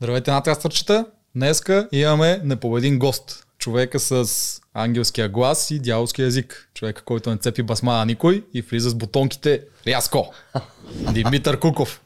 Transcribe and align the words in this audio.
Здравейте, 0.00 0.30
надкастърчета! 0.30 1.06
Днеска 1.34 1.88
имаме 1.92 2.40
непобедим 2.44 2.98
гост. 2.98 3.46
Човека 3.58 4.00
с 4.00 4.26
ангелския 4.74 5.28
глас 5.28 5.70
и 5.70 5.78
дяволския 5.78 6.26
език. 6.26 6.68
Човека, 6.74 7.02
който 7.04 7.30
не 7.30 7.36
цепи 7.36 7.62
басма 7.62 7.92
на 7.92 8.04
никой 8.04 8.44
и 8.54 8.62
влиза 8.62 8.90
с 8.90 8.94
бутонките 8.94 9.62
рязко. 9.86 10.32
Димитър 11.12 11.58
Куков. 11.60 12.00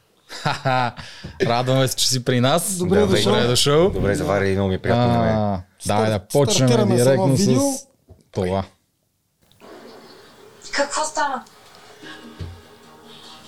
Радваме 1.42 1.88
се, 1.88 1.96
че 1.96 2.08
си 2.08 2.24
при 2.24 2.40
нас. 2.40 2.76
Добре 2.76 3.06
дошъл. 3.06 3.32
Добре 3.32 3.46
дошъл. 3.46 3.90
Добре, 3.90 4.14
завари, 4.14 4.52
много 4.52 4.68
ми 4.68 4.74
е 4.74 4.78
приятно. 4.78 5.14
А, 5.14 5.62
да 5.86 6.18
Старт- 6.18 6.32
почнем 6.32 6.96
директно 6.96 7.36
с 7.36 7.86
това. 8.32 8.64
Какво 10.72 11.04
стана? 11.04 11.44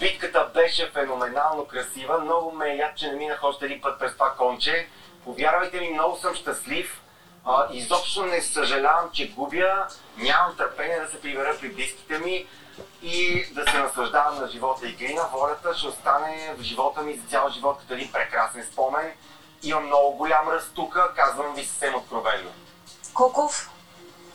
Битката 0.02 0.50
беше 0.54 0.90
феноменално 0.90 1.64
красива. 1.64 2.18
Много 2.18 2.52
ме 2.52 2.70
е 2.70 2.76
яд, 2.76 2.96
че 2.96 3.06
не 3.06 3.16
минах 3.16 3.44
още 3.44 3.64
един 3.64 3.80
път 3.80 3.98
през 3.98 4.12
това 4.12 4.34
конче. 4.38 4.88
Повярвайте 5.24 5.80
ми, 5.80 5.90
много 5.90 6.16
съм 6.16 6.34
щастлив. 6.34 7.02
А, 7.44 7.66
изобщо 7.72 8.26
не 8.26 8.42
съжалявам, 8.42 9.10
че 9.12 9.30
губя. 9.30 9.86
Нямам 10.16 10.56
търпение 10.56 11.00
да 11.00 11.08
се 11.08 11.20
прибера 11.20 11.56
при 11.60 11.68
близките 11.68 12.18
ми 12.18 12.46
и 13.02 13.46
да 13.52 13.70
се 13.70 13.78
наслаждавам 13.78 14.40
на 14.40 14.48
живота. 14.48 14.88
Игри 14.88 15.14
на 15.14 15.22
волята 15.32 15.74
ще 15.74 15.88
остане 15.88 16.54
в 16.58 16.62
живота 16.62 17.02
ми 17.02 17.14
за 17.14 17.28
цял 17.28 17.48
живот 17.48 17.78
като 17.80 17.94
един 17.94 18.12
прекрасен 18.12 18.66
спомен. 18.72 19.12
Имам 19.62 19.86
много 19.86 20.16
голям 20.16 20.48
ръст 20.48 20.70
тук, 20.74 20.98
казвам 21.16 21.54
ви 21.54 21.64
съвсем 21.64 21.94
откровенно. 21.94 22.50
Куков, 23.14 23.70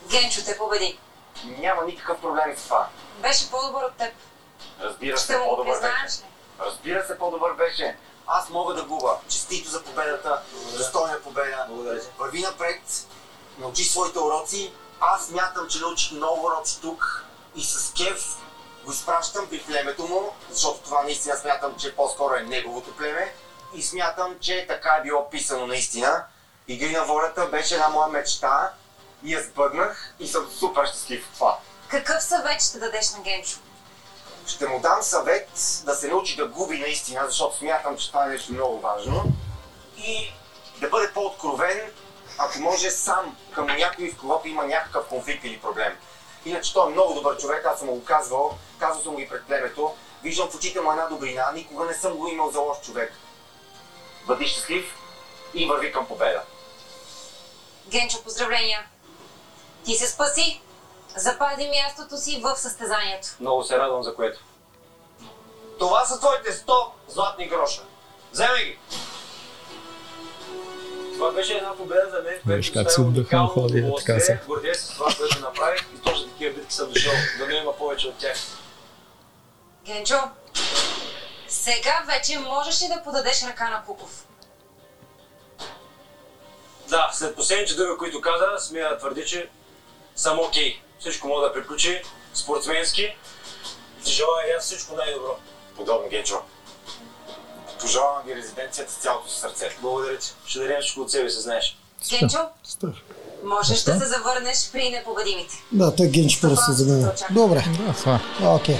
Генчо 0.09 0.45
те 0.45 0.57
победи. 0.57 0.99
Няма 1.45 1.85
никакъв 1.85 2.21
проблем 2.21 2.57
с 2.57 2.63
това. 2.63 2.87
Беше 3.21 3.51
по-добър 3.51 3.83
от 3.83 3.93
теб. 3.93 4.13
Разбира 4.81 5.17
се, 5.17 5.39
по-добър 5.45 5.81
беше. 5.81 6.23
Разбира 6.59 7.07
се, 7.07 7.17
по-добър 7.17 7.53
беше. 7.53 7.97
Аз 8.27 8.49
мога 8.49 8.73
да 8.73 8.83
губа. 8.83 9.17
Честито 9.29 9.69
за 9.69 9.83
победата, 9.83 10.41
достойна 10.77 11.19
победа. 11.21 11.65
Благодаря. 11.69 12.01
Върви 12.17 12.41
напред, 12.41 12.81
научи 13.57 13.83
своите 13.83 14.19
уроци. 14.19 14.73
Аз 14.99 15.29
мятам, 15.29 15.67
че 15.67 15.79
научих 15.79 16.11
много 16.11 16.45
уроци 16.45 16.81
тук 16.81 17.25
и 17.55 17.63
с 17.63 17.93
кеф 17.93 18.37
го 18.85 18.91
изпращам 18.91 19.47
при 19.49 19.59
племето 19.59 20.07
му, 20.07 20.35
защото 20.49 20.79
това 20.79 21.03
наистина 21.03 21.35
смятам, 21.37 21.75
че 21.79 21.95
по-скоро 21.95 22.33
е 22.33 22.43
неговото 22.43 22.95
племе. 22.97 23.33
И 23.73 23.83
смятам, 23.83 24.35
че 24.39 24.65
така 24.67 24.97
е 24.99 25.01
било 25.01 25.29
писано 25.29 25.67
наистина. 25.67 26.25
Игри 26.67 26.91
на 26.91 27.05
волята 27.05 27.45
беше 27.45 27.73
една 27.73 27.89
моя 27.89 28.07
мечта 28.07 28.73
и 29.23 29.33
я 29.33 29.43
сбъднах 29.43 30.13
и 30.19 30.27
съм 30.27 30.51
супер 30.59 30.85
щастлив 30.85 31.27
от 31.27 31.33
това. 31.33 31.57
Какъв 31.87 32.23
съвет 32.23 32.61
ще 32.61 32.79
дадеш 32.79 33.11
на 33.11 33.19
Генчо? 33.19 33.57
Ще 34.47 34.67
му 34.67 34.79
дам 34.79 35.03
съвет 35.03 35.49
да 35.85 35.95
се 35.95 36.07
научи 36.07 36.35
да 36.35 36.47
губи 36.47 36.79
наистина, 36.79 37.25
защото 37.25 37.57
смятам, 37.57 37.97
че 37.97 38.07
това 38.07 38.25
е 38.25 38.29
нещо 38.29 38.53
много 38.53 38.79
важно. 38.79 39.23
И 39.97 40.33
да 40.79 40.89
бъде 40.89 41.13
по-откровен, 41.13 41.91
ако 42.37 42.59
може 42.59 42.91
сам 42.91 43.37
към 43.53 43.65
някой, 43.65 44.11
в 44.11 44.17
когото 44.17 44.47
има 44.47 44.65
някакъв 44.65 45.07
конфликт 45.07 45.43
или 45.43 45.59
проблем. 45.59 45.97
Иначе 46.45 46.73
той 46.73 46.87
е 46.87 46.93
много 46.93 47.13
добър 47.13 47.37
човек, 47.37 47.65
аз 47.65 47.79
съм 47.79 47.87
го 47.87 48.03
казвал, 48.03 48.57
казвал 48.79 49.03
съм 49.03 49.13
го 49.13 49.19
и 49.19 49.29
пред 49.29 49.45
племето. 49.47 49.95
Виждам 50.23 50.49
в 50.49 50.55
очите 50.55 50.81
му 50.81 50.91
една 50.91 51.05
добрина, 51.05 51.51
никога 51.53 51.85
не 51.85 51.93
съм 51.93 52.13
го 52.13 52.27
имал 52.27 52.51
за 52.51 52.59
лош 52.59 52.77
човек. 52.81 53.13
Бъди 54.27 54.47
щастлив 54.47 54.95
и 55.53 55.65
върви 55.65 55.91
към 55.91 56.07
победа. 56.07 56.41
Генчо, 57.87 58.23
поздравления! 58.23 58.85
Ти 59.85 59.95
се 59.95 60.07
спаси! 60.07 60.61
Запази 61.17 61.69
мястото 61.69 62.17
си 62.17 62.41
в 62.43 62.55
състезанието. 62.55 63.27
Много 63.39 63.63
се 63.63 63.77
радвам 63.77 64.03
за 64.03 64.15
което. 64.15 64.39
Това 65.79 66.05
са 66.05 66.19
твоите 66.19 66.51
100 66.51 66.85
златни 67.07 67.47
гроша. 67.47 67.81
Вземай 68.31 68.65
ги! 68.65 68.79
Това 71.13 71.31
беше 71.31 71.53
една 71.53 71.75
победа 71.75 72.09
за 72.11 72.21
мен, 72.23 72.41
която 72.43 72.57
Виж 72.57 72.71
как 72.71 72.91
се 72.91 73.01
отдъхам, 73.01 73.47
ходи, 73.47 73.79
удоволствие. 73.79 74.15
така 74.15 74.25
се. 74.25 74.39
Гордея 74.47 74.75
се 74.75 74.85
с 74.85 74.89
това, 74.89 75.13
което 75.17 75.39
направих 75.39 75.81
и 75.81 76.01
точно 76.03 76.27
такива 76.29 76.53
битки 76.53 76.73
съм 76.73 76.89
дошъл. 76.91 77.13
Да 77.39 77.47
не 77.47 77.55
има 77.55 77.77
повече 77.77 78.07
от 78.07 78.17
тях. 78.17 78.37
Генчо, 79.85 80.19
сега 81.47 82.03
вече 82.07 82.39
можеш 82.39 82.81
ли 82.81 82.87
да 82.87 83.03
подадеш 83.03 83.43
ръка 83.43 83.69
на 83.69 83.83
Куков? 83.85 84.25
Да, 86.87 87.09
след 87.13 87.35
последните 87.35 87.73
думи, 87.75 87.97
които 87.97 88.21
каза, 88.21 88.45
смея 88.59 88.89
да 88.89 88.97
твърди, 88.97 89.25
че 89.25 89.49
съм 90.15 90.39
окей. 90.39 90.81
Всичко 90.99 91.27
мога 91.27 91.41
да 91.41 91.53
приключи 91.53 92.01
спортсменски. 92.33 93.15
Ти 94.03 94.11
желая 94.11 94.47
и 94.47 94.57
аз 94.57 94.65
всичко 94.65 94.95
най-добро. 94.95 95.35
Подобно, 95.75 96.09
Генчо. 96.09 96.41
Пожелавам 97.81 98.23
ви 98.25 98.35
резиденцията 98.35 98.91
с 98.91 98.95
цялото 98.95 99.29
си 99.29 99.39
сърце. 99.39 99.69
Благодаря 99.81 100.17
ти. 100.17 100.33
Ще 100.45 100.59
дадем 100.59 100.77
всичко 100.81 101.01
от 101.01 101.11
себе 101.11 101.29
си, 101.29 101.39
знаеш. 101.41 101.77
Генчо, 102.09 102.39
Стар. 102.63 102.89
можеш 103.43 103.83
да 103.83 103.99
се 103.99 104.05
завърнеш 104.05 104.69
при 104.71 104.89
непобедимите. 104.89 105.55
Да, 105.71 105.95
той 105.95 106.07
Генчо 106.07 106.37
първо 106.41 106.55
се 106.55 106.71
замена. 106.71 107.13
Добре, 107.29 107.63
Да, 107.79 107.93
това. 107.93 108.19
окей. 108.45 108.79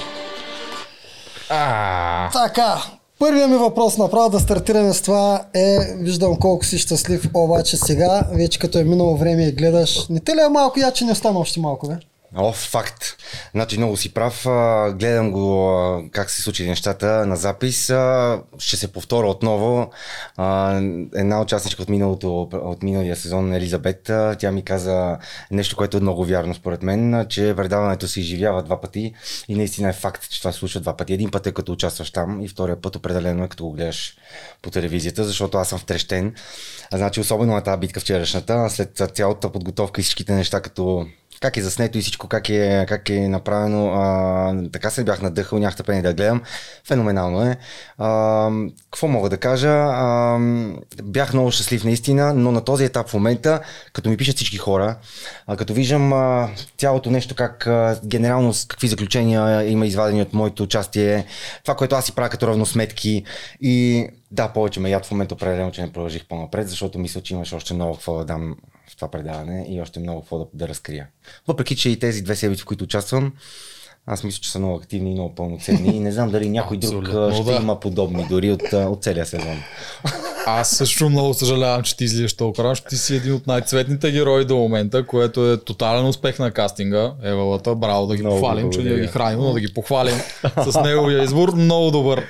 А, 1.48 2.30
Така, 2.30 2.82
първият 3.18 3.50
ми 3.50 3.56
въпрос 3.56 3.98
направо 3.98 4.30
да 4.30 4.40
стартираме 4.40 4.92
с 4.92 5.02
това 5.02 5.44
е, 5.54 5.78
виждам 5.94 6.36
колко 6.36 6.64
си 6.64 6.78
щастлив, 6.78 7.30
обаче 7.34 7.76
сега, 7.76 8.22
вече 8.32 8.58
като 8.58 8.78
е 8.78 8.84
минало 8.84 9.16
време 9.16 9.42
и 9.42 9.52
гледаш, 9.52 10.08
не 10.08 10.20
те 10.20 10.36
ли 10.36 10.40
е 10.40 10.48
малко 10.48 10.80
я, 10.80 10.92
че 10.92 11.04
не 11.04 11.12
остана 11.12 11.38
още 11.38 11.60
малко, 11.60 11.88
бе? 11.88 11.94
О, 12.36 12.52
факт. 12.52 13.16
Значи 13.54 13.78
много 13.78 13.96
си 13.96 14.14
прав. 14.14 14.42
Гледам 14.96 15.32
го 15.32 15.72
как 16.12 16.30
се 16.30 16.42
случили 16.42 16.68
нещата 16.68 17.26
на 17.26 17.36
запис. 17.36 17.84
Ще 18.58 18.76
се 18.76 18.92
повторя 18.92 19.26
отново. 19.26 19.90
Една 21.14 21.40
участничка 21.40 21.82
от, 21.82 21.88
миналото, 21.88 22.40
от 22.52 22.82
миналия 22.82 23.16
сезон, 23.16 23.52
Елизабет, 23.52 24.10
тя 24.38 24.52
ми 24.52 24.62
каза 24.62 25.18
нещо, 25.50 25.76
което 25.76 25.96
е 25.96 26.00
много 26.00 26.24
вярно 26.24 26.54
според 26.54 26.82
мен, 26.82 27.26
че 27.28 27.54
предаването 27.56 28.08
се 28.08 28.20
изживява 28.20 28.62
два 28.62 28.80
пъти 28.80 29.14
и 29.48 29.54
наистина 29.54 29.88
е 29.88 29.92
факт, 29.92 30.30
че 30.30 30.38
това 30.40 30.52
се 30.52 30.58
случва 30.58 30.80
два 30.80 30.96
пъти. 30.96 31.12
Един 31.12 31.30
път 31.30 31.46
е 31.46 31.52
като 31.52 31.72
участваш 31.72 32.10
там 32.10 32.40
и 32.42 32.48
втория 32.48 32.80
път 32.80 32.96
определено 32.96 33.44
е 33.44 33.48
като 33.48 33.64
го 33.64 33.72
гледаш 33.72 34.16
по 34.62 34.70
телевизията, 34.70 35.24
защото 35.24 35.58
аз 35.58 35.68
съм 35.68 35.78
втрещен. 35.78 36.34
Значи 36.92 37.20
особено 37.20 37.54
на 37.54 37.60
тази 37.60 37.80
битка 37.80 38.00
вчерашната, 38.00 38.70
след 38.70 39.02
цялата 39.14 39.52
подготовка 39.52 40.00
и 40.00 40.04
всичките 40.04 40.32
неща, 40.32 40.60
като 40.60 41.06
как 41.40 41.56
е 41.56 41.62
заснето 41.62 41.98
и 41.98 42.00
всичко, 42.00 42.28
как 42.28 42.48
е, 42.48 42.86
как 42.88 43.08
е 43.08 43.28
направено. 43.28 43.92
А, 43.92 44.70
така 44.72 44.90
се 44.90 45.04
бях 45.04 45.22
надъхал, 45.22 45.58
нямах 45.58 45.76
търпение 45.76 46.02
да 46.02 46.14
гледам. 46.14 46.42
Феноменално 46.84 47.42
е. 47.42 47.56
А, 47.98 48.50
какво 48.90 49.08
мога 49.08 49.28
да 49.28 49.36
кажа? 49.36 49.70
А, 49.70 50.38
бях 51.02 51.32
много 51.32 51.50
щастлив 51.50 51.84
наистина, 51.84 52.34
но 52.34 52.52
на 52.52 52.64
този 52.64 52.84
етап 52.84 53.08
в 53.08 53.14
момента, 53.14 53.60
като 53.92 54.10
ми 54.10 54.16
пишат 54.16 54.36
всички 54.36 54.56
хора, 54.56 54.96
а, 55.46 55.56
като 55.56 55.74
виждам 55.74 56.12
а, 56.12 56.48
цялото 56.78 57.10
нещо, 57.10 57.34
как 57.34 57.66
а, 57.66 58.00
генерално 58.04 58.52
какви 58.68 58.88
заключения 58.88 59.70
има 59.70 59.86
извадени 59.86 60.22
от 60.22 60.32
моето 60.32 60.62
участие, 60.62 61.24
това, 61.62 61.74
което 61.74 61.96
аз 61.96 62.04
си 62.04 62.14
правя 62.14 62.28
като 62.28 62.46
равносметки 62.46 63.24
и 63.60 64.08
да, 64.30 64.48
повече 64.48 64.80
ме 64.80 64.90
яд 64.90 65.06
в 65.06 65.10
момента 65.10 65.34
определено, 65.34 65.70
че 65.70 65.82
не 65.82 65.92
продължих 65.92 66.26
по-напред, 66.26 66.68
защото 66.68 66.98
мисля, 66.98 67.20
че 67.20 67.34
имаше 67.34 67.54
още 67.54 67.74
много 67.74 67.94
какво 67.94 68.18
да 68.18 68.24
дам 68.24 68.56
в 68.88 68.96
това 68.96 69.10
предаване 69.10 69.66
и 69.68 69.80
още 69.80 70.00
много 70.00 70.20
какво 70.20 70.38
да, 70.38 70.46
да 70.54 70.68
разкрия. 70.68 71.06
Въпреки, 71.48 71.76
че 71.76 71.90
и 71.90 71.98
тези 71.98 72.22
две 72.22 72.36
седмици, 72.36 72.62
в 72.62 72.66
които 72.66 72.84
участвам, 72.84 73.32
аз 74.10 74.24
мисля, 74.24 74.40
че 74.40 74.50
са 74.50 74.58
много 74.58 74.76
активни 74.76 75.10
и 75.10 75.14
много 75.14 75.34
пълноценни 75.34 75.96
и 75.96 76.00
не 76.00 76.12
знам 76.12 76.30
дали 76.30 76.48
някой 76.48 76.76
друг 76.76 77.04
ще 77.34 77.42
да. 77.42 77.58
има 77.62 77.80
подобни 77.80 78.26
дори 78.28 78.52
от, 78.52 78.72
от 78.72 79.02
целия 79.02 79.26
сезон. 79.26 79.56
аз 80.46 80.70
също 80.70 81.08
много 81.08 81.34
съжалявам, 81.34 81.82
че 81.82 81.96
ти 81.96 82.04
излизаш 82.04 82.34
толкова 82.34 82.64
рано, 82.64 82.76
ти 82.88 82.96
си 82.96 83.16
един 83.16 83.34
от 83.34 83.46
най-цветните 83.46 84.12
герои 84.12 84.44
до 84.44 84.56
момента, 84.56 85.06
което 85.06 85.52
е 85.52 85.56
тотален 85.56 86.06
успех 86.06 86.38
на 86.38 86.50
кастинга. 86.50 87.12
Евалата, 87.22 87.74
браво 87.74 88.06
да 88.06 88.16
ги 88.16 88.22
Много 88.22 88.40
похвалим, 88.40 88.70
че 88.70 88.82
да 88.82 89.00
ги 89.00 89.06
храним, 89.06 89.40
но 89.40 89.52
да 89.52 89.60
ги 89.60 89.74
похвалим 89.74 90.16
с 90.70 90.80
неговия 90.82 91.22
избор. 91.22 91.52
Много 91.54 91.90
добър 91.90 92.24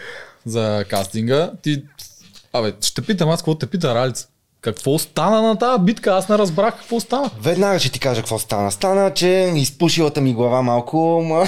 за 0.47 0.85
кастинга. 0.89 1.53
Ти, 1.63 1.83
абе, 2.53 2.73
ще 2.81 3.03
питам 3.03 3.29
аз, 3.29 3.41
какво 3.41 3.55
те 3.55 3.67
пита 3.67 3.95
Ралица? 3.95 4.29
Какво 4.61 4.99
стана 4.99 5.43
на 5.43 5.59
тази 5.59 5.83
битка? 5.83 6.11
Аз 6.15 6.29
не 6.29 6.39
разбрах 6.39 6.75
какво 6.75 7.01
стана. 7.01 7.31
Веднага 7.43 7.79
ще 7.79 7.91
ти 7.91 8.01
кажа 8.01 8.21
какво 8.21 8.39
стана. 8.39 8.73
Стана, 8.73 9.15
че 9.15 9.53
изпушилата 9.57 10.21
ми 10.21 10.35
глава 10.35 10.63
малко 10.63 11.23
ма... 11.25 11.47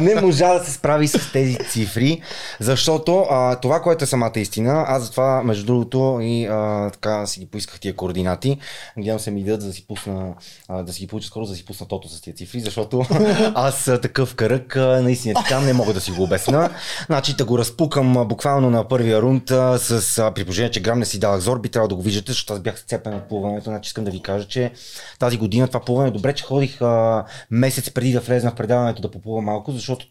не 0.00 0.20
можа 0.20 0.58
да 0.58 0.64
се 0.64 0.72
справи 0.72 1.08
с 1.08 1.32
тези 1.32 1.58
цифри, 1.70 2.22
защото 2.60 3.26
а, 3.30 3.56
това, 3.56 3.82
което 3.82 4.04
е 4.04 4.06
самата 4.06 4.32
истина, 4.36 4.84
аз 4.88 5.02
затова, 5.02 5.42
между 5.42 5.66
другото, 5.66 6.18
и 6.22 6.46
а, 6.46 6.90
така 6.90 7.26
си 7.26 7.40
ги 7.40 7.46
поисках 7.46 7.80
тия 7.80 7.96
координати. 7.96 8.58
Надявам 8.96 9.20
се 9.20 9.30
ми 9.30 9.44
дадат 9.44 9.66
да 9.66 9.72
си 9.72 9.86
пусна, 9.86 10.34
а, 10.68 10.82
да 10.82 10.92
си 10.92 11.00
ги 11.00 11.06
получа 11.06 11.26
скоро, 11.26 11.46
да 11.46 11.54
си 11.54 11.64
пусна 11.64 11.88
тото 11.88 12.08
с 12.08 12.20
тия 12.20 12.34
цифри, 12.34 12.60
защото 12.60 13.04
аз 13.54 13.88
а, 13.88 14.00
такъв 14.00 14.34
кръг, 14.34 14.76
а, 14.76 15.02
наистина 15.02 15.34
така 15.34 15.60
не 15.60 15.72
мога 15.72 15.92
да 15.92 16.00
си 16.00 16.10
го 16.10 16.22
обясна. 16.22 16.70
Значи 17.06 17.36
да 17.36 17.44
го 17.44 17.58
разпукам 17.58 18.16
а, 18.16 18.24
буквално 18.24 18.70
на 18.70 18.88
първия 18.88 19.22
рунд 19.22 19.50
а, 19.50 19.78
с 19.78 20.18
а, 20.18 20.30
при 20.30 20.44
положение, 20.44 20.70
че 20.70 20.80
грам 20.80 20.98
не 20.98 21.04
си 21.04 21.18
дадах 21.18 21.40
зор, 21.40 21.60
би 21.60 21.68
трябвало 21.68 21.88
да 21.88 21.94
го 21.94 22.02
виждате, 22.02 22.32
защото 22.32 22.52
аз 22.52 22.60
бях 22.60 22.78
сцепен 22.78 23.14
от 23.14 23.28
плуването. 23.28 23.64
Значи 23.64 23.88
искам 23.88 24.04
да 24.04 24.10
ви 24.10 24.22
кажа, 24.22 24.48
че 24.48 24.72
тази 25.18 25.36
година 25.36 25.68
това 25.68 25.80
плуване, 25.80 26.10
добре, 26.10 26.32
че 26.32 26.44
ходих 26.44 26.82
а, 26.82 27.24
месец 27.50 27.90
преди 27.90 28.12
да 28.12 28.20
влезна 28.20 28.50
в 28.50 28.54
предаването 28.54 29.02
да 29.02 29.10
поплувам 29.10 29.37
малко, 29.40 29.72
защото 29.72 30.06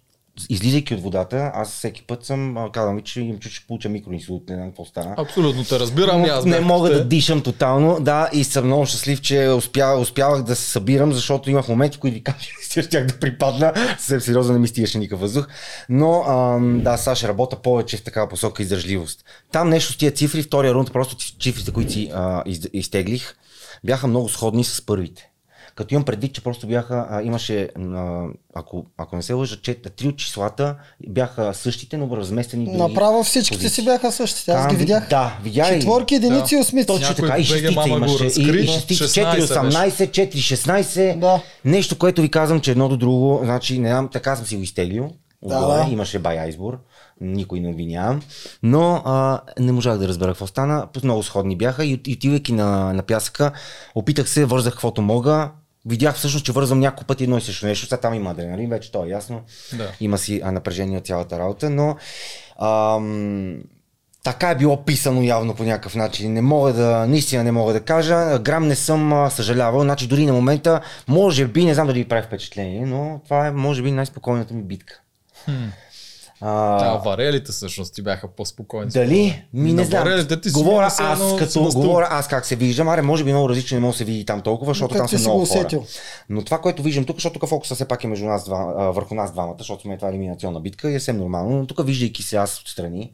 излизайки 0.49 0.93
от 0.93 1.01
водата, 1.01 1.51
аз 1.53 1.71
всеки 1.71 2.01
път 2.01 2.25
съм, 2.25 2.69
казвам 2.73 2.95
ви, 2.95 3.01
че 3.01 3.35
чу, 3.39 3.49
че 3.49 3.67
получа 3.67 3.89
микроинсулт, 3.89 4.49
не 4.49 4.55
знам 4.55 4.67
какво 4.67 4.85
стана. 4.85 5.15
Абсолютно 5.17 5.63
те 5.63 5.79
разбирам. 5.79 6.25
и 6.25 6.27
аз 6.27 6.45
не 6.45 6.59
мога 6.59 6.89
като 6.89 6.97
да 6.97 7.09
те. 7.09 7.15
дишам 7.15 7.41
тотално, 7.41 7.97
да, 7.99 8.29
и 8.33 8.43
съм 8.43 8.65
много 8.65 8.85
щастлив, 8.85 9.21
че 9.21 9.49
успя, 9.49 9.97
успявах 10.01 10.43
да 10.43 10.55
се 10.55 10.71
събирам, 10.71 11.13
защото 11.13 11.49
имах 11.49 11.67
моменти, 11.67 11.97
в 11.97 11.99
които 11.99 12.15
ви 12.15 12.23
кажа, 12.23 12.47
че 12.71 12.81
щях 12.81 13.05
да 13.05 13.19
припадна, 13.19 13.73
съвсем 13.97 14.21
сериозно 14.21 14.53
не 14.53 14.59
ми 14.59 14.67
стигаше 14.67 14.97
никакъв 14.97 15.19
въздух. 15.19 15.47
Но 15.89 16.23
ам, 16.27 16.81
да, 16.83 16.97
сега 16.97 17.15
ще 17.15 17.27
работя 17.27 17.61
повече 17.61 17.97
в 17.97 18.03
такава 18.03 18.29
посока 18.29 18.63
издържливост. 18.63 19.25
Там 19.51 19.69
нещо 19.69 19.93
с 19.93 19.97
тия 19.97 20.11
цифри, 20.11 20.43
втория 20.43 20.73
рунд, 20.73 20.93
просто 20.93 21.15
цифрите, 21.41 21.71
които 21.71 21.91
си 21.91 22.11
а, 22.13 22.43
из, 22.45 22.61
изтеглих, 22.73 23.35
бяха 23.83 24.07
много 24.07 24.29
сходни 24.29 24.63
с 24.63 24.85
първите. 24.85 25.31
Като 25.77 25.93
имам 25.93 26.05
предвид, 26.05 26.33
че 26.33 26.43
просто 26.43 26.67
бяха, 26.67 27.07
а, 27.09 27.21
имаше, 27.21 27.69
а, 27.77 28.23
ако, 28.55 28.85
ако 28.97 29.15
не 29.15 29.21
се 29.21 29.33
лъжа, 29.33 29.55
чет, 29.57 29.93
три 29.97 30.07
от 30.07 30.17
числата 30.17 30.75
бяха 31.07 31.53
същите, 31.53 31.97
но 31.97 32.17
разместени 32.17 32.65
други 32.65 32.77
Направо 32.77 33.23
всичките 33.23 33.57
позиции. 33.57 33.75
си 33.75 33.85
бяха 33.85 34.11
същите. 34.11 34.51
Аз 34.51 34.57
Там 34.57 34.69
ги 34.69 34.75
ви- 34.75 34.79
видях. 34.79 35.09
Да, 35.09 35.37
видя 35.43 35.67
и- 35.67 35.79
Четворки, 35.79 36.15
единици 36.15 36.55
и 36.55 36.57
осмици. 36.57 36.87
Точно 36.87 37.15
така, 37.15 37.37
и 37.37 37.43
шестица 37.43 37.71
мама 37.71 37.89
го 37.89 37.97
имаше. 37.97 38.25
разкри, 38.25 38.59
и, 38.59 38.63
и 38.63 38.67
шестица, 38.67 39.03
16 39.03 39.39
4-18, 39.39 40.11
4-16. 40.11 41.19
Да. 41.19 41.41
Нещо, 41.65 41.97
което 41.97 42.21
ви 42.21 42.29
казвам, 42.29 42.61
че 42.61 42.71
едно 42.71 42.89
до 42.89 42.97
друго, 42.97 43.39
значи 43.43 43.79
не 43.79 43.89
знам, 43.89 44.09
така 44.09 44.35
съм 44.35 44.45
си 44.45 44.55
го 44.55 44.61
изтеглил. 44.61 45.09
Да, 45.41 45.57
Отгоре, 45.57 45.77
да. 45.77 45.91
имаше 45.91 46.19
бая 46.19 46.49
избор, 46.49 46.79
никой 47.21 47.59
не 47.59 47.69
обвинявам, 47.69 48.21
но 48.63 49.01
а, 49.05 49.39
не 49.59 49.71
можах 49.71 49.97
да 49.97 50.07
разбера 50.07 50.29
какво 50.29 50.47
стана, 50.47 50.87
много 51.03 51.23
сходни 51.23 51.55
бяха 51.55 51.85
и, 51.85 52.01
и 52.07 52.13
отивайки 52.13 52.53
на, 52.53 52.93
на 52.93 53.03
пясъка, 53.03 53.51
опитах 53.95 54.29
се, 54.29 54.45
вързах 54.45 54.73
каквото 54.73 55.01
мога, 55.01 55.51
видях 55.87 56.15
всъщност, 56.15 56.45
че 56.45 56.51
вързвам 56.51 56.79
няколко 56.79 57.05
пъти 57.05 57.23
едно 57.23 57.37
и 57.37 57.41
също 57.41 57.65
нещо, 57.65 57.85
сега 57.85 58.01
там 58.01 58.13
има 58.13 58.31
адреналин, 58.31 58.69
вече 58.69 58.91
то 58.91 59.05
е 59.05 59.09
ясно, 59.09 59.41
Да. 59.73 59.91
има 59.99 60.17
си 60.17 60.41
напрежение 60.45 60.97
от 60.97 61.05
цялата 61.05 61.39
работа, 61.39 61.69
но 61.69 61.95
ам, 62.61 63.57
така 64.23 64.49
е 64.49 64.55
било 64.55 64.85
писано 64.85 65.21
явно 65.23 65.55
по 65.55 65.63
някакъв 65.63 65.95
начин. 65.95 66.33
Не 66.33 66.41
мога 66.41 66.73
да, 66.73 67.05
наистина 67.07 67.43
не 67.43 67.51
мога 67.51 67.73
да 67.73 67.79
кажа. 67.81 68.39
Грам 68.39 68.67
не 68.67 68.75
съм 68.75 69.27
съжалявал. 69.31 69.81
Значи 69.81 70.07
дори 70.07 70.25
на 70.25 70.33
момента, 70.33 70.81
може 71.07 71.47
би, 71.47 71.65
не 71.65 71.73
знам 71.73 71.87
дали 71.87 71.99
ви 71.99 72.07
прави 72.09 72.27
впечатление, 72.27 72.85
но 72.85 73.21
това 73.23 73.47
е, 73.47 73.51
може 73.51 73.83
би, 73.83 73.91
най-спокойната 73.91 74.53
ми 74.53 74.63
битка. 74.63 75.01
А, 76.41 76.49
А, 76.93 76.97
варелите 76.97 77.51
всъщност 77.51 77.93
ти 77.93 78.01
бяха 78.01 78.27
по-спокойни. 78.27 78.91
дали? 78.91 79.43
Ми 79.53 79.73
не 79.73 79.83
знам. 79.83 80.03
варелите 80.03 80.41
ти 80.41 80.49
си 80.49 80.53
говоря 80.53 80.89
се 80.89 81.03
аз 81.03 81.19
едно 81.19 81.35
като 81.37 81.51
си 81.51 81.59
говоря 81.59 82.07
аз 82.11 82.27
как 82.27 82.45
се 82.45 82.55
виждам. 82.55 82.89
Аре, 82.89 83.01
може 83.01 83.23
би 83.23 83.31
много 83.31 83.49
различно 83.49 83.75
не 83.75 83.81
може 83.81 83.93
да 83.93 83.97
се 83.97 84.03
види 84.05 84.25
там 84.25 84.41
толкова, 84.41 84.71
защото 84.73 84.95
там 84.95 85.09
са 85.09 85.17
си 85.17 85.23
много 85.23 85.39
го 85.39 85.45
хора. 85.45 85.69
Но 86.29 86.43
това, 86.43 86.57
което 86.61 86.83
виждам 86.83 87.05
тук, 87.05 87.15
защото 87.15 87.39
тук 87.39 87.49
фокуса 87.49 87.75
все 87.75 87.85
пак 87.85 88.03
е 88.03 88.07
между 88.07 88.25
нас 88.25 88.45
два, 88.45 88.57
върху 88.91 89.15
нас 89.15 89.31
двамата, 89.31 89.55
защото 89.57 89.81
сме 89.81 89.97
това 89.97 90.09
елиминационна 90.09 90.59
битка 90.59 90.91
и 90.91 90.95
е 90.95 90.99
съвсем 90.99 91.17
нормално. 91.17 91.57
Но 91.57 91.67
тук, 91.67 91.85
виждайки 91.85 92.23
се 92.23 92.35
аз 92.37 92.61
отстрани, 92.61 93.11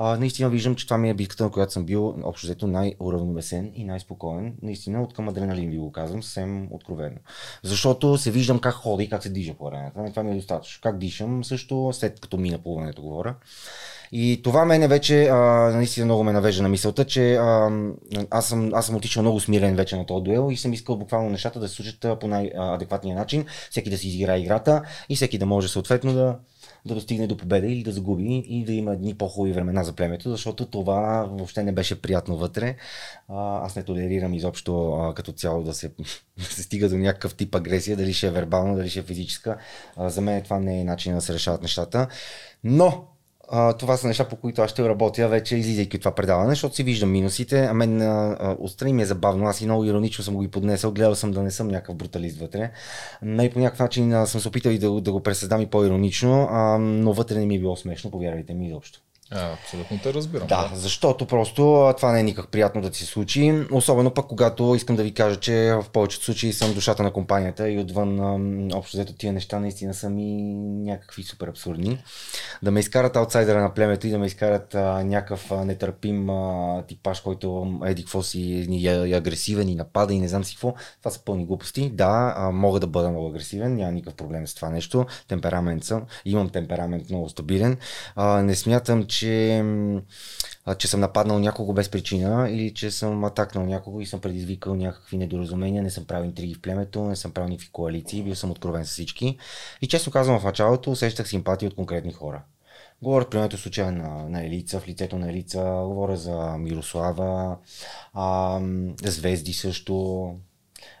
а, 0.00 0.16
наистина 0.16 0.50
виждам, 0.50 0.74
че 0.74 0.86
това 0.86 0.98
ми 0.98 1.10
е 1.10 1.14
битката, 1.14 1.44
на 1.44 1.50
която 1.50 1.72
съм 1.72 1.84
бил 1.84 2.14
общо 2.22 2.46
взето 2.46 2.66
най-уравновесен 2.66 3.72
и 3.74 3.84
най-спокоен. 3.84 4.54
Наистина 4.62 5.02
от 5.02 5.14
към 5.14 5.28
адреналин 5.28 5.70
ви 5.70 5.78
го 5.78 5.92
казвам, 5.92 6.22
съвсем 6.22 6.68
откровено. 6.70 7.16
Защото 7.62 8.18
се 8.18 8.30
виждам 8.30 8.58
как 8.58 8.74
хода 8.74 9.02
и 9.02 9.08
как 9.08 9.22
се 9.22 9.28
движа 9.28 9.54
по 9.54 9.68
арената. 9.68 10.10
Това 10.10 10.22
ми 10.22 10.30
е 10.30 10.34
достатъчно. 10.34 10.80
Как 10.82 10.98
дишам 10.98 11.44
също, 11.44 11.90
след 11.92 12.20
като 12.20 12.36
мина 12.36 12.58
плуването 12.58 13.02
говоря. 13.02 13.34
И 14.12 14.40
това 14.44 14.64
мене 14.64 14.88
вече 14.88 15.28
а, 15.28 15.36
наистина 15.74 16.04
много 16.04 16.24
ме 16.24 16.32
навежда 16.32 16.62
на 16.62 16.68
мисълта, 16.68 17.04
че 17.04 17.34
а, 17.34 17.70
аз, 18.30 18.48
съм, 18.48 18.70
аз 18.74 18.86
съм 18.86 18.96
отишъл 18.96 19.22
много 19.22 19.40
смирен 19.40 19.76
вече 19.76 19.96
на 19.96 20.06
този 20.06 20.24
дуел 20.24 20.48
и 20.52 20.56
съм 20.56 20.72
искал 20.72 20.96
буквално 20.96 21.30
нещата 21.30 21.60
да 21.60 21.68
се 21.68 21.74
случат 21.74 22.20
по 22.20 22.28
най-адекватния 22.28 23.16
начин, 23.16 23.46
всеки 23.70 23.90
да 23.90 23.98
си 23.98 24.08
изиграе 24.08 24.38
играта 24.38 24.82
и 25.08 25.16
всеки 25.16 25.38
да 25.38 25.46
може 25.46 25.68
съответно 25.68 26.12
да, 26.12 26.38
да 26.88 26.94
достигне 26.94 27.26
до 27.26 27.36
победа 27.36 27.66
или 27.66 27.82
да 27.82 27.92
загуби 27.92 28.44
и 28.48 28.64
да 28.64 28.72
има 28.72 28.92
едни 28.92 29.14
по-хубави 29.14 29.52
времена 29.52 29.84
за 29.84 29.92
племето, 29.92 30.30
защото 30.30 30.66
това 30.66 31.28
въобще 31.30 31.62
не 31.62 31.72
беше 31.72 32.02
приятно 32.02 32.36
вътре. 32.36 32.76
Аз 33.28 33.76
не 33.76 33.82
толерирам 33.82 34.34
изобщо 34.34 35.12
като 35.16 35.32
цяло 35.32 35.62
да 35.62 35.74
се, 35.74 35.88
да 36.38 36.44
се 36.44 36.62
стига 36.62 36.88
до 36.88 36.96
някакъв 36.96 37.34
тип 37.34 37.54
агресия, 37.54 37.96
дали 37.96 38.12
ще 38.12 38.26
е 38.26 38.30
вербална, 38.30 38.76
дали 38.76 38.90
ще 38.90 39.00
е 39.00 39.02
физическа. 39.02 39.56
За 39.98 40.20
мен 40.20 40.42
това 40.42 40.58
не 40.58 40.80
е 40.80 40.84
начин 40.84 41.14
да 41.14 41.20
се 41.20 41.34
решават 41.34 41.62
нещата. 41.62 42.08
Но 42.64 43.17
а, 43.50 43.72
това 43.72 43.96
са 43.96 44.06
неща, 44.06 44.28
по 44.28 44.36
които 44.36 44.62
аз 44.62 44.70
ще 44.70 44.88
работя 44.88 45.28
вече, 45.28 45.56
излизайки 45.56 45.96
от 45.96 46.02
това 46.02 46.14
предаване, 46.14 46.50
защото 46.50 46.74
си 46.74 46.82
виждам 46.82 47.10
минусите. 47.10 47.64
А 47.64 47.74
мен 47.74 48.02
а, 48.02 48.56
отстрани 48.58 48.92
ми 48.92 49.02
е 49.02 49.06
забавно. 49.06 49.46
Аз 49.46 49.60
и 49.60 49.64
много 49.64 49.84
иронично 49.84 50.24
съм 50.24 50.34
го 50.34 50.42
и 50.42 50.48
поднесъл. 50.48 50.92
Гледал 50.92 51.14
съм 51.14 51.30
да 51.30 51.42
не 51.42 51.50
съм 51.50 51.68
някакъв 51.68 51.96
бруталист 51.96 52.38
вътре. 52.38 52.70
Но 53.22 53.42
и 53.42 53.50
по 53.50 53.58
някакъв 53.58 53.80
начин 53.80 54.12
а, 54.12 54.26
съм 54.26 54.40
се 54.40 54.48
опитал 54.48 54.70
и 54.70 54.78
да, 54.78 55.00
да 55.00 55.12
го 55.12 55.22
пресъздам 55.22 55.60
и 55.60 55.66
по-иронично, 55.66 56.48
а, 56.50 56.78
но 56.78 57.12
вътре 57.12 57.38
не 57.38 57.46
ми 57.46 57.56
е 57.56 57.58
било 57.58 57.76
смешно, 57.76 58.10
повярвайте 58.10 58.54
ми 58.54 58.68
изобщо. 58.68 59.00
А, 59.30 59.52
абсолютно 59.52 59.98
те 60.02 60.14
разбирам. 60.14 60.46
Да, 60.46 60.70
защото 60.74 61.26
просто 61.26 61.92
това 61.96 62.12
не 62.12 62.20
е 62.20 62.22
никак 62.22 62.48
приятно 62.48 62.80
да 62.80 62.90
ти 62.90 62.98
се 62.98 63.06
случи. 63.06 63.66
Особено 63.72 64.10
пък 64.10 64.26
когато 64.26 64.74
искам 64.74 64.96
да 64.96 65.02
ви 65.02 65.14
кажа, 65.14 65.36
че 65.36 65.74
в 65.82 65.84
повечето 65.92 66.24
случаи 66.24 66.52
съм 66.52 66.74
душата 66.74 67.02
на 67.02 67.12
компанията 67.12 67.70
и 67.70 67.78
отвън 67.78 68.20
общо 68.72 68.96
взето 68.96 69.12
тия 69.12 69.32
неща 69.32 69.60
наистина 69.60 69.94
са 69.94 70.10
ми 70.10 70.54
някакви 70.90 71.22
супер 71.22 71.48
абсурдни. 71.48 71.98
Да 72.62 72.70
ме 72.70 72.80
изкарат 72.80 73.16
аутсайдера 73.16 73.62
на 73.62 73.74
племето 73.74 74.06
и 74.06 74.10
да 74.10 74.18
ме 74.18 74.26
изкарат 74.26 74.74
а, 74.74 75.04
някакъв 75.04 75.52
а, 75.52 75.64
нетърпим 75.64 76.30
а, 76.30 76.82
типаж, 76.88 77.20
който 77.20 77.78
еди 77.84 78.02
какво 78.02 78.22
си 78.22 78.40
и, 78.40 78.82
и 78.84 79.14
агресивен 79.14 79.68
и 79.68 79.74
напада 79.74 80.14
и 80.14 80.20
не 80.20 80.28
знам 80.28 80.44
си 80.44 80.54
какво. 80.54 80.74
Това 80.98 81.10
са 81.10 81.24
пълни 81.24 81.46
глупости. 81.46 81.90
Да, 81.90 82.34
а, 82.36 82.50
мога 82.50 82.80
да 82.80 82.86
бъда 82.86 83.10
много 83.10 83.28
агресивен, 83.28 83.76
няма 83.76 83.92
никакъв 83.92 84.14
проблем 84.14 84.46
с 84.46 84.54
това 84.54 84.70
нещо. 84.70 85.06
Темперамент 85.28 85.84
съм, 85.84 86.02
имам 86.24 86.48
темперамент 86.48 87.10
много 87.10 87.28
стабилен. 87.28 87.76
А, 88.16 88.42
не 88.42 88.54
смятам, 88.54 89.04
че, 89.04 89.17
а, 90.64 90.74
че 90.74 90.88
съм 90.88 91.00
нападнал 91.00 91.38
някого 91.38 91.72
без 91.72 91.88
причина 91.88 92.50
или 92.50 92.74
че 92.74 92.90
съм 92.90 93.24
атакнал 93.24 93.66
някого 93.66 94.00
и 94.00 94.06
съм 94.06 94.20
предизвикал 94.20 94.74
някакви 94.74 95.18
недоразумения, 95.18 95.82
не 95.82 95.90
съм 95.90 96.04
правил 96.04 96.26
интриги 96.26 96.54
в 96.54 96.60
племето, 96.60 97.02
не 97.02 97.16
съм 97.16 97.32
правил 97.32 97.48
никакви 97.48 97.72
коалиции, 97.72 98.22
бил 98.22 98.34
съм 98.34 98.50
откровен 98.50 98.86
с 98.86 98.90
всички. 98.90 99.38
И 99.82 99.86
често 99.86 100.10
казвам 100.10 100.40
в 100.40 100.44
началото, 100.44 100.90
усещах 100.90 101.28
симпатия 101.28 101.68
от 101.68 101.74
конкретни 101.74 102.12
хора. 102.12 102.42
Говоря 103.02 103.24
в 103.24 103.30
примерно 103.30 103.58
случая 103.58 103.92
на, 103.92 104.28
на 104.28 104.44
Елица, 104.44 104.80
в 104.80 104.88
лицето 104.88 105.18
на 105.18 105.30
Елица, 105.30 105.82
говоря 105.84 106.16
за 106.16 106.56
Мирослава, 106.58 107.56
а, 108.14 108.60
Звезди 109.04 109.52
също, 109.52 110.34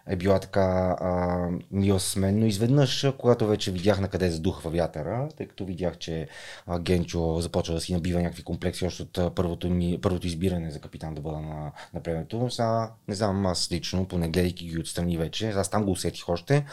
е 0.08 0.16
била 0.16 0.38
така 0.38 0.96
а, 1.00 1.48
мила 1.70 2.00
с 2.00 2.16
мен, 2.16 2.38
но 2.38 2.46
изведнъж, 2.46 3.06
когато 3.18 3.46
вече 3.46 3.72
видях 3.72 4.00
на 4.00 4.08
къде 4.08 4.30
задухва 4.30 4.70
вятъра, 4.70 5.28
тъй 5.36 5.46
като 5.46 5.64
видях, 5.64 5.98
че 5.98 6.28
а, 6.66 6.78
Генчо 6.78 7.40
започва 7.40 7.74
да 7.74 7.80
си 7.80 7.92
набива 7.92 8.22
някакви 8.22 8.42
комплекси 8.42 8.86
още 8.86 9.02
от 9.02 9.34
първото, 9.34 9.70
ми, 9.70 9.98
първото 10.02 10.26
избиране 10.26 10.70
за 10.70 10.78
капитан 10.80 11.14
да 11.14 11.20
бъда 11.20 11.40
на, 11.40 11.72
на 11.94 12.02
племето. 12.02 12.50
Сега, 12.50 12.92
не 13.08 13.14
знам, 13.14 13.46
аз 13.46 13.72
лично, 13.72 14.04
поне 14.04 14.28
гледайки 14.28 14.66
ги 14.66 14.78
отстрани 14.78 15.18
вече, 15.18 15.48
аз 15.48 15.70
там 15.70 15.84
го 15.84 15.90
усетих 15.90 16.28
още, 16.28 16.64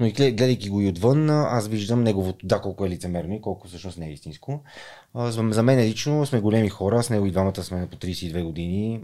но 0.00 0.06
и 0.06 0.12
глед- 0.12 0.36
гледайки 0.36 0.68
го 0.68 0.80
и 0.80 0.88
отвън, 0.88 1.30
аз 1.30 1.68
виждам 1.68 2.02
неговото, 2.02 2.46
да, 2.46 2.60
колко 2.60 2.86
е 2.86 2.90
лицемерно 2.90 3.34
и 3.34 3.40
колко 3.40 3.68
всъщност 3.68 3.98
не 3.98 4.06
е 4.06 4.12
истинско. 4.12 4.60
За, 5.14 5.42
мен 5.42 5.80
лично 5.80 6.26
сме 6.26 6.40
големи 6.40 6.68
хора, 6.68 7.02
с 7.02 7.10
него 7.10 7.26
и 7.26 7.30
двамата 7.30 7.62
сме 7.62 7.86
по 7.86 7.96
32 7.96 8.44
години. 8.44 9.00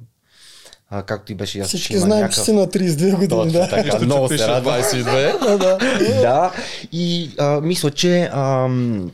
А, 0.91 1.03
както 1.03 1.33
и 1.33 1.35
беше 1.35 1.59
ясно, 1.59 1.69
Всички 1.69 1.99
знаем, 1.99 2.21
някакъв... 2.21 2.35
че 2.35 2.41
си 2.41 2.53
на 2.53 2.67
32 2.67 3.11
години. 3.13 3.29
Точно 3.29 3.53
Да. 3.53 3.69
така, 3.69 3.99
много 3.99 4.29
се 4.29 4.35
пише 4.35 4.47
радвам. 4.47 4.75
22. 4.75 6.21
да, 6.21 6.53
и 6.93 7.31
а, 7.39 7.61
мисля, 7.61 7.91
че 7.91 8.31
ам, 8.33 9.11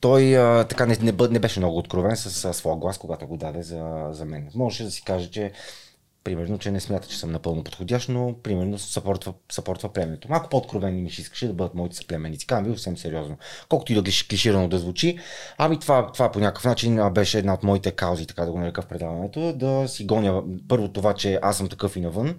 той 0.00 0.38
а, 0.38 0.64
така 0.64 0.86
не, 0.86 0.96
не, 1.02 1.12
бъ, 1.12 1.28
не 1.28 1.38
беше 1.38 1.60
много 1.60 1.78
откровен 1.78 2.16
с, 2.16 2.30
с 2.30 2.54
своя 2.54 2.76
глас, 2.76 2.98
когато 2.98 3.26
го 3.26 3.36
даде 3.36 3.62
за, 3.62 4.08
за 4.10 4.24
мен. 4.24 4.48
Можеше 4.54 4.84
да 4.84 4.90
си 4.90 5.02
каже, 5.02 5.30
че 5.30 5.52
примерно, 6.26 6.58
че 6.58 6.70
не 6.70 6.80
смята, 6.80 7.08
че 7.08 7.18
съм 7.18 7.32
напълно 7.32 7.64
подходящ, 7.64 8.08
но 8.08 8.34
примерно 8.42 8.78
съпортва, 8.78 9.34
съпортва 9.52 9.92
племето. 9.92 10.28
Малко 10.28 10.48
по-откровени 10.48 11.02
ми 11.02 11.10
ще 11.10 11.22
искаше 11.22 11.46
да 11.46 11.52
бъдат 11.52 11.74
моите 11.74 11.96
съплеменици. 11.96 12.46
Казвам 12.46 12.64
ви 12.64 12.70
съвсем 12.70 12.96
сериозно. 12.96 13.38
Колкото 13.68 13.92
и 13.92 13.94
да 13.94 14.02
клиш- 14.02 14.28
клиширано 14.30 14.68
да 14.68 14.78
звучи, 14.78 15.18
ами 15.58 15.78
това, 15.78 16.12
това 16.12 16.30
по 16.32 16.38
някакъв 16.38 16.64
начин 16.64 17.10
беше 17.10 17.38
една 17.38 17.54
от 17.54 17.62
моите 17.62 17.90
каузи, 17.90 18.26
така 18.26 18.44
да 18.44 18.52
го 18.52 18.58
нарека 18.58 18.82
в 18.82 18.86
предаването, 18.86 19.52
да 19.52 19.88
си 19.88 20.04
гоня 20.04 20.42
първо 20.68 20.88
това, 20.88 21.14
че 21.14 21.38
аз 21.42 21.56
съм 21.56 21.68
такъв 21.68 21.96
и 21.96 22.00
навън, 22.00 22.34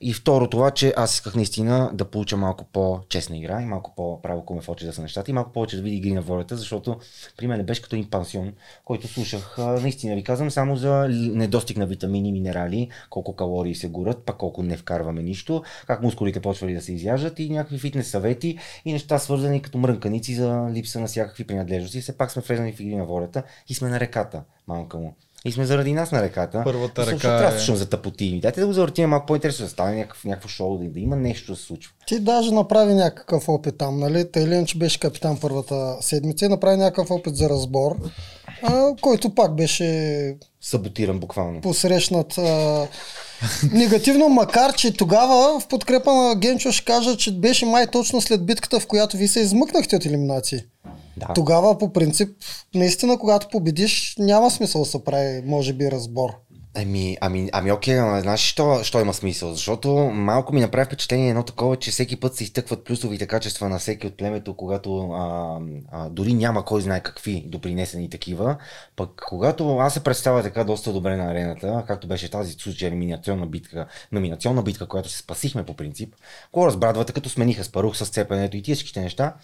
и 0.00 0.12
второ 0.12 0.50
това, 0.50 0.70
че 0.70 0.94
аз 0.96 1.14
исках 1.14 1.34
наистина 1.34 1.90
да 1.94 2.04
получа 2.04 2.36
малко 2.36 2.64
по-честна 2.72 3.38
игра 3.38 3.62
и 3.62 3.64
малко 3.64 3.94
по-право 3.96 4.44
коме 4.44 4.60
в 4.60 4.68
очи 4.68 4.86
да 4.86 4.92
са 4.92 5.02
нещата 5.02 5.30
и 5.30 5.34
малко 5.34 5.52
повече 5.52 5.76
да 5.76 5.82
види 5.82 5.96
игри 5.96 6.12
на 6.12 6.22
волята, 6.22 6.56
защото 6.56 7.00
при 7.36 7.46
мен 7.46 7.66
беше 7.66 7.82
като 7.82 7.96
един 7.96 8.10
пансион, 8.10 8.52
който 8.84 9.08
слушах, 9.08 9.58
наистина 9.58 10.14
ви 10.14 10.24
казвам, 10.24 10.50
само 10.50 10.76
за 10.76 11.08
недостиг 11.10 11.76
на 11.76 11.86
витамини 11.86 12.32
минерали, 12.32 12.88
колко 13.10 13.36
калории 13.36 13.74
се 13.74 13.88
горят, 13.88 14.24
пак 14.24 14.36
колко 14.36 14.62
не 14.62 14.76
вкарваме 14.76 15.22
нищо, 15.22 15.62
как 15.86 16.02
мускулите 16.02 16.40
почвали 16.40 16.74
да 16.74 16.80
се 16.80 16.92
изяждат 16.92 17.38
и 17.38 17.50
някакви 17.50 17.78
фитнес 17.78 18.10
съвети 18.10 18.58
и 18.84 18.92
неща 18.92 19.18
свързани 19.18 19.62
като 19.62 19.78
мрънканици 19.78 20.34
за 20.34 20.68
липса 20.72 21.00
на 21.00 21.06
всякакви 21.06 21.44
принадлежности. 21.44 22.00
Все 22.00 22.16
пак 22.16 22.30
сме 22.30 22.42
влезени 22.42 22.72
в 22.72 22.80
игри 22.80 22.96
на 22.96 23.04
волята 23.04 23.42
и 23.68 23.74
сме 23.74 23.88
на 23.88 24.00
реката, 24.00 24.42
мамка 24.66 24.98
му. 24.98 25.14
И 25.44 25.52
сме 25.52 25.66
заради 25.66 25.92
нас 25.92 26.12
на 26.12 26.22
реката. 26.22 26.60
Първата 26.64 27.02
Защо 27.02 27.16
река 27.16 27.20
трябва 27.20 27.50
да 27.50 27.56
е- 27.56 27.58
слушам 27.58 27.76
за 27.76 27.88
тъпоти? 27.88 28.40
Дайте 28.42 28.60
да 28.60 28.66
го 28.66 28.72
завъртим 28.72 29.08
малко 29.08 29.26
по-интересно, 29.26 29.64
да 29.64 29.70
стане 29.70 29.96
някакъв, 29.96 30.24
някакво 30.24 30.48
шоу, 30.48 30.78
да, 30.78 30.88
да 30.88 31.00
има 31.00 31.16
нещо 31.16 31.52
да 31.52 31.58
се 31.58 31.64
случва. 31.64 31.92
Ти 32.06 32.20
даже 32.20 32.50
направи 32.50 32.94
някакъв 32.94 33.48
опит 33.48 33.78
там, 33.78 33.98
нали? 34.00 34.32
Тейлин, 34.32 34.66
че 34.66 34.78
беше 34.78 35.00
капитан 35.00 35.38
първата 35.40 35.96
седмица 36.00 36.44
и 36.44 36.48
направи 36.48 36.76
някакъв 36.76 37.10
опит 37.10 37.36
за 37.36 37.48
разбор, 37.48 37.96
а, 38.62 38.96
който 39.00 39.34
пак 39.34 39.56
беше 39.56 40.36
Саботиран 40.60 41.18
буквално. 41.18 41.60
посрещнат 41.60 42.38
а, 42.38 42.86
негативно, 43.72 44.28
макар 44.28 44.74
че 44.74 44.96
тогава 44.96 45.60
в 45.60 45.68
подкрепа 45.68 46.14
на 46.14 46.34
Генчо 46.34 46.72
ще 46.72 46.84
кажа, 46.84 47.16
че 47.16 47.38
беше 47.38 47.66
май 47.66 47.86
точно 47.86 48.20
след 48.20 48.46
битката, 48.46 48.80
в 48.80 48.86
която 48.86 49.16
ви 49.16 49.28
се 49.28 49.40
измъкнахте 49.40 49.96
от 49.96 50.06
елиминации. 50.06 50.60
Да. 51.16 51.32
Тогава 51.34 51.78
по 51.78 51.92
принцип, 51.92 52.28
наистина, 52.74 53.18
когато 53.18 53.48
победиш, 53.48 54.14
няма 54.18 54.50
смисъл 54.50 54.80
да 54.80 54.90
се 54.90 55.04
прави, 55.04 55.42
може 55.46 55.72
би, 55.72 55.90
разбор. 55.90 56.30
Ами, 56.74 57.16
ами, 57.20 57.50
ами 57.52 57.72
окей, 57.72 57.98
ама 57.98 58.20
знаеш, 58.20 58.40
що, 58.40 58.80
що 58.82 59.00
има 59.00 59.14
смисъл? 59.14 59.52
Защото 59.52 59.94
малко 60.14 60.54
ми 60.54 60.60
направи 60.60 60.84
впечатление 60.84 61.28
едно 61.30 61.42
такова, 61.42 61.76
че 61.76 61.90
всеки 61.90 62.20
път 62.20 62.34
се 62.34 62.44
изтъкват 62.44 62.84
плюсовите 62.84 63.26
качества 63.26 63.68
на 63.68 63.78
всеки 63.78 64.06
от 64.06 64.16
племето, 64.16 64.54
когато 64.54 65.10
а, 65.10 65.58
а, 65.92 66.08
дори 66.08 66.34
няма 66.34 66.64
кой 66.64 66.80
знае 66.82 67.00
какви 67.00 67.44
допринесени 67.46 68.10
такива. 68.10 68.56
Пък 68.96 69.22
когато 69.28 69.78
аз 69.78 69.94
се 69.94 70.04
представя 70.04 70.42
така 70.42 70.64
доста 70.64 70.92
добре 70.92 71.16
на 71.16 71.30
арената, 71.30 71.84
както 71.86 72.08
беше 72.08 72.30
тази 72.30 72.52
случай 72.52 72.88
елиминационна 72.88 73.46
битка, 73.46 73.86
номинационна 74.12 74.62
битка, 74.62 74.88
която 74.88 75.08
се 75.08 75.18
спасихме 75.18 75.66
по 75.66 75.74
принцип, 75.74 76.14
го 76.52 76.66
разбрадвате, 76.66 77.12
като 77.12 77.28
смениха 77.28 77.64
спарух 77.64 77.96
с 77.96 78.06
цепенето 78.06 78.56
и 78.56 78.62
тия 78.62 78.76
неща, 78.96 79.34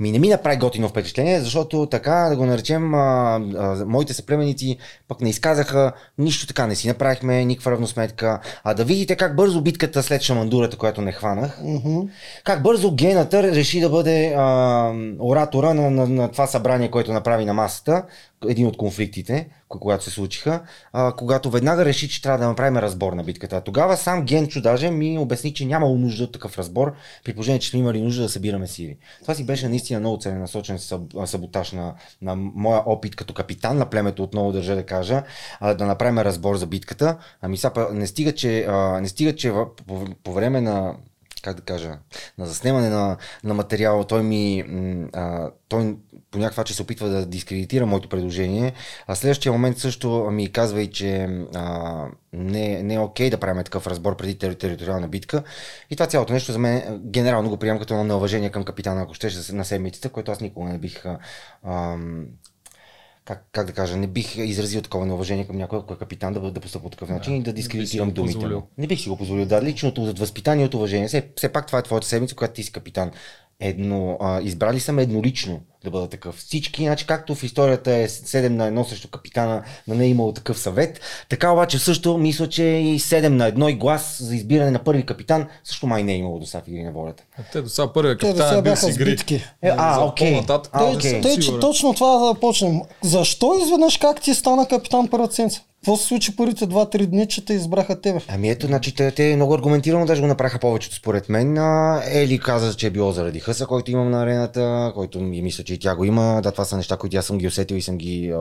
ми 0.00 0.12
не 0.12 0.18
ми 0.18 0.28
направи 0.28 0.56
готино 0.56 0.88
впечатление, 0.88 1.40
защото 1.40 1.86
така, 1.90 2.26
да 2.30 2.36
го 2.36 2.46
наречем, 2.46 2.94
а, 2.94 3.40
а, 3.58 3.84
моите 3.86 4.14
съплеменици 4.14 4.78
пък 5.08 5.20
не 5.20 5.30
изказаха 5.30 5.92
нищо 6.18 6.46
така, 6.46 6.71
не 6.72 6.76
си 6.76 6.88
направихме 6.88 7.44
никаква 7.44 7.70
равносметка. 7.70 8.40
А 8.64 8.74
да 8.74 8.84
видите 8.84 9.16
как 9.16 9.36
бързо 9.36 9.60
битката 9.60 10.02
след 10.02 10.22
шамандурата, 10.22 10.76
която 10.76 11.02
не 11.02 11.12
хванах, 11.12 11.60
как 12.44 12.62
бързо 12.62 12.94
гената 12.94 13.42
реши 13.42 13.80
да 13.80 13.90
бъде 13.90 14.34
а, 14.36 14.92
оратора 15.20 15.74
на, 15.74 15.90
на, 15.90 16.06
на 16.06 16.30
това 16.30 16.46
събрание, 16.46 16.90
което 16.90 17.12
направи 17.12 17.44
на 17.44 17.54
масата, 17.54 18.04
един 18.48 18.66
от 18.66 18.76
конфликтите, 18.76 19.48
ко- 19.68 19.80
когато 19.80 20.04
се 20.04 20.10
случиха, 20.10 20.62
а, 20.92 21.12
когато 21.12 21.50
веднага 21.50 21.84
реши, 21.84 22.08
че 22.08 22.22
трябва 22.22 22.38
да 22.38 22.48
направим 22.48 22.76
разбор 22.76 23.12
на 23.12 23.24
битката. 23.24 23.60
Тогава 23.60 23.96
сам 23.96 24.24
Генчо 24.24 24.62
даже 24.62 24.90
ми 24.90 25.18
обясни, 25.18 25.54
че 25.54 25.64
нямало 25.66 25.98
нужда 25.98 26.24
от 26.24 26.32
такъв 26.32 26.58
разбор, 26.58 26.92
при 27.24 27.32
положение, 27.32 27.58
че 27.58 27.70
сме 27.70 27.80
имали 27.80 28.00
нужда 28.00 28.22
да 28.22 28.28
събираме 28.28 28.66
сили. 28.66 28.96
Това 29.22 29.34
си 29.34 29.46
беше 29.46 29.68
наистина 29.68 30.00
много 30.00 30.18
целенасочен 30.18 30.78
саб- 30.78 31.24
саботаж 31.24 31.72
на, 31.72 31.94
на 32.22 32.36
моя 32.36 32.82
опит 32.86 33.16
като 33.16 33.34
капитан 33.34 33.78
на 33.78 33.90
племето, 33.90 34.22
отново 34.22 34.52
държа 34.52 34.74
да 34.74 34.86
кажа, 34.86 35.22
а, 35.60 35.74
да 35.74 35.86
направим 35.86 36.18
разбор 36.18 36.56
за 36.56 36.66
битката. 36.66 37.18
Ами 37.40 37.56
сега 37.56 37.88
не 37.92 38.06
стига, 38.06 38.34
че, 38.34 38.64
а, 38.68 39.00
не 39.00 39.08
стига, 39.08 39.36
че 39.36 39.52
по, 39.86 40.04
по 40.24 40.32
време 40.32 40.60
на 40.60 40.94
как 41.42 41.56
да 41.56 41.62
кажа, 41.62 41.98
на 42.38 42.46
заснемане 42.46 42.88
на, 42.88 43.16
на 43.44 43.54
материала, 43.54 44.04
той 44.04 44.22
ми, 44.22 44.64
а, 45.12 45.50
той 45.68 45.96
по 46.30 46.38
някакъв 46.38 46.56
начин 46.56 46.76
се 46.76 46.82
опитва 46.82 47.08
да 47.08 47.26
дискредитира 47.26 47.86
моето 47.86 48.08
предложение, 48.08 48.72
а 49.06 49.14
следващия 49.14 49.52
момент 49.52 49.78
също 49.78 50.28
ми 50.32 50.52
казва 50.52 50.82
и, 50.82 50.90
че 50.90 51.28
а, 51.54 52.06
не, 52.32 52.82
не 52.82 52.94
е 52.94 52.98
окей 52.98 53.30
да 53.30 53.40
правим 53.40 53.64
такъв 53.64 53.86
разбор 53.86 54.16
преди 54.16 54.38
тери- 54.38 54.58
териториална 54.58 55.08
битка. 55.08 55.42
И 55.90 55.96
това 55.96 56.06
цялото 56.06 56.32
нещо 56.32 56.52
за 56.52 56.58
мен 56.58 57.00
генерално 57.04 57.48
го 57.48 57.56
приемам 57.56 57.80
като 57.80 57.94
едно 57.94 58.04
неуважение 58.04 58.50
към 58.50 58.64
капитана, 58.64 59.02
ако 59.02 59.14
щеше 59.14 59.52
на 59.52 59.64
седмицата, 59.64 60.08
което 60.08 60.32
аз 60.32 60.40
никога 60.40 60.68
не 60.68 60.78
бих 60.78 61.06
а, 61.64 61.96
как, 63.24 63.46
как 63.52 63.66
да 63.66 63.72
кажа, 63.72 63.96
не 63.96 64.06
бих 64.06 64.36
изразил 64.36 64.82
такова 64.82 65.06
неуважение 65.06 65.46
към 65.46 65.56
някой, 65.56 65.78
ако 65.78 65.94
е 65.94 65.98
капитан 65.98 66.32
да, 66.32 66.50
да 66.50 66.60
постъпва 66.60 66.84
по 66.84 66.90
такъв 66.90 67.08
начин 67.08 67.36
и 67.36 67.42
да 67.42 67.52
дискредитирам 67.52 68.10
думите. 68.10 68.34
позволил. 68.34 68.62
Не 68.78 68.86
бих 68.86 69.00
си 69.00 69.08
го 69.08 69.16
позволил. 69.16 69.46
Да, 69.46 69.62
личното 69.62 70.04
от 70.04 70.18
възпитание, 70.18 70.66
от 70.66 70.74
уважение. 70.74 71.08
Все, 71.08 71.28
все 71.36 71.48
пак 71.48 71.66
това 71.66 71.78
е 71.78 71.82
твоята 71.82 72.06
седмица, 72.06 72.34
когато 72.34 72.54
ти 72.54 72.62
си 72.62 72.72
капитан. 72.72 73.10
Едно, 73.64 74.16
а, 74.20 74.40
избрали 74.40 74.80
са 74.80 74.92
ме 74.92 75.02
еднолично 75.02 75.60
да 75.84 75.90
бъда 75.90 76.08
такъв. 76.08 76.36
Всички, 76.36 76.82
значи 76.82 77.06
както 77.06 77.34
в 77.34 77.42
историята 77.42 77.92
е 77.92 78.08
7 78.08 78.48
на 78.48 78.70
1 78.70 78.88
срещу 78.88 79.08
капитана, 79.08 79.62
да 79.88 79.94
не 79.94 80.04
е 80.04 80.08
имало 80.08 80.32
такъв 80.32 80.58
съвет, 80.58 81.00
така 81.28 81.50
обаче 81.50 81.78
също 81.78 82.18
мисля, 82.18 82.48
че 82.48 82.64
и 82.64 83.00
7 83.00 83.28
на 83.28 83.52
1 83.52 83.70
и 83.70 83.74
глас 83.74 84.22
за 84.22 84.34
избиране 84.34 84.70
на 84.70 84.84
първи 84.84 85.06
капитан 85.06 85.48
също 85.64 85.86
май 85.86 86.02
не 86.02 86.12
е 86.12 86.16
имало 86.16 86.38
до 86.38 86.46
сега 86.46 86.62
в 86.64 86.68
игри 86.68 86.82
на 86.82 86.92
волята. 86.92 87.24
Те 87.52 87.62
до 87.62 87.68
сега 87.68 87.92
първият 87.92 88.20
Те 88.20 88.26
капитан 88.26 88.48
сега 88.48 88.58
е 88.58 88.62
бил 88.62 88.76
с 88.76 88.88
игри. 88.88 89.18
Е, 89.62 89.68
а, 89.76 90.04
окей. 90.04 90.40
А, 90.48 90.62
тъй-. 90.98 91.20
Тъй, 91.22 91.38
че 91.38 91.58
точно 91.58 91.94
това 91.94 92.18
да 92.18 92.40
почнем. 92.40 92.80
Защо 93.02 93.58
изведнъж 93.62 93.96
как 93.96 94.20
ти 94.20 94.34
стана 94.34 94.68
капитан 94.68 95.08
първата 95.08 95.34
седмица? 95.34 95.62
Какво 95.82 95.96
се 95.96 96.06
случи 96.06 96.36
първите 96.36 96.66
2-3 96.66 97.06
дни, 97.06 97.28
че 97.28 97.44
те 97.44 97.54
избраха 97.54 98.00
тебе? 98.00 98.20
Ами 98.28 98.50
ето, 98.50 98.66
значи, 98.66 98.94
те, 98.94 99.10
те 99.10 99.36
много 99.36 99.54
аргументирано 99.54 100.06
даже 100.06 100.20
го 100.20 100.26
направиха 100.26 100.58
повечето 100.58 100.96
според 100.96 101.28
мен. 101.28 101.58
Ели 102.06 102.38
каза, 102.38 102.74
че 102.74 102.86
е 102.86 102.90
било 102.90 103.12
заради 103.12 103.40
хъса, 103.40 103.66
който 103.66 103.90
имам 103.90 104.10
на 104.10 104.22
арената, 104.22 104.92
който 104.94 105.20
ми 105.20 105.42
мисля, 105.42 105.64
че 105.64 105.74
и 105.74 105.78
тя 105.78 105.96
го 105.96 106.04
има. 106.04 106.40
Да, 106.42 106.52
това 106.52 106.64
са 106.64 106.76
неща, 106.76 106.96
които 106.96 107.16
аз 107.16 107.26
съм 107.26 107.38
ги 107.38 107.46
усетил 107.46 107.74
и 107.74 107.82
съм 107.82 107.98
ги 107.98 108.34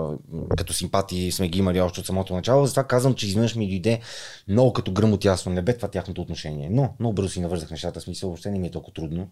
като 0.58 0.74
симпатии 0.74 1.32
сме 1.32 1.48
ги 1.48 1.60
имали 1.60 1.82
още 1.82 2.00
от 2.00 2.06
самото 2.06 2.34
начало. 2.34 2.66
Затова 2.66 2.84
казвам, 2.84 3.14
че 3.14 3.28
изведнъж 3.28 3.56
ми 3.56 3.68
дойде 3.68 4.00
много 4.48 4.74
като 4.74 4.92
гръм 4.92 5.14
от 5.14 5.26
ясно 5.26 5.52
небе 5.52 5.74
това 5.74 5.88
тяхното 5.88 6.22
отношение. 6.22 6.70
Но 6.72 6.94
много 7.00 7.14
бързо 7.14 7.30
си 7.30 7.42
навързах 7.42 7.72
нещата, 7.72 8.00
в 8.00 8.04
смисъл 8.04 8.30
въобще 8.30 8.52
не 8.52 8.60
ми 8.60 8.68
е 8.68 8.72
толкова 8.72 8.94
трудно 8.94 9.28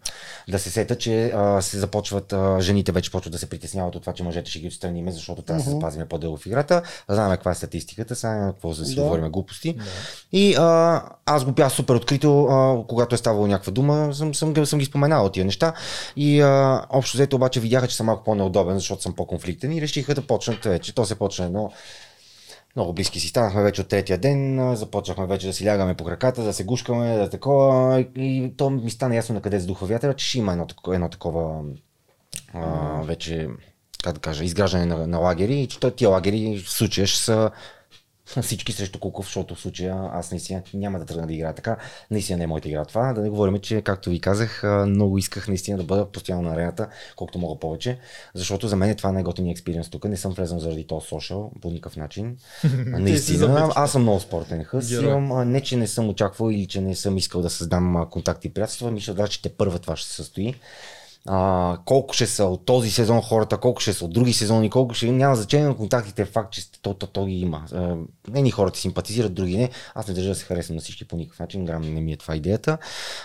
да 0.48 0.58
се 0.58 0.70
сета, 0.70 0.98
че 0.98 1.32
а, 1.34 1.62
се 1.62 1.78
започват, 1.78 2.32
а, 2.32 2.60
жените 2.60 2.92
вече 2.92 3.10
почват 3.10 3.32
да 3.32 3.38
се 3.38 3.48
притесняват 3.48 3.94
от 3.94 4.02
това, 4.02 4.12
че 4.12 4.22
мъжете 4.22 4.50
ще 4.50 4.58
ги 4.58 4.66
отстраниме, 4.66 5.12
защото 5.12 5.42
трябва 5.42 5.60
да 5.60 5.64
се 5.64 5.70
запазиме 5.70 6.06
по-дълго 6.06 6.36
в 6.36 6.46
играта. 6.46 6.82
Знаем 7.08 7.30
каква 7.30 7.50
е 7.50 7.54
статистиката, 8.00 8.16
сега 8.16 8.34
няма 8.34 8.52
какво 8.52 8.68
да 8.68 8.84
си 8.84 8.94
Да. 8.94 9.02
говорим 9.02 9.30
глупости. 9.30 9.76
И 10.32 10.54
а, 10.58 11.02
аз 11.26 11.44
го 11.44 11.52
бях 11.52 11.72
супер 11.72 11.94
открито, 11.94 12.44
а, 12.44 12.86
когато 12.88 13.14
е 13.14 13.18
ставало 13.18 13.46
някаква 13.46 13.72
дума, 13.72 14.14
съм, 14.14 14.34
съм, 14.34 14.66
съм, 14.66 14.78
ги 14.78 14.84
споменал 14.84 15.28
тия 15.28 15.44
неща. 15.44 15.74
И 16.16 16.40
а, 16.40 16.82
общо 16.90 17.16
взето 17.16 17.36
обаче 17.36 17.60
видяха, 17.60 17.88
че 17.88 17.96
съм 17.96 18.06
малко 18.06 18.24
по-неудобен, 18.24 18.74
защото 18.74 19.02
съм 19.02 19.14
по-конфликтен 19.14 19.72
и 19.72 19.80
решиха 19.80 20.14
да 20.14 20.26
почнат 20.26 20.64
вече. 20.64 20.94
То 20.94 21.04
се 21.04 21.14
почна 21.14 21.44
едно 21.44 21.70
много 22.76 22.92
близки 22.92 23.20
си 23.20 23.28
станахме 23.28 23.62
вече 23.62 23.80
от 23.80 23.88
третия 23.88 24.18
ден, 24.18 24.70
започнахме 24.76 25.26
вече 25.26 25.46
да 25.46 25.52
си 25.52 25.66
лягаме 25.66 25.94
по 25.94 26.04
краката, 26.04 26.42
да 26.42 26.52
се 26.52 26.64
гушкаме, 26.64 27.16
да 27.16 27.30
такова. 27.30 28.00
И 28.16 28.52
то 28.56 28.70
ми 28.70 28.90
стана 28.90 29.16
ясно 29.16 29.34
на 29.34 29.40
къде 29.40 29.58
задуха 29.58 29.86
вятъра, 29.86 30.14
че 30.14 30.26
ще 30.26 30.38
има 30.38 30.52
едно, 30.52 30.66
едно 30.92 31.08
такова 31.08 31.62
а, 32.54 33.02
вече, 33.02 33.48
как 34.04 34.14
да 34.14 34.20
кажа, 34.20 34.44
изграждане 34.44 34.86
на, 34.86 35.06
на 35.06 35.18
лагери 35.18 35.60
и 35.60 35.66
че 35.66 35.90
тия 35.90 36.10
лагери 36.10 36.62
в 36.66 36.70
случая 36.70 37.06
ще 37.06 37.18
са 37.18 37.50
всички 38.42 38.72
срещу 38.72 38.98
Куков, 38.98 39.26
защото 39.26 39.54
в 39.54 39.60
случая 39.60 40.10
аз 40.12 40.30
наистина 40.30 40.62
няма 40.74 40.98
да 40.98 41.04
тръгна 41.04 41.26
да 41.26 41.32
играя 41.32 41.54
така. 41.54 41.76
Наистина 42.10 42.38
не 42.38 42.44
е 42.44 42.46
моята 42.46 42.68
игра 42.68 42.84
това. 42.84 43.12
Да 43.12 43.20
не 43.20 43.30
говорим, 43.30 43.58
че, 43.58 43.82
както 43.82 44.10
ви 44.10 44.20
казах, 44.20 44.62
много 44.86 45.18
исках 45.18 45.48
наистина 45.48 45.78
да 45.78 45.84
бъда 45.84 46.06
постоянно 46.06 46.42
на 46.42 46.54
арената, 46.54 46.88
колкото 47.16 47.38
мога 47.38 47.60
повече, 47.60 47.98
защото 48.34 48.68
за 48.68 48.76
мен 48.76 48.96
това 48.96 49.10
е 49.10 49.12
най-готиният 49.12 49.54
експириенс 49.54 49.90
тук. 49.90 50.04
Не 50.04 50.16
съм 50.16 50.32
влезен 50.32 50.58
заради 50.58 50.86
този 50.86 51.06
сошъл 51.06 51.52
по 51.60 51.70
никакъв 51.70 51.96
начин. 51.96 52.36
Наистина, 52.86 53.72
аз 53.74 53.92
съм 53.92 54.02
много 54.02 54.20
спортен 54.20 54.64
хъс. 54.64 54.90
Имам, 54.90 55.50
не, 55.50 55.60
че 55.60 55.76
не 55.76 55.86
съм 55.86 56.08
очаквал 56.08 56.50
или 56.50 56.66
че 56.66 56.80
не 56.80 56.94
съм 56.94 57.16
искал 57.16 57.42
да 57.42 57.50
създам 57.50 58.06
контакти 58.10 58.48
и 58.48 58.50
приятелства, 58.50 58.90
мисля 58.90 59.14
даже, 59.14 59.32
че 59.32 59.42
те 59.42 59.48
първа 59.48 59.78
това 59.78 59.96
ще 59.96 60.08
се 60.08 60.14
състои 60.14 60.54
а, 61.28 61.78
колко 61.84 62.14
ще 62.14 62.26
са 62.26 62.44
от 62.44 62.64
този 62.66 62.90
сезон 62.90 63.22
хората, 63.22 63.56
колко 63.56 63.80
ще 63.80 63.92
са 63.92 64.04
от 64.04 64.12
други 64.12 64.32
сезони, 64.32 64.70
колко 64.70 64.94
ще 64.94 65.12
няма 65.12 65.36
значение 65.36 65.66
на 65.66 65.76
контактите, 65.76 66.22
е 66.22 66.24
факт, 66.24 66.52
че 66.52 66.72
то, 66.82 66.94
то, 66.94 67.06
то 67.06 67.24
ги 67.24 67.40
има. 67.40 67.64
А, 67.72 67.96
не 68.28 68.42
ни 68.42 68.50
хората 68.50 68.78
симпатизират, 68.78 69.34
други 69.34 69.56
не. 69.56 69.70
Аз 69.94 70.08
не 70.08 70.14
държа 70.14 70.28
да 70.28 70.34
се 70.34 70.44
харесвам 70.44 70.74
на 70.74 70.80
всички 70.82 71.04
по 71.04 71.16
никакъв 71.16 71.38
начин, 71.40 71.64
грам 71.64 71.82
не 71.82 72.00
ми 72.00 72.12
е 72.12 72.16
това 72.16 72.36
идеята. 72.36 72.78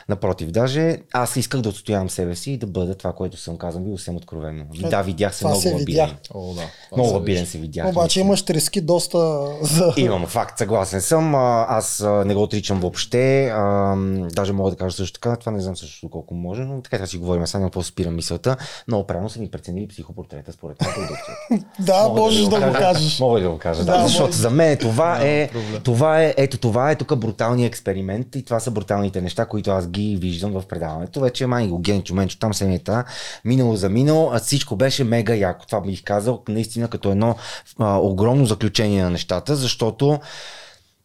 Напротив, 0.09 0.51
даже 0.51 0.97
аз 1.13 1.35
исках 1.35 1.61
да 1.61 1.69
отстоявам 1.69 2.09
себе 2.09 2.35
си 2.35 2.51
и 2.51 2.57
да 2.57 2.67
бъда 2.67 2.95
това, 2.95 3.13
което 3.13 3.37
съм 3.37 3.57
казал, 3.57 3.81
бил 3.81 3.97
съвсем 3.97 4.15
откровенно. 4.15 4.65
И 4.73 4.79
да, 4.89 5.01
видях 5.01 5.35
се 5.35 5.45
много 5.45 5.61
се 5.61 5.73
лабилен. 5.73 5.85
видя. 5.85 6.17
О, 6.33 6.53
да. 6.53 6.61
Това 6.89 7.03
Много 7.03 7.19
се 7.19 7.23
вижда. 7.23 7.45
се 7.45 7.57
видях. 7.57 7.87
Обаче 7.87 8.19
имаш 8.19 8.41
трески 8.41 8.81
доста 8.81 9.47
за... 9.61 9.93
Имам 9.97 10.25
факт, 10.25 10.57
съгласен 10.57 11.01
съм. 11.01 11.35
Аз 11.35 12.05
не 12.25 12.35
го 12.35 12.43
отричам 12.43 12.79
въобще. 12.79 13.45
А, 13.45 13.95
даже 14.33 14.53
мога 14.53 14.71
да 14.71 14.77
кажа 14.77 14.95
също 14.95 15.19
така, 15.19 15.35
това 15.35 15.51
не 15.51 15.61
знам 15.61 15.77
също 15.77 16.09
колко 16.09 16.33
може, 16.33 16.61
но 16.61 16.81
така 16.81 16.97
да 16.97 17.07
си 17.07 17.17
говорим, 17.17 17.47
сега 17.47 17.59
няма 17.59 17.71
спирам 17.85 18.15
мисълта. 18.15 18.57
Много 18.87 19.07
правилно 19.07 19.29
са 19.29 19.39
ми 19.39 19.51
преценили 19.51 19.87
психопортрета 19.87 20.51
според 20.51 20.81
мен. 20.81 20.89
продукцията. 20.93 21.65
Да, 21.79 22.03
Мога 22.07 22.21
можеш 22.21 22.41
да 22.41 22.55
го 22.55 22.61
кажа. 22.61 22.77
кажеш. 22.79 23.19
Мога 23.19 23.39
да 23.41 23.49
го 23.49 23.57
кажа, 23.57 23.85
да. 23.85 23.91
Да, 23.91 23.97
да 23.97 24.07
защото 24.07 24.27
може. 24.27 24.37
за 24.37 24.49
мен 24.49 24.77
това 24.77 25.19
е, 25.21 25.49
това 25.83 26.23
е, 26.23 26.33
ето 26.37 26.57
това 26.57 26.91
е 26.91 26.95
тук 26.95 27.15
бруталният 27.15 27.67
експеримент 27.73 28.35
и 28.35 28.43
това 28.45 28.59
са 28.59 28.71
бруталните 28.71 29.21
неща, 29.21 29.45
които 29.45 29.71
аз 29.71 29.87
ги 29.87 30.17
виждам 30.21 30.51
в 30.51 30.63
предаването. 30.67 31.19
Вече 31.19 31.47
май 31.47 31.67
го 31.67 31.79
генчо, 31.79 32.15
менчо, 32.15 32.39
там 32.39 32.53
семета, 32.53 33.03
минало 33.45 33.75
за 33.75 33.89
минало, 33.89 34.29
а 34.33 34.39
всичко 34.39 34.75
беше 34.75 35.03
мега 35.03 35.35
яко. 35.35 35.65
Това 35.65 35.81
бих 35.81 36.03
казал 36.03 36.43
наистина 36.49 36.87
като 36.87 37.11
едно 37.11 37.35
а, 37.79 37.97
огромно 37.97 38.45
заключение 38.45 39.03
на 39.03 39.09
нещата, 39.09 39.55
защото 39.55 40.19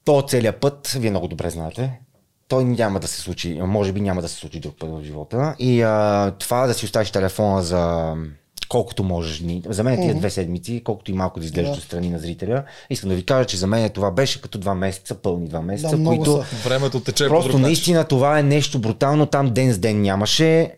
то 0.04 0.22
целият 0.22 0.56
път, 0.56 0.88
вие 0.98 1.10
много 1.10 1.28
добре 1.28 1.50
знаете, 1.50 2.00
той 2.50 2.64
няма 2.64 3.00
да 3.00 3.08
се 3.08 3.20
случи, 3.20 3.60
може 3.62 3.92
би 3.92 4.00
няма 4.00 4.22
да 4.22 4.28
се 4.28 4.34
случи 4.34 4.60
друг 4.60 4.74
път 4.78 4.90
в 4.90 5.04
живота. 5.04 5.54
И 5.58 5.82
а, 5.82 6.30
това 6.38 6.66
да 6.66 6.74
си 6.74 6.84
оставиш 6.84 7.10
телефона 7.10 7.62
за 7.62 8.14
колкото 8.68 9.04
можеш 9.04 9.38
дни. 9.38 9.62
За 9.68 9.84
мен 9.84 10.00
тия 10.00 10.14
две 10.14 10.30
седмици, 10.30 10.82
колкото 10.84 11.10
и 11.10 11.14
малко 11.14 11.40
да 11.40 11.46
изглеждаш 11.46 11.76
Да. 11.76 11.82
страни 11.82 12.10
на 12.10 12.18
зрителя, 12.18 12.64
искам 12.90 13.10
да 13.10 13.16
ви 13.16 13.26
кажа, 13.26 13.46
че 13.46 13.56
за 13.56 13.66
мен 13.66 13.90
това 13.90 14.10
беше 14.10 14.42
като 14.42 14.58
два 14.58 14.74
месеца, 14.74 15.14
пълни 15.14 15.48
два 15.48 15.60
месеца, 15.60 15.96
Да, 15.96 16.04
които 16.04 16.32
са. 16.32 16.56
Времето 16.68 17.00
тече 17.00 17.28
Просто 17.28 17.58
наистина 17.58 18.04
това 18.04 18.38
е 18.38 18.42
нещо 18.42 18.78
брутално. 18.78 19.26
Там 19.26 19.50
ден 19.50 19.72
с 19.72 19.78
ден 19.78 20.02
нямаше. 20.02 20.74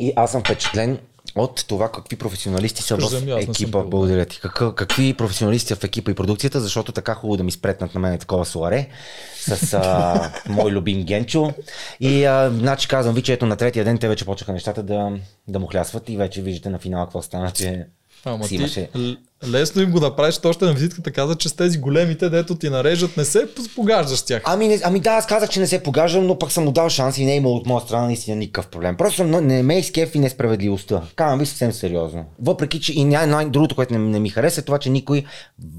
И 0.00 0.12
аз 0.16 0.32
съм 0.32 0.40
впечатлен 0.40 0.98
от 1.36 1.64
това 1.68 1.90
какви 1.90 2.16
професионалисти 2.16 2.82
са 2.82 2.96
Виждам, 2.96 3.20
в 3.20 3.26
и 3.26 3.30
аз 3.30 3.36
не 3.36 3.42
съм 3.44 3.50
екипа. 3.52 3.80
бил. 3.80 3.90
Благодаря 3.90 4.24
ти. 4.24 4.40
Какъв, 4.40 4.74
какви 4.74 5.14
професионалисти 5.14 5.68
са 5.68 5.76
в 5.76 5.84
екипа 5.84 6.10
и 6.10 6.14
продукцията, 6.14 6.60
защото 6.60 6.92
така 6.92 7.14
хубаво 7.14 7.36
да 7.36 7.44
ми 7.44 7.50
спретнат 7.50 7.94
на 7.94 8.00
мен 8.00 8.18
такова 8.18 8.44
суаре 8.44 8.88
с 9.38 9.74
а, 9.74 10.30
мой 10.48 10.72
любим 10.72 11.02
Генчо. 11.02 11.52
И 12.00 12.24
а, 12.24 12.50
значи 12.50 12.88
казвам 12.88 13.14
ви, 13.14 13.22
че 13.22 13.32
ето 13.32 13.46
на 13.46 13.56
третия 13.56 13.84
ден 13.84 13.98
те 13.98 14.08
вече 14.08 14.24
почнаха 14.24 14.52
нещата 14.52 14.82
да, 14.82 15.12
да 15.48 15.58
му 15.58 15.66
хлясват 15.66 16.08
и 16.08 16.16
вече 16.16 16.42
виждате 16.42 16.70
на 16.70 16.78
финала 16.78 17.06
какво 17.06 17.22
стана, 17.22 17.50
че 17.50 17.86
Ама 18.24 18.44
си 18.44 18.48
ти 18.48 18.54
имаше. 18.54 18.88
л- 18.88 19.16
лесно 19.48 19.82
им 19.82 19.90
го 19.90 20.00
направиш, 20.00 20.38
то 20.38 20.48
още 20.48 20.64
на 20.64 20.72
визитката 20.72 21.10
каза, 21.10 21.34
че 21.34 21.48
с 21.48 21.52
тези 21.52 21.78
големите, 21.78 22.28
дето 22.28 22.54
ти 22.54 22.70
нарежат, 22.70 23.16
не 23.16 23.24
се 23.24 23.48
погаждаш 23.76 24.18
с 24.18 24.22
тях. 24.22 24.42
Ами, 24.44 24.68
не, 24.68 24.80
ами 24.84 25.00
да, 25.00 25.10
аз 25.10 25.26
казах, 25.26 25.50
че 25.50 25.60
не 25.60 25.66
се 25.66 25.82
погаждам, 25.82 26.26
но 26.26 26.38
пък 26.38 26.52
съм 26.52 26.64
му 26.64 26.72
дал 26.72 26.88
шанс 26.88 27.18
и 27.18 27.24
не 27.24 27.32
е 27.32 27.36
имал 27.36 27.54
от 27.56 27.66
моя 27.66 27.80
страна 27.80 28.06
наистина 28.06 28.36
никакъв 28.36 28.68
проблем. 28.68 28.96
Просто 28.96 29.16
съм, 29.16 29.46
не 29.46 29.62
ме 29.62 29.78
изкефи 29.78 30.18
несправедливостта. 30.18 31.02
Казвам 31.16 31.38
ви 31.38 31.46
съвсем 31.46 31.72
сериозно. 31.72 32.24
Въпреки, 32.38 32.80
че 32.80 32.92
и 32.92 33.04
най- 33.04 33.26
най- 33.26 33.46
другото, 33.46 33.74
което 33.74 33.92
не, 33.92 33.98
не 33.98 34.20
ми 34.20 34.28
хареса 34.28 34.60
е 34.60 34.64
това, 34.64 34.78
че 34.78 34.90
никой, 34.90 35.24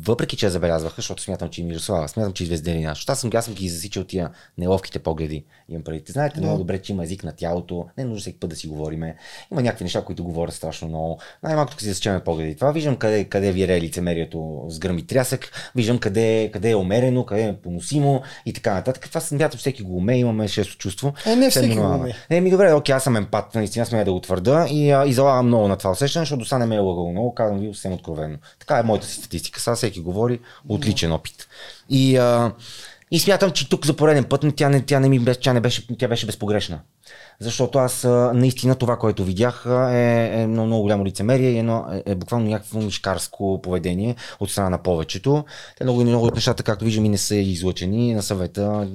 въпреки, 0.02 0.38
че 0.38 0.46
я 0.46 0.50
забелязваха, 0.50 0.96
защото 0.96 1.24
смятам, 1.24 1.50
че 1.50 1.62
и 1.62 1.64
Мирослава, 1.64 2.08
смятам, 2.08 2.34
че 2.34 2.44
и 2.44 2.48
Звезделина, 2.48 2.90
защото 2.90 3.12
аз 3.12 3.20
съм, 3.20 3.30
аз 3.34 3.46
съм 3.46 3.54
ги 3.54 3.70
засичал 3.70 4.04
тия 4.04 4.30
неловките 4.58 5.00
погледи. 5.00 5.46
Имам 5.70 5.84
преди. 5.84 6.12
Знаете 6.12 6.40
много 6.40 6.58
добре, 6.58 6.82
че 6.82 6.94
има 6.94 7.04
език 7.04 7.24
на 7.24 7.32
тялото, 7.32 7.86
не 7.98 8.02
е 8.02 8.06
нужно 8.06 8.22
всеки 8.22 8.40
път 8.40 8.50
да 8.50 8.56
си 8.56 8.68
говориме. 8.68 9.16
Има 9.52 9.62
някакви 9.62 9.84
неща, 9.84 10.02
които 10.02 10.24
говорят 10.24 10.54
страшно 10.54 10.88
много. 10.88 11.20
Най-малко 11.44 11.72
тук 11.72 11.82
си 11.82 11.88
засичаме 11.88 12.20
погледи. 12.20 12.56
Това 12.56 12.72
виждам 12.72 12.96
къде, 12.96 13.24
къде 13.24 13.45
вире 13.52 13.82
лицемерието 13.82 14.66
с 14.68 14.80
гръм 14.80 14.98
и 14.98 15.08
трясък, 15.08 15.72
виждам 15.76 15.98
къде, 15.98 16.50
къде 16.54 16.72
е 16.72 16.76
умерено, 16.76 17.26
къде 17.26 17.44
е 17.44 17.54
поносимо 17.54 18.22
и 18.46 18.54
така 18.54 18.74
нататък. 18.74 19.10
Това 19.10 19.22
смятам, 19.22 19.60
всеки 19.60 19.84
го 19.84 19.98
умее, 19.98 20.18
имаме 20.18 20.48
шесто 20.48 20.78
чувство. 20.78 21.14
Е, 21.26 21.36
не 21.36 21.50
Все 21.50 21.60
всеки 21.60 21.76
го 21.76 21.82
умее. 21.82 22.14
Е, 22.30 22.42
ми 22.42 22.50
добре, 22.50 22.74
окей, 22.74 22.96
аз 22.96 23.04
съм 23.04 23.16
емпат, 23.16 23.56
наистина 23.56 23.86
смея 23.86 24.06
да 24.06 24.14
го 24.14 24.20
твърда 24.20 24.68
и, 24.70 24.92
а, 24.92 25.06
и 25.06 25.14
залагам 25.14 25.48
много 25.48 25.68
на 25.68 25.78
това 25.78 25.92
усещане, 25.92 26.22
защото 26.22 26.40
до 26.40 26.46
сега 26.46 26.60
не 26.60 26.66
ме 26.66 26.76
е 26.76 26.80
лъгало 26.80 27.12
много, 27.12 27.36
казвам 27.36 27.60
ви 27.60 27.68
съвсем 27.68 27.94
откровенно. 27.94 28.38
Така 28.60 28.80
е 28.80 28.84
моята 28.84 29.08
си 29.08 29.16
статистика. 29.16 29.60
Сега 29.60 29.76
всеки 29.76 30.00
говори 30.00 30.40
от 30.70 30.86
личен 30.86 31.12
опит. 31.12 31.48
И, 31.90 32.18
а, 32.18 32.52
и 33.12 33.20
смятам, 33.20 33.52
че 33.52 33.70
тук 33.70 33.86
за 33.86 33.96
пореден 33.96 34.24
път 34.24 34.46
тя 34.56 34.70
не, 34.70 34.82
тя 34.82 35.00
не, 35.00 35.10
ми 35.10 35.26
тя 35.42 35.54
не 35.54 35.60
беше, 35.60 35.88
тя 36.00 36.08
беше 36.08 36.26
безпогрешна. 36.26 36.80
Защото 37.40 37.80
аз 37.80 38.06
а, 38.06 38.32
наистина 38.34 38.76
това, 38.76 38.98
което 38.98 39.24
видях 39.24 39.66
а, 39.66 39.92
е, 39.92 40.42
е 40.42 40.48
много, 40.48 40.68
много 40.68 40.82
голямо 40.82 41.06
лицемерие 41.06 41.50
и 41.50 41.58
едно, 41.58 41.86
е, 41.92 42.12
е 42.12 42.16
буквално 42.16 42.50
някакво 42.50 42.80
мишкарско 42.80 43.60
поведение 43.64 44.16
от 44.40 44.52
страна 44.52 44.70
на 44.70 44.84
повечето. 44.84 45.46
Те 45.78 45.84
много, 45.84 46.02
много 46.02 46.26
от 46.26 46.36
нещата, 46.36 46.64
както 46.64 46.86
виждам, 46.86 47.06
и 47.06 47.10
не 47.10 47.18
са 47.18 47.36
излъчени 47.36 48.14
на 48.14 48.24
съвета. 48.24 48.90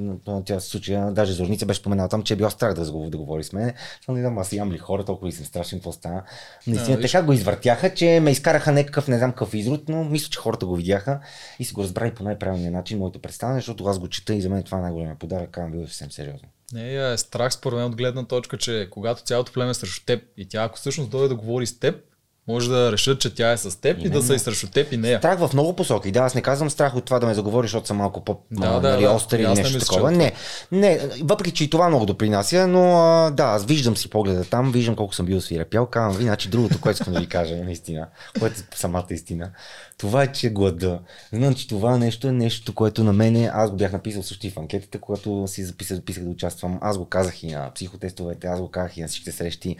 Тя 0.44 0.58
в 0.58 0.64
случая, 0.64 1.10
даже 1.12 1.32
Зорница 1.32 1.66
беше 1.66 1.80
споменала 1.80 2.08
там, 2.08 2.22
че 2.22 2.34
е 2.34 2.36
била 2.36 2.50
страх 2.50 2.74
да, 2.74 2.84
да 3.10 3.16
говори 3.18 3.44
с 3.44 3.52
мен. 3.52 3.72
Само 4.04 4.16
не 4.16 4.22
знам, 4.22 4.38
аз 4.38 4.52
имам 4.52 4.72
ли 4.72 4.78
хора, 4.78 5.04
толкова 5.04 5.28
ли 5.28 5.32
съм 5.32 5.46
страшен, 5.46 5.78
какво 5.78 5.92
стана. 5.92 6.22
Наистина, 6.66 6.96
виж. 6.96 7.12
така 7.12 7.26
го 7.26 7.32
извъртяха, 7.32 7.94
че 7.94 8.20
ме 8.20 8.30
изкараха 8.30 8.72
някакъв, 8.72 9.08
не 9.08 9.18
знам 9.18 9.30
какъв 9.30 9.54
изрод, 9.54 9.88
но 9.88 10.04
мисля, 10.04 10.28
че 10.30 10.38
хората 10.38 10.66
го 10.66 10.76
видяха 10.76 11.20
и 11.58 11.64
са 11.64 11.74
го 11.74 11.82
разбрали 11.82 12.14
по 12.14 12.24
най-правилния 12.24 12.70
начин, 12.70 12.98
моето 12.98 13.22
представяне, 13.22 13.58
защото 13.58 13.86
аз 13.86 13.98
го 13.98 14.08
чета 14.08 14.34
и 14.34 14.40
за 14.40 14.48
мен 14.48 14.62
това 14.62 14.78
е 14.78 14.80
най-големия 14.80 15.16
подарък, 15.18 15.50
казвам 15.50 15.72
ви 15.72 15.86
съвсем 15.86 16.10
сериозно. 16.10 16.48
Не, 16.72 16.92
я 16.92 17.12
е 17.12 17.18
страх 17.18 17.52
според 17.52 17.76
мен 17.76 17.86
от 17.86 17.96
гледна 17.96 18.24
точка, 18.24 18.58
че 18.58 18.88
когато 18.90 19.22
цялото 19.22 19.52
племе 19.52 19.70
е 19.70 19.74
срещу 19.74 20.04
теб 20.04 20.22
и 20.36 20.48
тя 20.48 20.62
ако 20.62 20.76
всъщност 20.76 21.10
дойде 21.10 21.28
да 21.28 21.34
говори 21.34 21.66
с 21.66 21.78
теб, 21.78 22.04
може 22.50 22.68
да 22.68 22.92
решат, 22.92 23.20
че 23.20 23.34
тя 23.34 23.52
е 23.52 23.56
с 23.56 23.80
теб 23.80 23.98
и 24.04 24.08
да 24.08 24.22
са 24.22 24.34
и 24.34 24.38
срещу 24.38 24.66
теб 24.66 24.92
и 24.92 24.96
нея. 24.96 25.18
Страх 25.18 25.38
в 25.38 25.50
много 25.52 25.76
посоки. 25.76 26.10
Да, 26.10 26.20
аз 26.20 26.34
не 26.34 26.42
казвам 26.42 26.70
страх 26.70 26.96
от 26.96 27.04
това 27.04 27.18
да 27.18 27.26
ме 27.26 27.34
заговори, 27.34 27.64
защото 27.64 27.86
съм 27.86 27.96
малко 27.96 28.24
по 28.24 28.38
Да, 28.50 28.80
да, 28.80 28.90
нали, 28.90 29.02
да. 29.02 29.10
остър 29.10 29.38
И 29.38 29.42
или 29.42 29.48
не 29.48 29.54
нещо 29.54 29.74
мисля, 29.74 29.86
такова. 29.86 30.10
Не, 30.10 30.32
не, 30.72 31.00
въпреки 31.22 31.50
че 31.50 31.64
и 31.64 31.70
това 31.70 31.88
много 31.88 32.06
допринася, 32.06 32.66
но 32.66 33.00
а, 33.00 33.30
да, 33.30 33.44
аз 33.44 33.64
виждам 33.64 33.96
си 33.96 34.10
погледа 34.10 34.44
там, 34.44 34.72
виждам 34.72 34.96
колко 34.96 35.14
съм 35.14 35.26
бил 35.26 35.40
свирепял, 35.40 35.86
казвам 35.86 36.16
ви, 36.16 36.24
значи 36.24 36.48
другото, 36.48 36.80
което 36.80 36.96
искам 36.96 37.14
да 37.14 37.20
ви 37.20 37.26
кажа, 37.26 37.56
наистина, 37.56 38.06
което 38.38 38.60
е 38.60 38.76
самата 38.76 39.06
истина, 39.10 39.50
това 39.98 40.22
е, 40.22 40.32
че 40.32 40.50
глада. 40.50 40.98
Знам, 41.32 41.54
че 41.54 41.68
това 41.68 41.98
нещо 41.98 42.28
е 42.28 42.32
нещо, 42.32 42.74
което 42.74 43.04
на 43.04 43.12
мене, 43.12 43.50
аз 43.54 43.70
го 43.70 43.76
бях 43.76 43.92
написал 43.92 44.22
също 44.22 44.46
и 44.46 44.50
в 44.50 44.58
анкетата, 44.58 44.98
когато 44.98 45.44
си 45.46 45.64
записах, 45.64 45.96
записах 45.96 46.24
да 46.24 46.30
участвам. 46.30 46.78
Аз 46.80 46.98
го 46.98 47.04
казах 47.04 47.42
и 47.42 47.50
на 47.50 47.70
психотестовете, 47.74 48.46
аз 48.46 48.60
го 48.60 48.70
казах 48.70 48.96
и 48.96 49.02
на 49.02 49.08
всичките 49.08 49.32
срещи. 49.32 49.76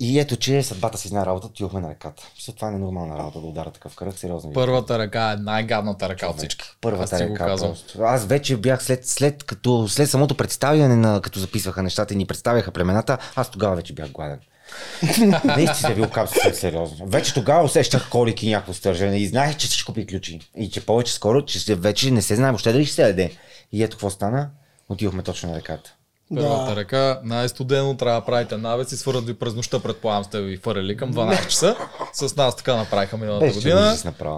И 0.00 0.18
ето, 0.18 0.36
че 0.36 0.62
съдбата 0.62 0.98
си 0.98 1.08
знае 1.08 1.26
работа, 1.26 1.46
отидохме 1.46 1.80
на 1.80 1.90
ръката. 1.90 2.22
Мисля, 2.36 2.52
това 2.52 2.68
е 2.68 2.70
ненормална 2.70 3.18
работа 3.18 3.40
да 3.40 3.46
удара 3.46 3.70
такъв 3.70 3.96
кръг, 3.96 4.18
сериозно. 4.18 4.52
Първата 4.52 4.98
ръка 4.98 5.32
е 5.32 5.36
най-гадната 5.36 6.08
ръка 6.08 6.26
от 6.26 6.38
всички. 6.38 6.64
Първата 6.80 7.14
Аз 7.14 7.20
ръка. 7.20 7.44
Просто. 7.46 8.02
Аз 8.02 8.26
вече 8.26 8.56
бях 8.56 8.84
след, 8.84 9.06
след, 9.06 9.44
като, 9.44 9.88
след 9.88 10.10
самото 10.10 10.34
представяне, 10.34 10.96
на, 10.96 11.20
като 11.20 11.38
записваха 11.38 11.82
нещата 11.82 12.14
и 12.14 12.16
ни 12.16 12.26
представяха 12.26 12.70
племената, 12.70 13.18
аз 13.36 13.50
тогава 13.50 13.76
вече 13.76 13.92
бях 13.92 14.10
гладен. 14.10 14.40
Наистина 15.44 15.94
ви 15.94 16.02
казвам 16.02 16.28
съвсем 16.28 16.54
сериозно. 16.54 17.06
Вече 17.06 17.34
тогава 17.34 17.64
усещах 17.64 18.10
колики 18.10 18.46
и 18.46 18.50
някакво 18.50 18.72
стържане 18.72 19.16
и 19.18 19.26
знаех, 19.26 19.56
че 19.56 19.66
всичко 19.66 19.92
приключи. 19.92 20.40
И 20.56 20.70
че 20.70 20.86
повече 20.86 21.12
скоро, 21.12 21.44
че 21.44 21.74
вече 21.74 22.10
не 22.10 22.22
се 22.22 22.36
знае 22.36 22.50
въобще 22.50 22.72
дали 22.72 22.84
ще 22.84 22.94
се 22.94 23.02
яде. 23.02 23.32
И 23.72 23.82
ето 23.82 23.96
какво 23.96 24.10
стана. 24.10 24.50
Отидохме 24.88 25.22
точно 25.22 25.50
на 25.50 25.56
реката. 25.56 25.94
Първата 26.34 26.70
Да. 26.70 26.76
ръка, 26.76 27.20
най-студено, 27.24 27.96
трябва 27.96 28.20
да 28.20 28.26
правите 28.26 28.56
навец 28.56 28.92
и 28.92 28.96
свърдат 28.96 29.26
ви 29.26 29.34
през 29.34 29.54
нощта, 29.54 29.78
предполагам 29.80 30.24
сте 30.24 30.40
ви 30.40 30.56
фърли 30.56 30.96
към 30.96 31.12
12 31.14 31.48
часа. 31.48 31.76
С 32.12 32.36
нас 32.36 32.56
така 32.56 32.76
направиха 32.76 33.16
миналата 33.16 33.46
Беше 33.46 33.58
година. 33.58 33.96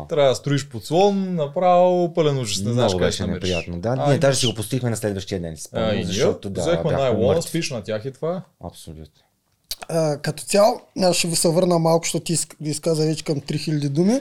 Трябва 0.09 0.29
да 0.29 0.35
строиш 0.35 0.69
подслон, 0.69 1.35
направо 1.35 2.15
пълен 2.15 2.39
ужас. 2.39 2.65
Не 2.65 2.73
знаеш 2.73 2.93
къде 2.93 3.13
ще 3.13 3.27
неприятно. 3.27 3.79
Да, 3.79 3.95
А, 3.99 4.09
ние 4.09 4.19
даже 4.19 4.39
си 4.39 4.47
го 4.47 4.55
постихме 4.55 4.91
на 4.91 4.97
следващия 4.97 5.41
ден. 5.41 5.57
Спомням, 5.57 5.99
и 5.99 6.05
защото 6.05 6.51
да, 6.51 6.61
взехме 6.61 6.93
най-лона, 6.93 7.43
спиш 7.43 7.71
на 7.71 7.83
тях 7.83 8.05
и 8.05 8.13
това. 8.13 8.43
Абсолютно. 8.65 9.23
А, 9.89 10.19
като 10.19 10.43
цяло, 10.45 10.81
аз 11.03 11.17
ще 11.17 11.29
ви 11.29 11.37
се 11.37 11.49
върна 11.49 11.79
малко, 11.79 12.05
защото 12.05 12.25
ти 12.25 12.37
изказа 12.61 13.07
вече 13.07 13.25
към 13.25 13.41
3000 13.41 13.89
думи 13.89 14.21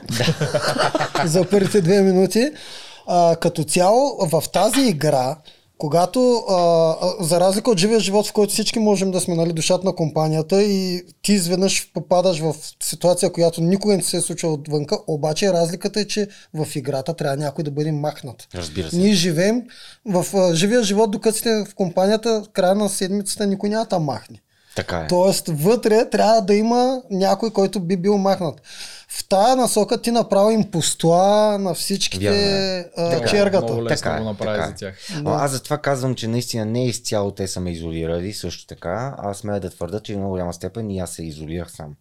за 1.26 1.50
първите 1.50 1.82
две 1.82 2.02
минути. 2.02 2.52
А, 3.08 3.36
като 3.36 3.64
цяло, 3.64 4.28
в 4.32 4.44
тази 4.54 4.82
игра, 4.82 5.38
когато, 5.84 6.36
а, 6.50 6.96
за 7.20 7.40
разлика 7.40 7.72
от 7.72 7.78
живия 7.78 8.00
живот, 8.00 8.28
в 8.28 8.34
който 8.34 8.54
всички 8.54 8.80
можем 8.80 9.12
да 9.12 9.20
сме 9.20 9.36
нали, 9.36 9.54
душата 9.54 9.86
на 9.86 9.96
компанията 9.96 10.64
и 10.64 11.04
ти 11.22 11.34
изведнъж 11.34 11.92
попадаш 11.94 12.40
в 12.40 12.56
ситуация, 12.84 13.32
която 13.32 13.62
никога 13.62 13.98
не 13.98 14.04
се 14.04 14.18
е 14.18 14.22
случва 14.22 14.50
отвънка, 14.50 14.98
обаче 15.08 15.54
разликата 15.54 16.00
е, 16.00 16.06
че 16.06 16.28
в 16.54 16.76
играта 16.76 17.14
трябва 17.14 17.38
някой 17.38 17.64
да 17.64 17.72
бъде 17.72 17.92
махнат. 17.92 18.48
Разбира 18.56 18.90
се. 18.90 18.98
Ние 18.98 19.14
живеем 19.14 19.62
в 20.06 20.26
а, 20.34 20.56
живия 20.56 20.84
живот, 20.84 21.12
докато 21.12 21.38
сте 21.38 21.66
в 21.70 21.76
компанията, 21.76 22.44
в 22.44 22.50
края 22.50 22.76
на 22.76 22.90
седмицата 22.90 23.48
никой 23.48 23.70
няма 23.70 23.86
да 23.86 24.00
махне. 24.00 24.42
Така 24.76 24.98
е. 24.98 25.08
Тоест, 25.08 25.48
вътре 25.48 26.10
трябва 26.10 26.42
да 26.42 26.56
има 26.56 27.02
някой, 27.12 27.50
който 27.50 27.80
би 27.80 27.98
бил 27.98 28.18
махнат. 28.18 28.62
В 29.14 29.28
тая 29.28 29.56
насока 29.56 30.02
ти 30.02 30.12
направо 30.12 30.50
им 30.52 30.72
постоа 30.72 31.58
на 31.58 31.74
всичките 31.74 32.26
Вярно 32.26 32.38
е. 32.38 32.90
а, 32.98 33.10
Така 33.10 33.26
е, 33.26 33.30
чергата. 33.30 33.66
Много 33.66 33.84
лесно 33.84 33.98
Така 33.98 34.16
е, 34.16 34.20
го 34.20 34.26
направи 34.26 34.58
така 34.58 34.68
за 34.68 34.76
тях. 34.76 34.96
Да. 35.24 35.30
Аз 35.30 35.52
затова 35.52 35.78
казвам, 35.78 36.16
че 36.16 36.28
наистина 36.28 36.66
не 36.66 36.88
изцяло 36.88 37.32
те 37.32 37.48
са 37.48 37.60
ме 37.60 37.72
изолирали, 37.72 38.34
също 38.34 38.68
така. 38.68 39.16
Аз 39.18 39.38
смея 39.38 39.60
да 39.60 39.70
твърда, 39.70 40.00
че 40.00 40.14
в 40.14 40.18
много 40.18 40.32
голяма 40.32 40.54
степен 40.54 40.92
и 40.92 41.00
аз 41.00 41.12
се 41.12 41.24
изолирах 41.24 41.72
сам. 41.72 41.96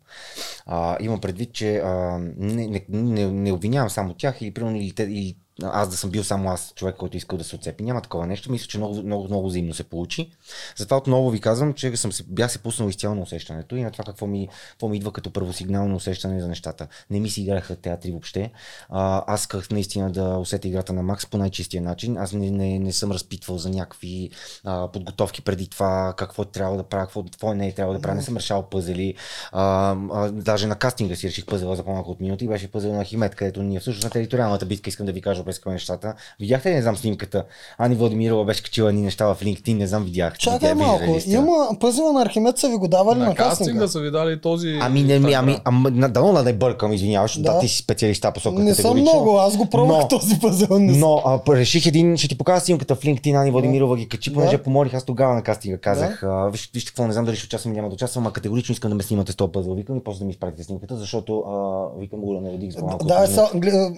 А, 0.66 0.96
имам 1.00 1.20
предвид, 1.20 1.52
че 1.52 1.76
а, 1.76 2.18
не, 2.36 2.66
не, 2.66 2.84
не, 2.88 3.26
не 3.26 3.52
обвинявам 3.52 3.90
само 3.90 4.14
тях 4.14 4.42
или, 4.42 4.54
примерно, 4.54 4.76
или, 4.76 4.92
те, 4.92 5.02
или 5.02 5.36
аз 5.72 5.88
да 5.88 5.96
съм 5.96 6.10
бил 6.10 6.24
само 6.24 6.50
аз 6.50 6.72
човек, 6.76 6.96
който 6.96 7.16
искал 7.16 7.38
да 7.38 7.44
се 7.44 7.56
отцепи. 7.56 7.82
Няма 7.82 8.00
такова 8.00 8.26
нещо. 8.26 8.52
Мисля, 8.52 8.66
че 8.66 8.78
много, 8.78 9.02
много, 9.02 9.24
много 9.24 9.46
взаимно 9.46 9.74
се 9.74 9.84
получи. 9.84 10.30
Затова 10.76 10.96
отново 10.96 11.30
ви 11.30 11.40
казвам, 11.40 11.74
че 11.74 11.96
съм 11.96 12.12
се, 12.12 12.22
бях 12.22 12.52
се 12.52 12.58
пуснал 12.58 12.88
изцяло 12.88 13.14
на 13.14 13.22
усещането 13.22 13.76
и 13.76 13.82
на 13.82 13.90
това 13.90 14.04
какво 14.04 14.26
ми, 14.26 14.48
какво 14.70 14.88
ми 14.88 14.96
идва 14.96 15.12
като 15.12 15.30
първосигнално 15.30 15.96
усещане 15.96 16.40
за 16.40 16.48
нещата. 16.48 16.86
Не 17.10 17.20
ми 17.20 17.30
си 17.30 17.42
играха 17.42 17.76
театри 17.76 18.10
въобще. 18.10 18.50
А, 18.88 19.24
аз 19.26 19.40
исках 19.40 19.70
наистина 19.70 20.10
да 20.10 20.38
усетя 20.38 20.68
играта 20.68 20.92
на 20.92 21.02
Макс 21.02 21.26
по 21.26 21.38
най-чистия 21.38 21.82
начин. 21.82 22.16
Аз 22.16 22.32
не, 22.32 22.50
не, 22.50 22.78
не 22.78 22.92
съм 22.92 23.12
разпитвал 23.12 23.58
за 23.58 23.70
някакви 23.70 24.30
а, 24.64 24.88
подготовки 24.88 25.42
преди 25.42 25.68
това, 25.68 26.14
какво 26.16 26.44
трябва 26.44 26.76
да 26.76 26.82
правя, 26.82 27.04
какво, 27.04 27.24
какво 27.24 27.54
не 27.54 27.68
е 27.68 27.74
трябва 27.74 27.94
да 27.94 28.00
правя. 28.00 28.14
Не 28.14 28.22
съм 28.22 28.36
решал 28.36 28.62
пъзели. 28.62 29.14
А, 29.52 29.96
а, 30.12 30.30
даже 30.30 30.66
на 30.66 30.76
кастинга 30.76 31.16
си 31.16 31.28
реших 31.28 31.46
пъзела 31.46 31.76
за 31.76 31.84
по-малко 31.84 32.10
от 32.10 32.20
минути. 32.20 32.48
Беше 32.48 32.70
пъзел 32.70 32.92
на 32.92 33.04
Химет, 33.04 33.34
където 33.34 33.62
ние 33.62 33.80
всъщност 33.80 34.04
на 34.04 34.10
териториалната 34.10 34.66
битка, 34.66 34.88
искам 34.90 35.06
да 35.06 35.12
ви 35.12 35.20
кажа, 35.20 35.42
прескаме 35.52 35.72
нещата. 35.72 36.14
Видяхте 36.40 36.70
ли, 36.70 36.74
не 36.74 36.82
знам, 36.82 36.96
снимката? 36.96 37.44
Ани 37.78 37.94
Владимирова 37.94 38.44
беше 38.44 38.62
качила 38.62 38.92
ни 38.92 39.00
неща 39.02 39.26
в 39.26 39.36
LinkedIn, 39.42 39.74
не 39.74 39.86
знам, 39.86 40.04
видях. 40.04 40.38
Чакай 40.38 40.74
малко, 40.74 41.18
има 41.26 41.68
пъзела 41.80 42.12
на 42.12 42.22
Архимед 42.22 42.58
са 42.58 42.68
ви 42.68 42.76
го 42.76 42.88
давали 42.88 43.18
на, 43.18 43.24
На 43.26 43.34
кастинга. 43.34 43.88
са 43.88 44.00
ви 44.00 44.10
дали 44.10 44.40
този... 44.40 44.78
Ами 44.80 45.02
не, 45.02 45.18
ми, 45.18 45.32
ами, 45.32 45.56
ами, 45.64 45.90
на- 45.90 46.08
дано 46.08 46.32
да 46.32 46.42
не 46.42 46.52
бъркам, 46.52 46.92
извиняваш, 46.92 47.36
да. 47.36 47.42
Да. 47.42 47.52
да, 47.52 47.60
ти 47.60 47.68
си 47.68 47.78
специалиста 47.78 48.32
по 48.32 48.40
сока 48.40 48.62
Не 48.62 48.74
съм 48.74 49.00
много, 49.00 49.36
аз 49.38 49.56
го 49.56 49.66
пробвах 49.66 50.08
този 50.08 50.40
пъзел. 50.40 50.78
Не 50.78 50.96
Но 50.98 51.22
а, 51.26 51.56
реших 51.56 51.86
един, 51.86 52.16
ще 52.16 52.28
ти 52.28 52.38
покажа 52.38 52.60
снимката 52.60 52.94
в 52.94 53.00
LinkedIn, 53.00 53.40
Ани 53.40 53.50
Владимирова 53.50 53.96
ги 53.96 54.08
качи, 54.08 54.34
понеже 54.34 54.56
Да. 54.56 54.62
помолих, 54.62 54.94
аз 54.94 55.04
тогава 55.04 55.34
на 55.34 55.42
кастинга 55.42 55.78
казах, 55.78 56.22
а, 56.22 56.48
виж, 56.48 56.70
вижте 56.74 56.90
какво, 56.90 57.06
не 57.06 57.12
знам 57.12 57.24
дали 57.24 57.36
ще 57.36 57.46
участвам 57.46 57.72
или 57.72 57.76
няма 57.76 57.88
да 57.88 57.94
участвам, 57.94 58.26
а 58.26 58.32
категорично 58.32 58.72
искам 58.72 58.90
да 58.90 58.94
ме 58.94 59.02
снимате 59.02 59.32
с 59.32 59.36
този 59.36 59.52
пъзел, 59.52 59.74
викам 59.74 59.96
и 59.96 60.00
после 60.00 60.18
да 60.18 60.24
ми 60.24 60.30
изпратите 60.30 60.64
снимката, 60.64 60.96
защото 60.96 61.38
а, 61.38 62.00
викам 62.00 62.20
го 62.20 62.34
да 62.34 62.40
наредих 62.40 62.70
за 62.70 62.78
по-малко. 62.78 63.06
Да, 63.06 63.26
са, 63.26 63.48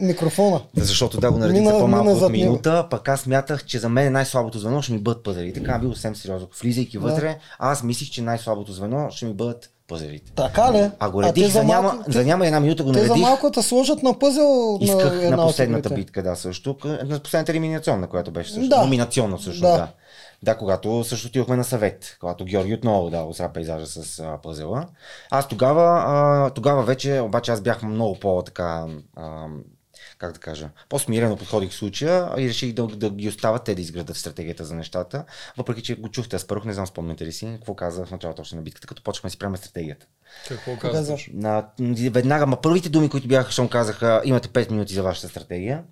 микрофона. 0.01 0.61
Защото 0.77 1.21
да 1.21 1.31
го 1.35 1.39
наредих 1.39 1.61
Мина- 1.61 1.73
за 1.73 1.79
по-малко 1.79 2.05
мина 2.07 2.17
от 2.17 2.33
минута, 2.33 2.87
пък 2.91 3.09
аз 3.09 3.21
смятах, 3.21 3.65
че 3.65 3.79
за 3.79 3.89
мен 3.89 4.13
най-слабото 4.13 4.59
звено 4.59 4.83
ще 4.83 4.93
ми 4.93 4.99
бъдат 4.99 5.23
пъзели. 5.23 5.53
Така 5.53 5.79
бил 5.79 5.93
съвсем 5.93 6.17
сериозно. 6.17 6.49
Влизайки 6.61 6.99
вътре, 6.99 7.39
аз 7.59 7.83
мислих, 7.83 8.11
че 8.11 8.23
най-слабото 8.23 8.73
звено 8.73 9.11
ще 9.11 9.27
ми 9.27 9.35
бъдат 9.35 9.71
пъзелите. 9.89 10.33
Така 10.33 10.73
ли? 10.73 10.91
А 10.99 11.11
го 11.11 11.23
те 11.23 11.29
редих 11.29 11.49
за, 11.49 11.65
няма, 11.65 11.89
малко- 11.89 12.11
за 12.11 12.25
няма 12.25 12.47
една 12.47 12.61
минута 12.61 12.83
го 12.85 12.93
Те 12.93 12.99
за 12.99 13.05
наредих. 13.05 13.23
малко 13.23 13.51
те 13.51 13.63
сложат 13.63 14.03
на 14.03 14.19
пъзел 14.19 14.79
Исках 14.81 15.05
на 15.05 15.13
на, 15.13 15.25
една 15.25 15.37
от 15.39 15.49
последната 15.49 15.89
игрите. 15.89 15.95
битка, 15.97 16.23
да, 16.23 16.37
също. 16.37 16.77
На 17.05 17.21
последната 17.21 17.53
елиминационна, 17.53 18.07
която 18.07 18.31
беше 18.31 18.53
също. 18.53 18.69
Да. 18.69 18.81
Номинационна 18.81 19.39
също, 19.39 19.63
Да. 19.63 19.69
да. 19.69 19.77
да. 19.77 19.89
Да, 20.43 20.57
когато 20.57 21.05
също 21.05 21.29
отидохме 21.29 21.57
на 21.57 21.65
съвет, 21.65 22.17
когато 22.21 22.45
Георги 22.45 22.75
отново 22.75 23.11
да 23.11 23.19
осра 23.21 23.49
пейзажа 23.49 23.87
с 23.87 24.19
а, 24.21 24.39
пъзела. 24.39 24.87
Аз 25.31 25.49
тогава, 25.49 26.03
а, 26.07 26.51
тогава 26.51 26.83
вече, 26.83 27.21
обаче 27.21 27.53
аз 27.53 27.61
бях 27.61 27.83
много 27.83 28.15
по-така, 28.15 28.87
а, 29.17 29.47
как 30.25 30.33
да 30.33 30.41
кажа, 30.41 30.71
по-смирено 30.89 31.37
подходих 31.37 31.71
в 31.71 31.75
случая 31.75 32.31
и 32.39 32.49
реших 32.49 32.73
да, 32.73 32.87
да 32.87 33.11
ги 33.11 33.29
оставят 33.29 33.65
те 33.65 33.75
да 33.75 33.81
изградат 33.81 34.17
стратегията 34.17 34.65
за 34.65 34.75
нещата. 34.75 35.25
Въпреки, 35.57 35.83
че 35.83 35.95
го 35.95 36.09
чухте 36.09 36.37
аз 36.37 36.45
първо, 36.45 36.67
не 36.67 36.73
знам 36.73 36.87
спомняте 36.87 37.27
ли 37.27 37.33
си, 37.33 37.53
какво 37.55 37.75
каза 37.75 38.07
в 38.07 38.11
началото 38.11 38.43
още 38.43 38.57
на 38.57 38.63
битката, 38.63 38.87
като 38.87 39.03
почнахме 39.03 39.29
да 39.29 39.31
си 39.31 39.39
правим 39.39 39.57
стратегията. 39.57 40.07
Какво 40.49 40.77
Казваш. 40.77 41.31
На, 41.33 41.67
веднага, 42.11 42.47
ма 42.47 42.61
първите 42.61 42.89
думи, 42.89 43.09
които 43.09 43.29
бяха, 43.29 43.51
щом 43.53 43.69
казаха, 43.69 44.23
имате 44.25 44.49
5 44.49 44.71
минути 44.71 44.95
за 44.95 45.03
вашата 45.03 45.29
стратегия. 45.29 45.85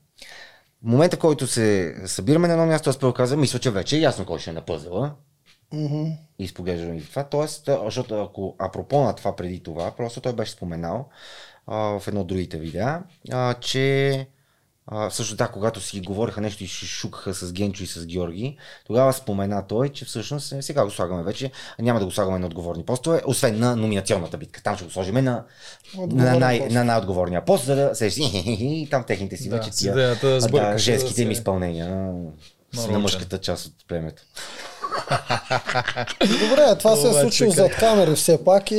В 0.83 0.85
момента, 0.85 1.17
в 1.17 1.21
който 1.21 1.47
се 1.47 1.97
събираме 2.07 2.49
на 2.49 2.55
едно 2.55 2.67
място, 2.67 2.91
аз 2.91 2.99
първо 2.99 3.15
казвам, 3.15 3.41
мисля, 3.41 3.59
че 3.59 3.71
вече 3.71 3.97
е 3.97 4.01
ясно 4.01 4.27
кой 4.27 4.39
ще 4.39 4.51
е 4.51 4.53
на 4.53 4.61
пъзела. 4.61 5.15
Мгм. 5.73 6.05
И 6.39 6.45
изпоглеждаме 6.45 6.97
и 6.97 7.05
това. 7.05 7.25
Тоест, 7.25 7.69
а, 7.69 7.81
защото 7.85 8.23
ако 8.23 8.57
апропо 8.59 9.01
на 9.01 9.15
това 9.15 9.37
преди 9.37 9.63
това, 9.63 9.91
просто 9.91 10.21
той 10.21 10.33
беше 10.33 10.53
споменал 10.53 11.09
а, 11.67 11.77
в 11.77 12.09
едно 12.09 12.21
от 12.21 12.27
другите 12.27 12.59
видеа, 12.59 13.03
а, 13.33 13.55
че 13.55 14.27
а, 14.87 15.11
също 15.11 15.37
да, 15.37 15.49
когато 15.49 15.81
си 15.81 16.01
говориха 16.01 16.41
нещо 16.41 16.65
и 16.65 16.67
шукаха 16.67 17.35
с 17.35 17.53
Генчо 17.53 17.83
и 17.83 17.87
с 17.87 18.07
Георги, 18.07 18.57
тогава 18.87 19.13
спомена 19.13 19.67
той, 19.67 19.89
че 19.89 20.05
всъщност 20.05 20.53
е, 20.53 20.63
сега 20.63 20.85
го 20.85 20.91
слагаме 20.91 21.23
вече, 21.23 21.51
няма 21.79 22.01
да 22.01 22.07
го 22.07 22.11
слагаме 22.13 22.39
на 22.39 22.47
отговорни 22.47 22.85
постове, 22.85 23.23
освен 23.27 23.59
на 23.59 23.77
номинационната 23.77 24.39
битка. 24.39 24.63
Там 24.63 24.77
ще 24.77 24.85
го 24.85 24.91
сложим 24.91 25.15
на, 25.15 25.45
на, 25.97 26.39
най, 26.39 26.59
пост. 26.59 26.71
на 26.71 26.85
най-отговорния 26.85 27.45
пост, 27.45 27.65
за 27.65 27.77
да 27.77 27.95
се 27.95 28.07
и 28.25 28.89
там 28.91 29.05
техните 29.05 29.37
си 29.37 29.49
Да, 29.49 29.57
вече 29.57 29.71
тия, 29.71 29.95
да 29.95 30.79
женските 30.79 31.25
да 31.25 31.29
се- 31.29 31.33
изпълнения 31.33 31.89
на, 31.89 32.89
на 32.91 32.99
мъжката 32.99 33.39
част 33.39 33.67
от 33.67 33.75
племето. 33.89 34.23
Добре, 36.41 36.79
това 36.79 36.97
се 36.97 37.09
е 37.09 37.13
случило 37.13 37.51
зад 37.51 37.73
камери 37.73 38.15
все 38.15 38.45
пак 38.45 38.71
и... 38.71 38.75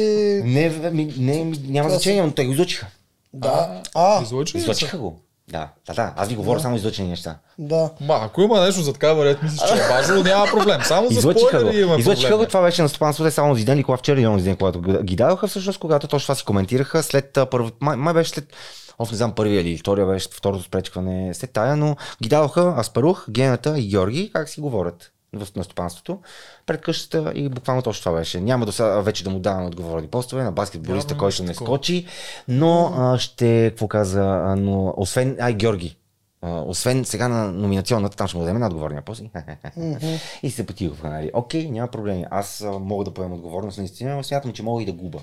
Не, 0.45 0.69
ми, 0.69 1.13
не, 1.17 1.43
ми, 1.43 1.59
няма 1.63 1.87
Това 1.87 1.97
значение, 1.97 2.23
но 2.23 2.31
те 2.31 2.45
го 2.45 2.51
изучиха. 2.51 2.87
Да. 3.33 3.81
А? 3.95 4.21
Излъчиха 4.55 4.97
го. 4.97 5.19
Да, 5.47 5.67
да, 5.87 5.93
да. 5.93 6.13
Аз 6.15 6.27
ви 6.29 6.35
говоря 6.35 6.59
само 6.59 6.75
излъчени 6.75 7.09
неща. 7.09 7.35
да. 7.59 7.89
Ма, 8.01 8.19
ако 8.21 8.41
има 8.41 8.61
нещо 8.61 8.81
зад 8.81 8.97
камера, 8.97 9.37
мислиш, 9.43 9.61
че 9.61 9.73
е 9.75 9.87
важно, 9.89 10.23
няма 10.23 10.45
проблем. 10.47 10.81
Само 10.83 11.07
за 11.07 11.13
Излъчиха 11.13 11.47
спойлери 11.49 11.77
го. 11.77 11.81
има 11.83 11.95
Излъчиха 11.95 12.27
го. 12.27 12.33
проблем. 12.33 12.47
Това 12.47 12.61
беше 12.61 12.81
на 12.81 12.89
стопанство, 12.89 13.23
не 13.23 13.31
само 13.31 13.49
онзи 13.51 13.65
ден, 13.65 13.77
Никола 13.77 13.97
вчера 13.97 14.19
или 14.19 14.27
онзи 14.27 14.45
ден, 14.45 14.55
когато 14.55 14.81
го- 14.81 15.03
ги 15.03 15.15
дадоха, 15.15 15.47
всъщност, 15.47 15.79
когато 15.79 16.07
точно 16.07 16.25
това 16.25 16.35
си 16.35 16.45
коментираха 16.45 17.03
след 17.03 17.37
първо, 17.51 17.69
май, 17.81 17.97
май 17.97 18.13
беше 18.13 18.29
след 18.29 18.45
Оф, 18.99 19.11
не 19.11 19.17
знам, 19.17 19.31
първия 19.31 19.61
или 19.61 19.77
втория 19.77 20.05
беше 20.05 20.27
второто 20.31 20.63
спречкване 20.63 21.33
след 21.33 21.51
тая, 21.51 21.75
но 21.75 21.95
ги 22.23 22.29
дадоха 22.29 22.75
Аспарух, 22.79 23.25
Гената 23.29 23.79
и 23.79 23.87
Георги, 23.87 24.31
как 24.33 24.49
си 24.49 24.61
говорят 24.61 25.11
на 25.55 25.63
стопанството, 25.63 26.19
пред 26.65 26.81
къщата 26.81 27.31
и 27.35 27.49
буквално 27.49 27.81
точно 27.81 28.03
това 28.03 28.19
беше. 28.19 28.41
Няма 28.41 28.65
до 28.65 28.71
сега 28.71 29.01
вече 29.01 29.23
да 29.23 29.29
му 29.29 29.39
даваме 29.39 29.67
отговорни 29.67 30.07
постове 30.07 30.43
на 30.43 30.51
баскетболиста, 30.51 31.17
който 31.17 31.43
нещо 31.43 31.43
не 31.43 31.53
скочи, 31.53 32.05
но 32.47 32.93
а, 32.97 33.17
ще, 33.17 33.69
какво 33.69 33.87
каза, 33.87 34.21
а, 34.21 34.55
но 34.55 34.93
освен, 34.97 35.37
ай, 35.39 35.53
Георги, 35.53 35.97
а, 36.41 36.61
освен 36.61 37.05
сега 37.05 37.27
на 37.27 37.51
номинационната, 37.51 38.17
там 38.17 38.27
ще 38.27 38.37
му 38.37 38.43
дадем 38.43 38.59
на 38.59 38.67
отговорния 38.67 39.01
пост. 39.01 39.23
и 40.43 40.51
се 40.51 40.65
потигаха, 40.65 41.09
нали? 41.09 41.31
Окей, 41.33 41.71
няма 41.71 41.87
проблеми. 41.87 42.25
Аз 42.31 42.61
а, 42.61 42.71
мога 42.71 43.03
да 43.05 43.13
поема 43.13 43.35
отговорност 43.35 43.77
наистина, 43.77 44.15
но 44.15 44.23
смятам, 44.23 44.53
че 44.53 44.63
мога 44.63 44.81
и 44.81 44.85
да 44.85 44.93
губа. 44.93 45.19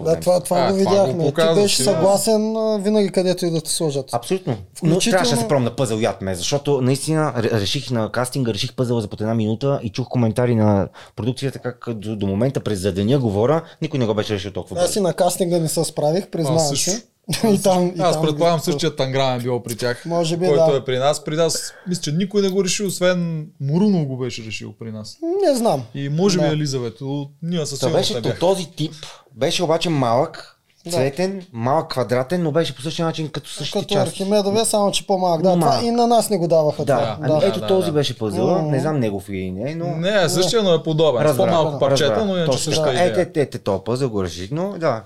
Да, 0.00 0.20
това, 0.20 0.40
това 0.40 0.58
А, 0.58 0.70
го 0.70 0.76
видяхме. 0.76 1.32
Ти 1.32 1.54
беше 1.54 1.82
съгласен 1.82 2.56
а, 2.56 2.78
винаги 2.78 3.08
където 3.08 3.46
и 3.46 3.50
да 3.50 3.60
те 3.60 3.70
сложат. 3.70 4.14
Абсолютно. 4.14 4.52
Но 4.82 4.88
Включително- 4.90 5.10
трябваше 5.10 5.30
да 5.30 5.40
се 5.40 5.48
пробвам 5.48 5.64
на 5.64 5.76
пъзел 5.76 5.96
яд 5.96 6.22
ме, 6.22 6.34
защото 6.34 6.80
наистина 6.80 7.32
ре- 7.36 7.50
реших 7.52 7.90
на 7.90 8.12
кастинга, 8.12 8.54
реших 8.54 8.74
пъзела 8.74 9.00
за 9.00 9.08
под 9.08 9.20
една 9.20 9.34
минута 9.34 9.80
и 9.82 9.90
чух 9.90 10.08
коментари 10.08 10.54
на 10.54 10.88
продукцията 11.16 11.58
как 11.58 11.84
до, 11.90 12.16
до 12.16 12.26
момента 12.26 12.60
през 12.60 12.78
за 12.78 12.92
деня 12.92 13.18
говоря, 13.18 13.62
никой 13.82 13.98
не 13.98 14.06
го 14.06 14.14
беше 14.14 14.34
решил 14.34 14.50
толкова 14.52 14.76
Аз 14.76 14.86
и 14.86 14.88
бързо. 14.90 15.02
на 15.02 15.12
кастинга 15.14 15.58
не 15.58 15.68
се 15.68 15.84
справих, 15.84 16.26
признавам 16.26 16.76
се. 16.76 17.02
и 17.44 17.62
там, 17.62 17.86
и 17.86 18.00
Аз 18.00 18.12
там 18.12 18.22
предполагам 18.22 18.60
същия 18.60 18.96
танграм 18.96 19.34
е 19.34 19.42
бил 19.42 19.62
при 19.62 19.76
тях. 19.76 20.04
Може 20.06 20.36
би, 20.36 20.46
който 20.46 20.70
да. 20.70 20.76
е 20.76 20.80
при 20.80 20.98
нас. 20.98 21.24
При 21.24 21.36
нас, 21.36 21.72
мисля, 21.88 22.02
че 22.02 22.12
никой 22.12 22.42
не 22.42 22.48
го 22.48 22.64
реши, 22.64 22.82
освен 22.82 23.46
Мурунов 23.60 24.06
го 24.06 24.16
беше 24.16 24.42
решил 24.42 24.72
при 24.72 24.92
нас. 24.92 25.16
Не 25.44 25.54
знам. 25.54 25.82
И 25.94 26.08
може 26.08 26.38
би 26.38 26.44
Да. 26.44 26.52
Елизавет. 26.52 26.94
Ние 27.42 27.66
със 27.66 27.78
сигурност 27.78 28.00
беше 28.00 28.20
не 28.20 28.28
от 28.28 28.38
този 28.38 28.66
тип, 28.66 28.92
беше 29.38 29.64
обаче 29.64 29.90
малък, 29.90 30.54
Да. 30.84 30.90
цветен, 30.90 31.46
малък 31.52 31.90
квадратен, 31.90 32.42
но 32.42 32.52
беше 32.52 32.76
по 32.76 32.82
същия 32.82 33.06
начин 33.06 33.28
като 33.28 33.50
същите 33.50 33.78
Като 33.78 33.94
части. 33.94 34.22
Архимедове, 34.22 34.64
само 34.64 34.90
че 34.92 35.06
по-малък. 35.06 35.42
Да, 35.42 35.48
Малък. 35.48 35.74
това 35.74 35.88
и 35.88 35.90
на 35.90 36.06
нас 36.06 36.30
не 36.30 36.38
го 36.38 36.48
даваха 36.48 36.84
Да, 36.84 36.98
това. 36.98 37.16
ами 37.22 37.40
Да. 37.40 37.46
ето 37.46 37.60
да, 37.60 37.66
този 37.66 37.86
да. 37.86 37.92
беше 37.92 38.18
пъзела, 38.18 38.62
не 38.62 38.80
знам 38.80 38.98
негов 38.98 39.28
или 39.28 39.50
не, 39.50 39.74
но... 39.74 39.86
Не, 39.86 40.22
е 40.22 40.28
същия, 40.28 40.62
но 40.62 40.74
е 40.74 40.82
подобен. 40.82 41.22
С 41.22 41.24
Разбрах, 41.24 41.46
по-малко 41.46 41.78
парчета, 41.78 42.10
разбрах. 42.10 42.26
но 42.26 42.36
иначе 42.36 42.50
Точно 42.50 42.64
същата 42.64 42.90
идея. 42.90 43.20
Ете, 43.20 43.40
ете, 43.40 43.58
този 43.58 43.82
пъзел 43.84 44.10
го 44.10 44.24
реших, 44.24 44.50
но 44.50 44.72
да, 44.72 45.02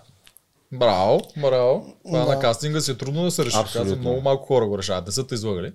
Браво, 0.72 1.20
браво. 1.36 1.86
Това 2.06 2.18
Да. 2.18 2.26
на 2.26 2.38
кастинга 2.38 2.80
си 2.80 2.90
е 2.90 2.94
трудно 2.94 3.22
да 3.22 3.30
се 3.30 3.44
реши. 3.44 3.56
Казвам, 3.72 3.98
много 3.98 4.20
малко 4.20 4.46
хора 4.46 4.66
го 4.66 4.78
решават. 4.78 5.06
Не 5.06 5.12
са 5.12 5.26
те 5.26 5.34
излагали. 5.34 5.72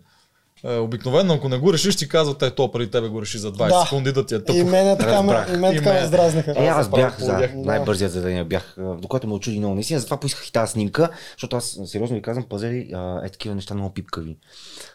Е, 0.63 0.75
обикновено, 0.75 1.33
ако 1.33 1.49
не 1.49 1.57
го 1.57 1.73
решиш, 1.73 1.95
ти 1.95 2.09
казват, 2.09 2.37
те, 2.37 2.51
то 2.51 2.71
преди 2.71 2.91
тебе 2.91 3.07
го 3.07 3.21
реши 3.21 3.37
за 3.37 3.51
20 3.51 3.67
Да. 3.69 3.81
секунди 3.81 4.11
да 4.11 4.25
ти 4.25 4.33
е 4.33 4.37
И 4.37 4.41
тъпо. 4.41 4.65
мен 4.65 4.97
така, 4.97 5.11
ме- 5.13 5.33
Разбрах. 5.33 5.49
и 5.49 5.57
мен 5.57 5.73
И 5.73 5.77
така 5.77 5.93
ме 5.93 6.05
здразниха. 6.07 6.53
Е, 6.53 6.67
аз 6.67 6.85
направо 6.85 6.95
бях 6.97 7.19
за 7.19 7.27
полудях. 7.27 7.51
най-бързият 7.55 8.11
за 8.11 8.21
деня 8.21 8.45
бях, 8.45 8.75
а, 8.77 8.83
до 8.83 9.07
което 9.07 9.27
ме 9.27 9.33
очуди 9.33 9.59
много 9.59 9.75
наистина, 9.75 9.99
затова 9.99 10.17
поисках 10.17 10.47
и 10.47 10.51
тази 10.51 10.71
снимка, 10.71 11.09
защото 11.31 11.55
аз 11.55 11.79
сериозно 11.85 12.15
ви 12.15 12.21
казвам, 12.21 12.45
пазари 12.45 12.91
е 13.23 13.29
такива 13.29 13.55
неща 13.55 13.73
много 13.73 13.93
пипкави. 13.93 14.37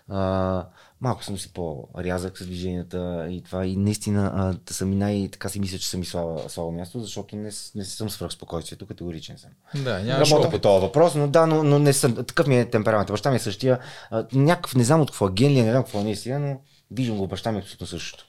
А, 0.08 0.64
малко 1.02 1.24
съм 1.24 1.38
си 1.38 1.52
по-рязък 1.52 2.38
с 2.38 2.46
движенията 2.46 3.26
и 3.30 3.42
това 3.42 3.66
и 3.66 3.76
наистина 3.76 4.32
а, 4.34 4.54
да 4.66 4.74
съм 4.74 4.92
и 4.92 4.96
най- 4.96 5.28
така 5.32 5.48
си 5.48 5.60
мисля, 5.60 5.78
че 5.78 5.88
съм 5.88 6.02
и 6.02 6.04
слабо, 6.04 6.48
слабо 6.48 6.72
място, 6.72 7.00
защото 7.00 7.36
не, 7.36 7.50
не 7.74 7.84
съм 7.84 8.10
свръх 8.10 8.32
спокойствието, 8.32 8.86
категоричен 8.86 9.38
съм. 9.38 9.50
Да, 9.84 9.98
нямаш 9.98 10.30
Работя 10.30 10.48
опит. 10.48 10.60
по 10.60 10.68
този 10.68 10.82
въпрос, 10.82 11.14
но 11.14 11.28
да, 11.28 11.46
но, 11.46 11.62
но 11.62 11.78
не 11.78 11.92
съм. 11.92 12.14
Такъв 12.14 12.46
ми 12.46 12.58
е 12.58 12.70
темперамент. 12.70 13.08
Баща 13.08 13.30
ми 13.30 13.36
е 13.36 13.40
същия. 13.40 13.78
А, 14.10 14.26
някакъв, 14.32 14.74
не 14.74 14.84
знам 14.84 15.00
от 15.00 15.10
какво 15.10 15.28
ген 15.28 15.52
ли, 15.52 15.58
е, 15.58 15.62
не 15.62 15.70
знам 15.70 15.82
какво 15.82 16.00
е 16.00 16.04
наистина, 16.04 16.38
но 16.38 16.60
виждам 16.90 17.16
го, 17.16 17.26
баща 17.26 17.52
ми 17.52 17.58
е 17.58 17.60
абсолютно 17.60 17.86
същото. 17.86 18.24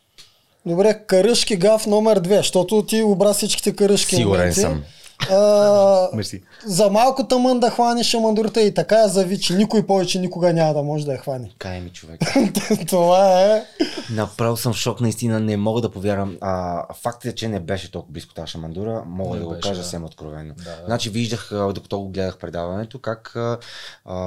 Добре, 0.66 1.04
каръшки 1.08 1.56
гав 1.56 1.88
номер 1.88 2.20
две, 2.20 2.38
защото 2.38 2.84
ти 2.84 3.04
обра 3.04 3.34
всичките 3.34 3.76
каръшки 3.76 4.16
Сигурен 4.16 4.40
моменти. 4.42 4.60
съм. 4.60 4.84
А, 5.32 6.10
Мерси. 6.16 6.44
за 6.66 6.90
малко 6.90 7.28
тъмън 7.28 7.60
да 7.60 7.70
хванеш 7.70 8.14
амандурата 8.14 8.62
и 8.62 8.74
така 8.74 8.96
я 8.96 9.08
зави, 9.08 9.40
че 9.40 9.56
никой 9.56 9.88
повече 9.88 10.20
никога 10.20 10.54
няма 10.54 10.74
да 10.74 10.84
може 10.84 11.06
да 11.06 11.12
я 11.12 11.18
хване. 11.18 11.52
Кай 11.58 11.82
ми 11.82 11.90
човек. 11.90 12.22
Това 12.88 13.42
е. 13.42 13.64
Направо 14.12 14.58
съм 14.58 14.74
в 14.74 14.78
шок, 14.78 15.02
наистина 15.02 15.40
не 15.40 15.58
мога 15.58 15.82
да 15.82 15.92
повярвам. 15.92 16.38
А, 16.42 16.84
фактът 16.94 17.26
е, 17.26 17.36
че 17.36 17.48
не 17.48 17.60
беше 17.60 17.92
толкова 17.92 18.12
близко 18.14 18.34
тази 18.34 18.48
шамандура, 18.52 19.04
мога 19.08 19.34
Не 19.34 19.40
да 19.40 19.46
го 19.46 19.52
беше, 19.52 19.62
кажа 19.62 19.76
да. 19.76 19.84
съвсем 19.84 20.06
откровено. 20.06 20.54
Да, 20.58 20.64
да. 20.64 20.82
Значи 20.86 21.10
виждах, 21.10 21.50
докато 21.74 22.00
го 22.00 22.10
гледах 22.10 22.38
предаването, 22.38 23.00
как 23.00 23.36
а, 23.36 23.58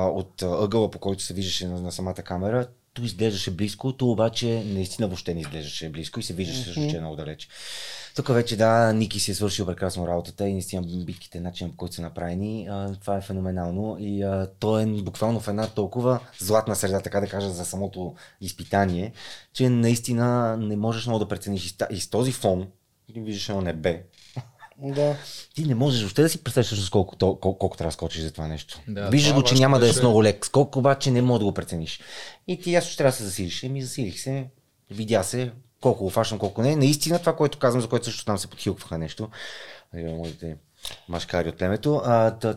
от 0.07 0.43
ъгъла, 0.43 0.91
по 0.91 0.99
който 0.99 1.23
се 1.23 1.35
виждаше 1.35 1.67
на, 1.69 1.81
на 1.81 1.93
самата 1.93 2.15
камера, 2.15 2.67
то 2.97 3.03
изглеждаше 3.03 3.51
близко, 3.51 3.93
то 3.93 4.11
обаче 4.11 4.63
наистина 4.67 5.09
въобще 5.09 5.35
не 5.35 5.41
изглеждаше 5.41 5.91
близко 5.91 6.21
и 6.21 6.23
се 6.23 6.35
виждаше 6.35 6.63
също, 6.63 6.91
че 6.91 6.97
е 6.97 7.01
много 7.01 7.17
далеч. 7.17 7.49
Тук 8.17 8.29
вече 8.29 8.57
да, 8.57 8.93
Ники 8.93 9.21
си 9.21 9.31
е 9.31 9.35
свършил 9.35 9.67
прекрасно 9.67 10.09
работата 10.09 10.49
и 10.49 10.53
наистина 10.53 10.83
битките, 10.83 11.41
начинът 11.41 11.73
по 11.73 11.77
който 11.77 11.95
са 11.95 12.03
направени, 12.03 12.67
а, 12.71 12.95
това 13.01 13.17
е 13.17 13.21
феноменално 13.21 13.97
и 14.01 14.23
а, 14.23 14.51
то 14.59 14.79
е 14.79 14.87
буквално 14.87 15.41
в 15.41 15.49
една 15.49 15.69
толкова 15.69 16.21
златна 16.39 16.77
среда, 16.77 17.01
така 17.01 17.21
да 17.21 17.27
кажа, 17.27 17.51
за 17.51 17.65
самото 17.65 18.15
изпитание, 18.41 19.13
че 19.53 19.69
наистина 19.69 20.57
не 20.57 20.77
можеш 20.77 21.07
много 21.07 21.19
да 21.19 21.29
прецениш 21.29 21.67
и 21.67 21.69
с 21.69 21.77
та- 21.77 21.89
и 21.91 22.01
с 22.01 22.11
този 22.11 22.33
фон, 22.33 22.67
ти 23.15 23.21
виждаш 23.21 23.49
едно 23.49 23.61
небе, 23.61 24.03
Да. 24.79 25.17
Ти 25.55 25.65
не 25.65 25.75
можеш 25.75 26.01
въобще 26.01 26.23
да 26.23 26.29
си 26.29 26.45
представиш 26.45 26.89
колко, 26.89 27.17
то- 27.17 27.37
колко, 27.41 27.59
колко 27.59 27.77
трябва 27.77 27.89
да 27.89 27.93
скочиш 27.95 28.23
за 28.23 28.33
това 28.33 28.47
нещо. 28.49 28.81
Да, 28.89 29.09
Виждаш 29.09 29.29
това 29.31 29.41
го, 29.41 29.47
че 29.47 29.53
обаче 29.55 29.63
няма 29.63 29.79
да 29.79 29.89
е 29.89 29.93
с 29.93 30.01
много 30.01 30.25
лек 30.25 30.47
скок, 30.47 30.77
обаче 30.77 31.11
не 31.11 31.23
мога 31.23 31.39
да 31.39 31.45
го 31.45 31.55
прецениш. 31.55 32.01
И 32.47 32.61
ти 32.61 32.73
ясно, 32.73 32.91
че 32.91 32.97
трябва 32.97 33.11
да 33.11 33.17
се 33.17 33.25
засилиш. 33.25 33.63
Еми, 33.63 33.83
засилих 33.83 34.21
се, 34.21 34.47
видя 34.91 35.23
се, 35.23 35.53
колко 35.81 36.05
го 36.05 36.11
фащам, 36.11 36.39
колко 36.39 36.63
не. 36.63 36.77
Наистина 36.77 37.19
това, 37.19 37.37
което 37.37 37.59
казвам, 37.59 37.83
за 37.83 37.89
което 37.89 38.05
също 38.05 38.25
там 38.25 38.39
се 38.39 38.47
подхилкваха 38.47 38.99
нещо. 38.99 39.29
Е, 39.95 40.03
Моите 40.03 40.57
машкари 41.09 41.49
от 41.49 41.59
племето. 41.59 42.03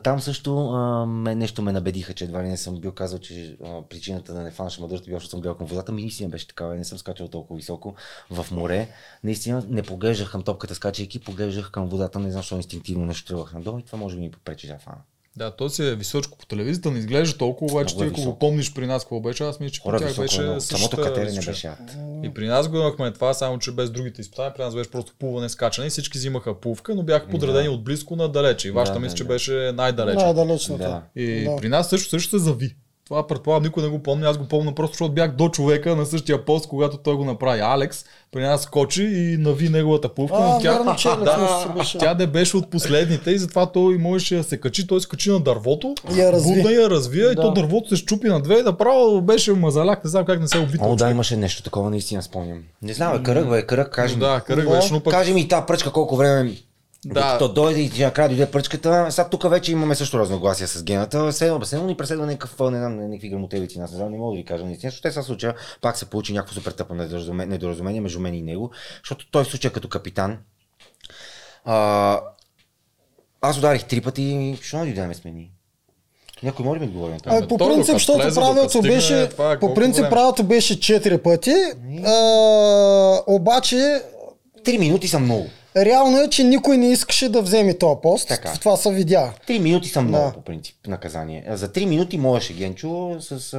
Там 0.04 0.22
също 0.22 0.70
а, 0.70 1.06
ме, 1.06 1.36
нещо 1.36 1.62
ме 1.62 1.72
набедиха, 1.72 2.13
че 2.13 2.24
едва 2.24 2.44
ли 2.44 2.48
не 2.48 2.58
съм 2.58 2.76
бил 2.82 2.92
казал, 2.92 3.20
че 3.20 3.58
а, 3.65 3.82
причината 3.89 4.34
да 4.34 4.42
не 4.42 4.52
фанаш 4.52 4.80
мъдрата 4.80 5.04
била, 5.06 5.15
защото 5.15 5.32
съм 5.32 5.42
гледал 5.42 5.58
към 5.58 5.68
водата. 5.68 5.92
Ми 5.92 6.02
наистина 6.02 6.30
беше 6.30 6.48
такава. 6.48 6.76
Не 6.76 6.86
съм 6.86 6.98
скачал 6.98 7.28
толкова 7.28 7.58
високо 7.58 7.96
в 8.30 8.46
море. 8.52 8.89
Наистина 9.24 9.63
не 9.70 9.84
поглеждах 9.84 10.32
към 10.32 10.44
топката 10.44 10.76
скачайки, 10.76 11.20
поглеждах 11.20 11.72
към 11.72 11.89
водата. 11.89 12.20
Не 12.20 12.32
знам, 12.32 12.42
защо 12.42 12.56
инстинктивно 12.56 13.06
нещо 13.06 13.28
тръгвах 13.28 13.54
надолу 13.54 13.80
и 13.80 13.84
това 13.84 13.98
може 13.98 14.15
би 14.15 14.22
ми 14.22 14.32
попречи 14.32 14.68
да 14.68 14.78
фана. 14.78 15.02
Да, 15.39 15.52
то 15.52 15.69
си 15.69 15.84
е 15.84 15.95
височко 15.95 16.38
по 16.38 16.45
телевизията, 16.45 16.91
не 16.91 16.99
изглежда 16.99 17.38
толкова, 17.38 17.71
обаче 17.71 17.95
Много 17.95 18.10
е 18.10 18.13
ти 18.13 18.21
ако 18.21 18.32
го 18.32 18.39
помниш 18.39 18.73
при 18.73 18.88
нас 18.88 19.04
какво 19.04 19.19
беше, 19.19 19.43
аз 19.43 19.60
мисля, 19.60 19.71
че 19.71 19.82
Хора, 19.82 19.97
при 19.97 20.02
тях 20.02 20.10
високо, 20.10 20.21
беше 20.21 20.41
но 20.41 20.45
самото 20.45 20.62
същата 20.62 21.02
катерене 21.02 21.30
височина. 21.30 21.52
беше 21.52 21.67
ад. 21.67 21.97
И 22.23 22.34
при 22.34 22.47
нас 22.47 22.67
го 22.69 22.78
имахме 22.78 23.13
това, 23.13 23.34
само 23.34 23.60
че 23.60 23.71
без 23.71 23.89
другите 23.89 24.21
изпитания, 24.21 24.54
при 24.54 24.63
нас 24.63 24.75
беше 24.75 24.91
просто 24.91 25.13
плуване, 25.19 25.49
скачане 25.49 25.88
и 25.88 25.89
всички 25.89 26.17
взимаха 26.17 26.60
плувка, 26.60 26.95
но 26.95 27.04
бяха 27.04 27.28
подредени 27.28 27.69
от 27.69 27.84
близко 27.84 28.15
на 28.15 28.30
далече. 28.30 28.67
И 28.67 28.71
вашата 28.71 28.93
Да, 28.93 28.99
мисля, 28.99 29.13
да, 29.13 29.17
че 29.17 29.23
да. 29.23 29.28
беше 29.28 29.71
най-далече. 29.75 30.23
Най-далечната. 30.25 30.84
Да. 31.15 31.21
И 31.21 31.43
Да. 31.43 31.56
при 31.56 31.69
нас 31.69 31.89
също, 31.89 32.10
също 32.10 32.30
се 32.30 32.43
зави. 32.43 32.75
Това 33.10 33.28
предполагам 33.28 33.63
никой 33.63 33.84
не 33.84 33.89
го 33.89 34.00
помни, 34.00 34.26
аз 34.26 34.38
го 34.38 34.45
помня 34.45 34.76
просто, 34.76 34.93
защото 34.93 35.12
бях 35.12 35.32
до 35.32 35.50
човека 35.50 35.95
на 35.95 36.06
същия 36.06 36.45
пост, 36.45 36.67
когато 36.67 36.98
той 36.98 37.15
го 37.15 37.26
направи. 37.26 37.62
Алекс 37.62 38.06
при 38.32 38.41
нас 38.41 38.62
скочи 38.62 39.04
и 39.04 39.38
нави 39.38 39.69
неговата 39.69 40.10
плувка. 40.10 40.38
А, 40.38 40.50
но 40.50 40.60
тя, 40.60 40.72
вярно, 40.72 40.95
че 40.95 41.08
да, 41.24 41.74
беше. 41.78 41.98
тя 41.98 42.13
не 42.13 42.28
беше 42.28 42.58
от 42.58 42.69
последните 42.69 43.32
и 43.32 43.38
затова 43.38 43.65
той 43.65 43.98
можеше 43.98 44.36
да 44.36 44.43
се 44.43 44.58
качи. 44.58 44.88
Той 44.88 45.02
се 45.02 45.08
качи 45.08 45.32
на 45.32 45.39
дървото, 45.39 45.95
И 46.15 46.19
я 46.19 46.32
разви. 46.32 46.56
будна 46.56 46.72
я 46.72 46.89
развия 46.89 47.32
и 47.32 47.36
Да. 47.36 47.41
то 47.41 47.52
дървото 47.54 47.89
се 47.89 47.95
щупи 47.95 48.28
на 48.28 48.39
две 48.41 48.60
и 48.60 48.63
направо 48.63 49.22
беше 49.22 49.54
мазаляк, 49.54 50.04
не 50.04 50.10
знам 50.10 50.26
как 50.26 50.39
не 50.39 50.48
се 50.48 50.58
обита. 50.60 50.86
О, 50.86 50.95
да, 50.95 51.10
имаше 51.10 51.38
нещо 51.38 51.63
такова, 51.63 51.89
наистина 51.89 52.24
спомням. 52.24 52.58
Не 52.82 52.93
знам, 52.93 53.17
бе, 53.17 53.24
кръг, 53.24 53.50
бе, 53.50 53.62
кръг, 53.62 53.89
кажи 53.89 54.15
ми. 54.15 54.19
Да, 54.19 54.41
кръг 54.41 54.69
беше, 54.69 54.93
но 54.93 55.00
пък 55.00 55.13
Кажи 55.13 55.34
ми 55.34 55.48
тази 55.48 55.65
пръчка 55.67 55.91
колко 55.91 56.15
време 56.15 56.52
Да. 57.05 57.38
То 57.38 57.47
дойде 57.47 57.81
и 57.81 57.91
накрая 57.99 58.29
дойде 58.29 58.51
пръчката. 58.51 59.07
Сега 59.09 59.29
тук 59.29 59.49
вече 59.49 59.71
имаме 59.71 59.95
също 59.95 60.19
разногласия 60.19 60.67
с 60.67 60.83
гената. 60.83 61.33
Сега 61.33 61.53
обяснено 61.53 61.85
ни 61.85 61.97
преследва 61.97 62.25
някакъв, 62.25 62.71
не 62.71 62.77
знам, 62.77 62.99
някакви 62.99 63.29
грамотевици. 63.29 63.79
Аз 63.79 63.91
не 63.91 63.97
знам, 63.97 64.12
не 64.12 64.17
мога 64.17 64.33
да 64.33 64.38
ви 64.38 64.45
кажа 64.45 64.65
наистина, 64.65 64.89
защото 64.89 65.07
те 65.07 65.12
са 65.12 65.23
случая 65.23 65.55
пак 65.81 65.97
се 65.97 66.05
получи 66.05 66.33
някакво 66.33 66.53
супер 66.53 66.71
тъпо 66.71 66.93
недоразуме- 66.93 67.45
недоразумение 67.45 68.01
между 68.01 68.19
мен 68.19 68.33
и 68.33 68.41
него, 68.41 68.71
защото 69.03 69.31
той 69.31 69.43
в 69.43 69.47
случая 69.47 69.73
като 69.73 69.89
капитан. 69.89 70.38
А, 71.65 72.19
аз 73.41 73.57
ударих 73.57 73.83
три 73.83 74.01
пъти 74.01 74.23
и 74.23 74.57
що 74.62 74.77
не 74.77 74.85
дойде 74.85 75.01
да 75.01 75.07
ме 75.07 75.13
смени? 75.13 75.51
Някой 76.43 76.65
може 76.65 76.79
ли 76.79 76.83
ми 76.83 76.88
отговори 76.88 77.12
на 77.12 77.19
това? 77.19 77.38
А, 77.38 77.47
по 77.47 77.57
принцип, 77.57 77.93
защото 77.93 78.21
влезе, 78.21 78.39
правилото 78.39 78.81
беше, 78.81 79.23
е 79.23 79.29
по 79.59 79.73
принцип 79.73 80.09
правилото 80.09 80.43
беше 80.43 80.79
4 80.79 81.17
пъти, 81.17 81.55
а, 82.05 83.21
обаче 83.27 84.01
Три 84.63 84.77
минути 84.77 85.07
са 85.07 85.19
много. 85.19 85.49
Реално 85.75 86.17
е, 86.19 86.29
че 86.29 86.43
никой 86.43 86.77
не 86.77 86.88
искаше 86.88 87.29
да 87.29 87.41
вземе 87.41 87.73
този 87.73 87.95
пост. 88.01 88.27
Така. 88.27 88.53
Това 88.53 88.77
се 88.77 88.91
видя. 88.91 89.34
Три 89.47 89.60
минути 89.60 89.89
са 89.89 90.01
много 90.01 90.25
Да. 90.25 90.34
по 90.34 90.41
принцип 90.41 90.75
наказание. 90.88 91.45
За 91.49 91.71
три 91.71 91.86
минути 91.86 92.17
можеше 92.17 92.53
Генчо 92.53 92.89
с 93.19 93.32
а, 93.32 93.58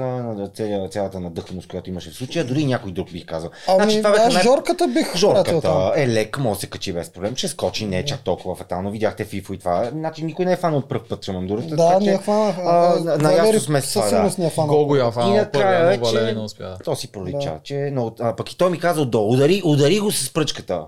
ця- 0.48 0.88
цялата 0.88 1.20
надъханост, 1.20 1.68
която 1.68 1.90
имаше 1.90 2.10
в 2.10 2.14
случая, 2.14 2.44
дори 2.44 2.60
и 2.60 2.66
някой 2.66 2.92
друг 2.92 3.12
бих 3.12 3.26
казал. 3.26 3.50
Ами, 3.68 3.96
това 3.96 4.10
бяха 4.10 4.24
аз 4.24 4.34
най- 4.34 4.42
Жорката 4.42 4.88
бих 4.88 5.12
пратил 5.12 5.20
там. 5.60 5.72
Жорката 5.72 5.92
е 5.96 6.08
лек, 6.08 6.38
може 6.38 6.54
да 6.54 6.60
се 6.60 6.66
качи 6.66 6.92
без 6.92 7.10
проблем, 7.10 7.34
че 7.34 7.48
скочи, 7.48 7.86
не 7.86 7.98
е 7.98 8.04
чак 8.04 8.20
толкова 8.20 8.54
фатално. 8.54 8.90
Видяхте 8.90 9.24
Фифо 9.24 9.52
и 9.52 9.58
това. 9.58 9.88
Значи 9.92 10.24
никой 10.24 10.44
не 10.44 10.52
е 10.52 10.56
фанал 10.56 10.78
от 10.78 10.88
пръв 10.88 11.02
път 11.04 11.24
Шамандурата. 11.24 11.76
Да, 11.76 12.00
не 12.00 12.12
е 12.12 12.18
хванах. 12.18 12.56
а, 12.58 13.18
Наясно 13.18 13.60
сме 13.60 13.80
с 13.80 13.92
това, 13.92 14.10
да. 14.10 14.46
е. 14.46 14.50
Гого 14.58 14.96
я 14.96 15.08
И 15.08 15.12
фана 15.12 15.48
първия, 15.52 15.84
накрая 15.84 16.34
но 16.34 16.44
успя. 16.44 16.76
то 16.84 16.96
си 16.96 17.12
пролича, 17.12 17.38
Да. 17.40 17.58
че 17.62 17.76
е 17.76 17.90
много... 17.90 18.16
А, 18.20 18.36
пък 18.36 18.52
и 18.52 18.56
той 18.56 18.70
ми 18.70 18.78
каза 18.78 19.00
отдолу, 19.00 19.32
удари, 19.32 19.62
удари 19.64 19.98
го 19.98 20.12
с 20.12 20.32
пръчката. 20.32 20.80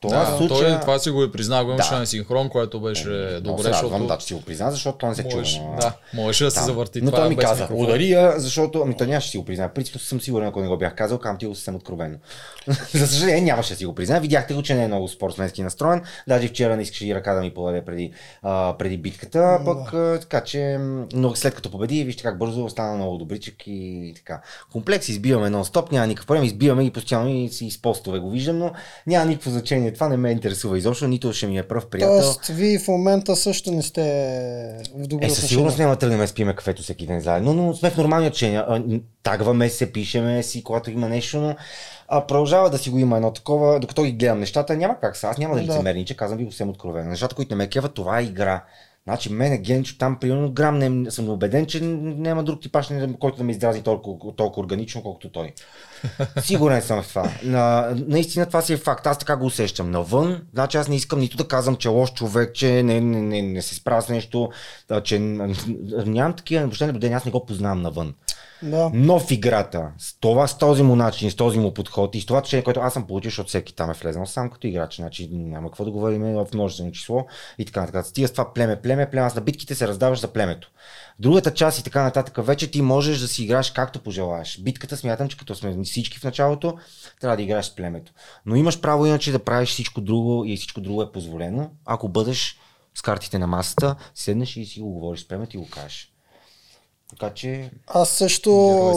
Това 0.00 0.18
Да, 0.18 0.36
случая... 0.38 0.70
той, 0.70 0.80
това 0.80 0.98
си 0.98 1.10
го 1.10 1.22
е 1.22 1.32
признал, 1.32 1.64
го 1.64 1.70
имаше 1.72 1.90
Да. 1.90 1.98
на 1.98 2.06
синхрон, 2.06 2.48
което 2.48 2.80
беше 2.80 3.08
Много 3.08 3.56
добре, 3.56 3.62
се 3.62 3.68
радвам, 3.70 3.90
защото 3.90 4.06
да, 4.06 4.18
че 4.18 4.26
си 4.26 4.34
го 4.34 4.40
призна, 4.40 4.70
защото 4.70 4.98
той 4.98 5.08
не 5.08 5.14
се 5.14 5.28
чува. 5.28 5.42
да, 5.80 5.92
можеше 6.14 6.44
да 6.44 6.50
се 6.50 6.56
там. 6.56 6.66
завърти 6.66 7.00
Но 7.00 7.10
това 7.10 7.18
той 7.18 7.28
ми 7.28 7.36
каза, 7.36 7.62
микрофон. 7.62 7.84
удари 7.84 8.10
я, 8.10 8.34
защото, 8.36 8.82
ами 8.82 8.96
той 8.96 9.06
нямаше 9.06 9.26
да 9.26 9.30
си 9.30 9.38
го 9.38 9.44
признае. 9.44 9.68
Принципно 9.68 10.00
съм 10.00 10.20
сигурен, 10.20 10.48
ако 10.48 10.60
не 10.60 10.68
го 10.68 10.78
бях 10.78 10.94
казал, 10.94 11.18
кам 11.18 11.38
ти 11.38 11.46
го 11.46 11.54
съвсем 11.54 11.74
откровено. 11.74 12.16
За 12.94 13.06
съжаление 13.06 13.40
нямаше 13.40 13.70
да 13.72 13.76
си 13.76 13.86
го 13.86 13.94
признае. 13.94 14.20
Видяхте 14.20 14.54
го, 14.54 14.62
че 14.62 14.74
не 14.74 14.84
е 14.84 14.88
много 14.88 15.08
спортсменски 15.08 15.62
настроен. 15.62 16.02
Даже 16.28 16.48
вчера 16.48 16.76
не 16.76 16.82
искаше 16.82 17.06
и 17.06 17.14
ръка 17.14 17.34
да 17.34 17.40
ми 17.40 17.50
подаде 17.50 17.84
преди, 17.84 18.12
а, 18.42 18.74
преди 18.78 18.96
битката. 18.98 19.60
Пък 19.64 19.92
а, 19.94 20.18
така, 20.20 20.40
че, 20.40 20.78
но 21.12 21.34
след 21.34 21.54
като 21.54 21.70
победи, 21.70 22.04
вижте 22.04 22.22
как 22.22 22.38
бързо 22.38 22.64
остана 22.64 22.94
много 22.94 23.16
добричък 23.16 23.54
и 23.66 24.12
така. 24.16 24.40
Комплекс 24.72 25.08
избиваме 25.08 25.48
нон-стоп, 25.50 25.92
няма 25.92 26.06
никакъв 26.06 26.26
проблем, 26.26 26.44
избиваме 26.44 26.84
ги 26.84 26.90
постоянно 26.90 27.28
и 27.28 27.48
си 27.48 27.70
с 27.70 27.82
постове 27.82 28.18
го 28.18 28.30
виждам, 28.30 28.58
но 28.58 28.72
няма 29.06 29.24
никакво 29.26 29.50
значение. 29.50 29.85
Това 29.92 30.08
не 30.08 30.16
ме 30.16 30.30
интересува 30.30 30.78
изобщо, 30.78 31.08
нито 31.08 31.32
ще 31.32 31.46
ми 31.46 31.58
е 31.58 31.62
пръв 31.62 31.86
приятел. 31.86 32.22
Тоест, 32.22 32.46
вие 32.46 32.78
в 32.78 32.88
момента 32.88 33.36
също 33.36 33.70
не 33.72 33.82
сте 33.82 34.02
в 34.94 35.06
добри 35.06 35.26
Е, 35.26 35.30
със 35.30 35.48
сигурност 35.48 35.78
няма 35.78 35.92
да 35.92 35.98
тръгнем 35.98 36.18
да 36.18 36.28
спиме 36.28 36.54
кафето 36.56 36.82
всеки 36.82 37.06
ден 37.06 37.20
заедно, 37.20 37.52
но 37.54 37.74
сме 37.74 37.90
в 37.90 37.96
нормални 37.96 38.26
отношения. 38.26 38.82
Тагваме 39.22 39.68
се, 39.68 39.92
пишеме 39.92 40.42
си, 40.42 40.64
когато 40.64 40.90
има 40.90 41.08
нещо, 41.08 41.38
но 41.40 41.56
а, 42.08 42.26
продължава 42.26 42.70
да 42.70 42.78
си 42.78 42.90
го 42.90 42.98
има 42.98 43.16
едно 43.16 43.32
такова, 43.32 43.80
докато 43.80 44.02
ги 44.02 44.12
гледам 44.12 44.40
нещата, 44.40 44.76
няма 44.76 44.96
как 45.00 45.16
са. 45.16 45.28
Аз 45.28 45.38
няма 45.38 45.54
да 45.54 45.60
Да. 45.60 45.66
лицемернича, 45.72 46.14
казвам 46.14 46.38
ви 46.38 46.44
го 46.44 46.50
съвсем 46.50 46.68
откровено. 46.68 47.10
Нещата, 47.10 47.34
които 47.34 47.54
не 47.54 47.56
ме 47.56 47.68
кеват, 47.68 47.94
това 47.94 48.18
е 48.18 48.24
игра. 48.24 48.64
Значи, 49.04 49.32
мене 49.32 49.58
Генчо 49.58 49.98
там, 49.98 50.18
примерно, 50.20 50.50
грам 50.50 50.78
не 50.78 51.10
съм 51.10 51.28
убеден, 51.28 51.66
че 51.66 51.80
няма 51.80 52.44
друг 52.44 52.62
типаж, 52.62 52.88
не- 52.88 53.18
който 53.20 53.38
да 53.38 53.44
ме 53.44 53.52
издрази 53.52 53.82
толкова, 53.82 54.32
толкова 54.36 54.62
органично, 54.62 55.02
колкото 55.02 55.28
той. 55.32 55.52
Сигурен 56.40 56.82
съм 56.82 57.02
в 57.02 57.08
това. 57.08 57.30
На, 57.42 57.94
наистина 58.06 58.46
това 58.46 58.62
си 58.62 58.72
е 58.72 58.76
факт. 58.76 59.06
Аз 59.06 59.18
така 59.18 59.36
го 59.36 59.46
усещам. 59.46 59.90
Навън, 59.90 60.42
значи 60.52 60.76
аз 60.76 60.88
не 60.88 60.96
искам 60.96 61.20
нито 61.20 61.36
да 61.36 61.48
казвам, 61.48 61.76
че 61.76 61.88
е 61.88 61.90
лош 61.90 62.12
човек, 62.12 62.54
че 62.54 62.82
не, 62.82 63.00
не, 63.00 63.22
не, 63.22 63.42
не 63.42 63.62
се 63.62 63.74
справя 63.74 64.02
с 64.02 64.08
нещо, 64.08 64.50
че 65.04 65.18
нямам 65.18 66.32
такива 66.36 66.62
въобще 66.62 66.86
наблюдения, 66.86 67.16
аз 67.16 67.24
не 67.24 67.30
го 67.30 67.46
познавам 67.46 67.82
навън. 67.82 68.14
Да. 68.62 68.90
Но 68.94 69.18
в 69.18 69.30
играта, 69.30 69.90
с 69.98 70.20
това, 70.20 70.46
с 70.46 70.58
този 70.58 70.82
му 70.82 70.96
начин, 70.96 71.30
с 71.30 71.34
този 71.34 71.58
му 71.58 71.74
подход 71.74 72.14
и 72.14 72.20
с 72.20 72.26
това 72.26 72.38
отношение, 72.38 72.64
което 72.64 72.80
аз 72.80 72.92
съм 72.92 73.06
получил, 73.06 73.28
защото 73.28 73.48
всеки 73.48 73.74
там 73.74 73.90
е 73.90 73.94
влезнал 73.94 74.26
сам 74.26 74.50
като 74.50 74.66
играч, 74.66 74.96
значи 74.96 75.28
няма 75.32 75.68
какво 75.68 75.84
да 75.84 75.90
говорим 75.90 76.22
в 76.22 76.46
множествено 76.54 76.92
число 76.92 77.26
и 77.58 77.64
така 77.64 77.80
нататък. 77.80 78.06
Стига 78.06 78.28
с 78.28 78.32
това 78.32 78.52
племе, 78.54 78.76
племе, 78.76 79.10
племе, 79.10 79.26
аз 79.26 79.34
на 79.34 79.40
битките 79.40 79.74
се 79.74 79.88
раздаваш 79.88 80.20
за 80.20 80.28
племето. 80.28 80.70
Другата 81.18 81.54
част 81.54 81.78
и 81.78 81.82
така 81.82 82.02
нататък, 82.02 82.46
вече 82.46 82.70
ти 82.70 82.82
можеш 82.82 83.18
да 83.18 83.28
си 83.28 83.44
играеш 83.44 83.70
както 83.70 84.02
пожелаеш. 84.02 84.60
Битката 84.60 84.96
смятам, 84.96 85.28
че 85.28 85.36
като 85.36 85.54
сме 85.54 85.84
всички 85.84 86.18
в 86.18 86.24
началото, 86.24 86.74
трябва 87.20 87.36
да 87.36 87.42
играеш 87.42 87.66
с 87.66 87.74
племето. 87.74 88.12
Но 88.46 88.56
имаш 88.56 88.80
право 88.80 89.06
иначе 89.06 89.32
да 89.32 89.38
правиш 89.38 89.68
всичко 89.68 90.00
друго 90.00 90.44
и 90.44 90.56
всичко 90.56 90.80
друго 90.80 91.02
е 91.02 91.12
позволено, 91.12 91.70
ако 91.84 92.08
бъдеш 92.08 92.58
с 92.94 93.02
картите 93.02 93.38
на 93.38 93.46
масата, 93.46 93.96
седнеш 94.14 94.56
и 94.56 94.66
си 94.66 94.80
го 94.80 94.92
говориш 94.92 95.20
с 95.20 95.28
племето 95.28 95.56
и 95.56 95.60
го 95.60 95.68
кажеш. 95.70 96.12
Така 97.10 97.34
че 97.34 97.70
Аз 97.86 98.10
също 98.10 98.50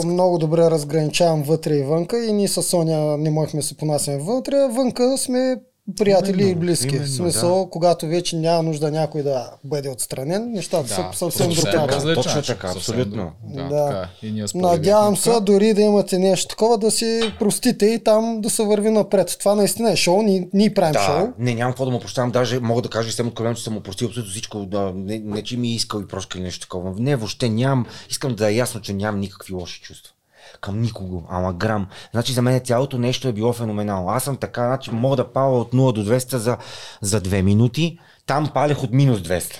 много 0.06 0.38
добре 0.38 0.70
разграничавам 0.70 1.42
вътре 1.42 1.74
и 1.74 1.82
вънка 1.82 2.24
и 2.24 2.32
ние 2.32 2.48
с 2.48 2.62
Соня 2.62 3.16
не 3.18 3.30
можехме 3.30 3.60
да 3.60 3.66
се 3.66 3.76
понасяме 3.76 4.18
вътре, 4.18 4.56
вънка 4.56 5.18
сме 5.18 5.56
приятели 5.96 6.48
и 6.48 6.54
близки. 6.54 6.86
именно, 6.88 7.04
в 7.04 7.10
смисъл, 7.10 7.66
когато 7.66 8.06
вече 8.06 8.36
няма 8.36 8.62
нужда 8.62 8.90
някой 8.90 9.22
да 9.22 9.50
бъде 9.64 9.88
отстранен, 9.88 10.52
нещата 10.52 10.88
са 10.88 11.06
по 11.10 11.16
съвсем 11.16 11.50
друг 11.50 11.64
начин. 11.64 12.14
Точно 12.14 12.42
така, 12.42 12.70
абсолютно. 12.70 13.32
Да, 13.44 13.62
Да. 13.62 13.86
така 13.86 14.08
е. 14.22 14.26
И 14.26 14.32
ние 14.32 14.44
Надявам 14.54 15.16
се 15.16 15.40
дори 15.40 15.74
да 15.74 15.80
имате 15.80 16.18
нещо 16.18 16.48
такова 16.48 16.78
да 16.78 16.90
си 16.90 17.32
простите 17.38 17.86
и 17.86 18.04
там 18.04 18.40
да 18.40 18.50
се 18.50 18.64
върви 18.64 18.90
напред. 18.90 19.36
Това 19.38 19.54
наистина 19.54 19.92
е 19.92 19.96
шоу, 19.96 20.22
ние, 20.22 20.48
ние 20.52 20.74
правим 20.74 20.92
Да, 20.92 21.00
шоу. 21.00 21.28
не, 21.38 21.54
нямам 21.54 21.72
какво 21.72 21.84
да 21.84 21.90
му 21.90 22.00
прощавам. 22.00 22.30
Даже 22.30 22.60
мога 22.60 22.82
да 22.82 22.88
кажа 22.88 23.08
съвсем 23.08 23.28
откровено, 23.28 23.54
че 23.54 23.62
съм 23.62 23.74
му 23.74 23.80
простил 23.80 24.08
абсолютно 24.08 24.30
всичко. 24.30 24.58
Да, 24.58 24.92
не, 24.94 25.18
не, 25.18 25.42
че 25.42 25.56
ми 25.56 25.68
е 25.68 25.74
искал 25.74 26.00
и 26.00 26.08
прошка 26.08 26.38
или 26.38 26.44
нещо 26.44 26.60
такова. 26.60 26.94
Не, 26.98 27.16
въобще 27.16 27.48
нямам. 27.48 27.86
Искам 28.10 28.34
да 28.34 28.50
е 28.50 28.54
ясно, 28.54 28.80
че 28.80 28.92
нямам 28.92 29.20
никакви 29.20 29.54
лоши 29.54 29.80
чувства. 29.80 30.12
Към 30.60 30.80
никого, 30.80 31.26
ама 31.30 31.52
грам. 31.52 31.86
Значи 32.12 32.32
за 32.32 32.42
мен 32.42 32.60
цялото 32.60 32.98
нещо 32.98 33.28
е 33.28 33.32
било 33.32 33.52
феноменално. 33.52 34.08
Аз 34.08 34.24
съм 34.24 34.36
така, 34.36 34.66
значи 34.66 34.90
мога 34.90 35.16
да 35.16 35.32
паля 35.32 35.58
от 35.58 35.72
0 35.72 35.92
до 35.92 36.04
200 36.04 36.36
за, 36.36 36.56
за 37.00 37.20
2 37.20 37.42
минути. 37.42 37.98
Там 38.26 38.50
палех 38.54 38.82
от 38.82 38.92
минус 38.92 39.20
200. 39.20 39.56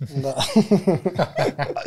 Да. 0.00 0.34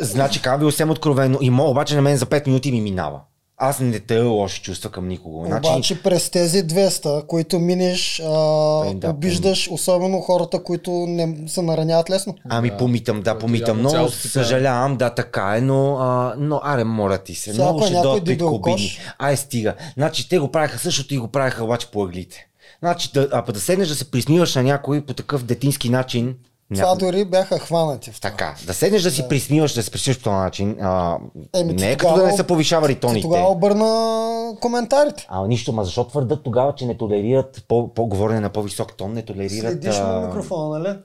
Значи, 0.00 0.42
казвам 0.42 0.66
ви 0.66 0.72
съвсем 0.72 0.90
откровено. 0.90 1.38
И 1.40 1.50
мога, 1.50 1.70
обаче 1.70 1.96
на 1.96 2.02
мен 2.02 2.16
за 2.16 2.26
5 2.26 2.46
минути 2.46 2.72
ми 2.72 2.80
минава. 2.80 3.20
Аз 3.58 3.80
не 3.80 4.00
тая 4.00 4.24
лоши 4.24 4.62
чувства 4.62 4.90
към 4.90 5.08
никого. 5.08 5.44
Значи, 5.46 5.68
Обаче 5.68 6.02
през 6.02 6.30
тези 6.30 6.66
200, 6.66 7.26
които 7.26 7.58
минеш, 7.58 8.20
а, 8.20 8.86
Е, 8.86 8.94
да, 8.94 9.10
обиждаш 9.10 9.68
особено 9.70 10.20
хората, 10.20 10.62
които 10.62 10.90
не 10.90 11.48
се 11.48 11.62
нараняват 11.62 12.10
лесно. 12.10 12.34
Ами 12.48 12.70
помитам, 12.78 13.22
да, 13.22 13.38
помитам. 13.38 13.78
Много 13.78 14.08
съжалявам, 14.08 14.96
да, 14.96 15.10
така 15.10 15.54
е, 15.56 15.60
но, 15.60 15.96
а, 15.96 16.34
но 16.38 16.60
аре, 16.64 16.84
моля 16.84 17.18
ти 17.18 17.34
се. 17.34 17.52
Много 17.52 17.82
ще 17.82 17.92
дойдат 17.92 18.42
обидни. 18.42 18.60
кош? 18.62 18.98
Ай, 19.18 19.36
стига. 19.36 19.74
Значи 19.94 20.28
те 20.28 20.38
го 20.38 20.50
правиха 20.50 20.78
същото 20.78 21.14
и 21.14 21.18
го 21.18 21.28
правиха 21.28 21.64
обаче 21.64 21.86
по 21.90 22.02
ъглите. 22.02 22.46
Значи, 22.78 23.10
да, 23.14 23.28
а 23.32 23.44
пък 23.44 23.54
да 23.54 23.60
седнеш 23.60 23.88
да 23.88 23.94
се 23.94 24.10
присмиваш 24.10 24.54
на 24.54 24.62
някой 24.62 25.00
по 25.00 25.14
такъв 25.14 25.44
детински 25.44 25.90
начин. 25.90 26.34
Това 26.74 26.86
някой- 26.86 26.98
дори 27.12 27.24
бяха 27.24 27.58
хванати 27.58 28.10
в 28.10 28.20
това. 28.20 28.30
Така, 28.30 28.54
да 28.66 28.74
седнеш 28.74 29.02
да 29.02 29.10
си 29.10 29.28
присмиваш, 29.28 29.74
да 29.74 29.82
се 29.82 29.90
присмиваш 29.90 30.18
по 30.18 30.24
този 30.24 30.34
начин, 30.36 30.76
а, 30.80 31.18
Еми, 31.54 31.72
не 31.72 31.92
е 31.92 31.96
като 31.96 32.08
тогава- 32.08 32.26
да 32.26 32.26
не 32.26 32.36
са 32.36 32.44
повишавали 32.44 32.94
Ти 32.94 33.00
тоните. 33.00 33.22
тогава 33.22 33.48
обърна 33.48 34.56
коментарите. 34.60 35.26
А 35.30 35.46
нищо, 35.46 35.72
ма 35.72 35.84
защо 35.84 36.04
твърдат 36.08 36.42
тогава, 36.44 36.74
че 36.74 36.86
не 36.86 36.96
толерират 36.96 37.64
по, 37.68 37.94
по-говорене 37.94 38.40
на 38.40 38.50
по-висок 38.50 38.96
тон, 38.96 39.12
не 39.12 39.22
толерират... 39.22 39.72
Следиш 39.72 39.96
а, 39.98 40.06
на 40.06 40.26
микрофона, 40.26 40.78
нали? 40.78 40.98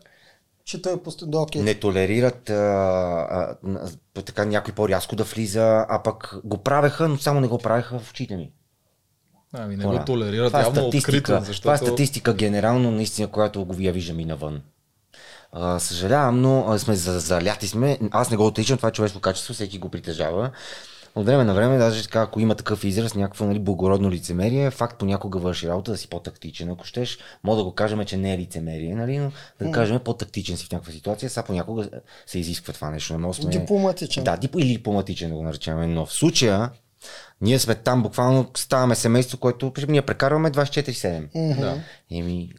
Че 0.66 0.82
той 0.82 0.94
е 0.94 0.98
пусти 0.98 1.26
до 1.28 1.42
окей. 1.42 1.62
Не 1.62 1.74
толерират 1.76 2.50
а, 2.50 2.54
а, 4.16 4.22
така 4.26 4.46
някой 4.46 4.74
по-рязко 4.74 5.16
да 5.16 5.24
влиза, 5.24 5.86
а 5.90 6.02
пък 6.04 6.40
го 6.44 6.58
правеха, 6.58 7.08
но 7.08 7.18
само 7.18 7.40
не 7.40 7.48
го 7.48 7.58
правеха 7.58 8.00
в 8.00 8.10
очите 8.10 8.36
ми. 8.36 8.52
Ами 9.54 9.76
не 9.76 9.84
Хора, 9.84 9.98
го 9.98 10.06
толерират 10.06 10.48
това 10.48 10.60
е 10.60 10.64
явно 10.64 10.82
статистика, 10.82 11.18
открито, 11.18 11.46
защото... 11.46 11.62
Това 11.62 11.74
е 11.74 11.78
статистика 11.78 12.34
генерално, 12.34 12.92
наистина, 12.92 13.28
която 13.28 13.66
го 13.66 13.76
я 13.80 13.94
виждам 13.94 14.20
и 14.20 14.26
навън. 14.26 14.62
А, 15.52 15.80
съжалявам, 15.80 16.42
но 16.42 16.66
а, 16.68 16.80
сме 16.80 16.96
за, 16.96 17.20
заляти 17.20 17.68
сме. 17.68 18.00
Аз 18.12 18.32
не 18.32 18.38
го 18.38 18.46
отричам, 18.46 18.78
това 18.78 18.90
е 18.90 18.92
човешко 18.92 19.20
качество, 19.20 19.54
всеки 19.54 19.80
го 19.80 19.90
притежава. 19.90 20.52
От 21.16 21.26
време 21.26 21.44
на 21.44 21.54
време, 21.54 21.78
даже 21.78 22.04
така, 22.04 22.22
ако 22.22 22.40
има 22.40 22.56
такъв 22.56 22.84
израз, 22.84 23.16
някакво 23.16 23.46
нали, 23.46 23.60
благородно 23.60 24.12
лицемерие, 24.12 24.72
факт 24.72 24.98
понякога 24.98 25.40
върши 25.40 25.68
работа 25.68 25.92
да 25.92 25.98
си 25.98 26.08
по-тактичен. 26.08 26.70
Ако 26.72 26.86
щеш, 26.86 27.20
мога 27.44 27.58
да 27.58 27.64
го 27.64 27.76
кажем, 27.76 28.06
че 28.06 28.18
не 28.18 28.34
е 28.34 28.38
лицемерие, 28.38 28.96
нали, 28.96 29.18
но 29.18 29.32
да 29.60 29.66
го 29.66 29.72
кажем 29.72 30.00
по-тактичен 30.00 30.58
си 30.58 30.66
в 30.66 30.72
някаква 30.72 30.94
ситуация, 30.94 31.30
сега 31.30 31.44
понякога 31.44 31.90
се 32.26 32.40
изисква 32.40 32.74
това 32.74 32.90
нещо. 32.90 33.18
Да 33.18 33.34
сме... 33.34 33.52
Дипломатичен. 33.52 34.24
Да, 34.24 34.38
дип, 34.38 34.56
или 34.56 34.68
дипломатичен 34.68 35.30
да 35.30 35.36
го 35.36 35.44
наречем. 35.44 35.94
Но 35.94 36.06
в 36.06 36.14
случая, 36.14 36.70
ние 37.42 37.60
сме 37.60 37.76
там, 37.76 38.04
буквално 38.04 38.50
ставаме 38.58 38.96
семейство, 38.96 39.38
което 39.38 39.74
ние 39.88 40.02
прекарваме 40.02 40.52
24-7. 40.52 41.60
Да. 41.60 41.78
Еми, 42.12 42.50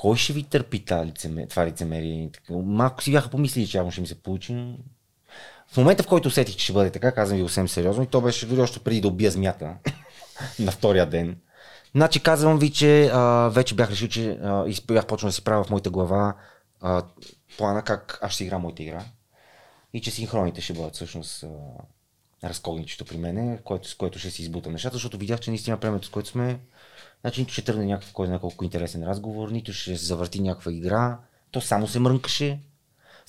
кой 0.00 0.16
ще 0.16 0.32
ви 0.32 0.42
търпи 0.42 0.84
това, 0.84 1.06
лицемер, 1.06 1.46
това 1.46 1.66
лицемерие? 1.66 2.30
Малко 2.50 3.02
си 3.02 3.12
бяха 3.12 3.30
помислили, 3.30 3.66
че 3.66 3.76
явно 3.76 3.92
ще 3.92 4.00
ми 4.00 4.06
се 4.06 4.22
получи. 4.22 4.52
но 4.52 4.76
В 5.72 5.76
момента, 5.76 6.02
в 6.02 6.06
който 6.06 6.28
усетих, 6.28 6.56
че 6.56 6.64
ще 6.64 6.72
бъде 6.72 6.90
така, 6.90 7.12
казвам 7.12 7.38
ви 7.38 7.44
съвсем 7.44 7.68
сериозно, 7.68 8.02
и 8.02 8.06
то 8.06 8.20
беше 8.20 8.46
дори 8.46 8.60
още 8.60 8.80
преди 8.80 9.00
да 9.00 9.08
убия 9.08 9.30
змията 9.30 9.74
на 10.58 10.72
втория 10.72 11.06
ден. 11.06 11.36
Значи 11.94 12.22
казвам 12.22 12.58
ви, 12.58 12.72
че 12.72 13.10
а, 13.12 13.48
вече 13.48 13.74
бях 13.74 13.90
решил, 13.90 14.08
че 14.08 14.30
а, 14.30 14.68
и 14.68 14.76
бях 14.86 15.06
почнал 15.06 15.28
да 15.28 15.32
си 15.32 15.44
правя 15.44 15.64
в 15.64 15.70
моята 15.70 15.90
глава 15.90 16.34
а, 16.80 17.02
плана 17.58 17.82
как 17.82 18.18
аз 18.22 18.32
ще 18.32 18.44
игра 18.44 18.58
моята 18.58 18.82
игра 18.82 19.04
и 19.92 20.00
че 20.00 20.10
синхроните 20.10 20.60
ще 20.60 20.72
бъдат 20.72 20.94
всъщност 20.94 21.42
а, 21.42 21.48
разковничето 22.48 23.04
при 23.04 23.16
мене, 23.16 23.58
което, 23.64 23.88
с 23.88 23.94
което 23.94 24.18
ще 24.18 24.30
си 24.30 24.42
избутам 24.42 24.72
нещата, 24.72 24.96
защото 24.96 25.18
видях, 25.18 25.40
че 25.40 25.50
наистина 25.50 25.76
времето, 25.76 26.06
с 26.06 26.10
което 26.10 26.28
сме, 26.28 26.60
значи 27.20 27.40
нито 27.40 27.52
ще 27.52 27.64
тръгне 27.64 27.86
някакъв 27.86 28.12
кой 28.12 28.26
знае 28.26 28.38
колко 28.38 28.64
интересен 28.64 29.04
разговор, 29.04 29.50
нито 29.50 29.72
ще 29.72 29.96
завърти 29.96 30.40
някаква 30.40 30.72
игра, 30.72 31.18
то 31.50 31.60
само 31.60 31.88
се 31.88 32.00
мрънкаше, 32.00 32.60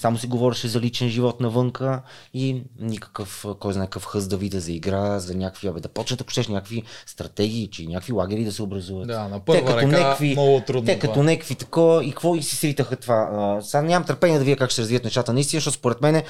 само 0.02 0.18
си 0.18 0.28
говореше 0.28 0.68
за 0.68 0.80
личен 0.82 1.10
живот 1.10 1.42
навънка 1.42 2.02
и 2.34 2.64
никакъв, 2.80 3.46
кой 3.60 3.74
знае 3.74 3.86
какъв 3.86 4.06
хъз 4.06 4.28
да 4.28 4.38
видя 4.38 4.60
за 4.60 4.72
игра, 4.72 5.20
за 5.20 5.36
някакви, 5.36 5.68
абе, 5.68 5.80
да 5.80 5.90
почнат, 5.90 6.22
ако 6.22 6.30
щеш, 6.32 6.48
някакви 6.48 6.84
стратегии, 7.06 7.68
че 7.68 7.86
някакви 7.86 8.14
лагери 8.14 8.46
да 8.46 8.52
се 8.52 8.64
образуват. 8.64 9.08
Да, 9.08 9.28
на 9.28 9.40
първа 9.40 9.76
ръка 9.76 9.88
някакви, 9.88 10.32
много 10.32 10.62
трудно 10.68 10.86
Те 10.86 11.00
това. 11.00 11.14
като 11.14 11.24
някакви 11.24 11.56
такова 11.56 12.06
и 12.06 12.10
какво 12.10 12.36
и 12.36 12.44
си 12.44 12.56
сритаха 12.56 12.96
това. 12.96 13.30
А, 13.34 13.62
сега 13.62 13.82
нямам 13.82 14.06
търпение 14.06 14.38
да 14.38 14.44
видя 14.46 14.58
как 14.58 14.70
ще 14.70 14.76
се 14.76 14.82
развият 14.82 15.04
нещата 15.04 15.34
наистина, 15.34 15.58
защото 15.60 15.78
според 15.78 16.02
мен 16.02 16.24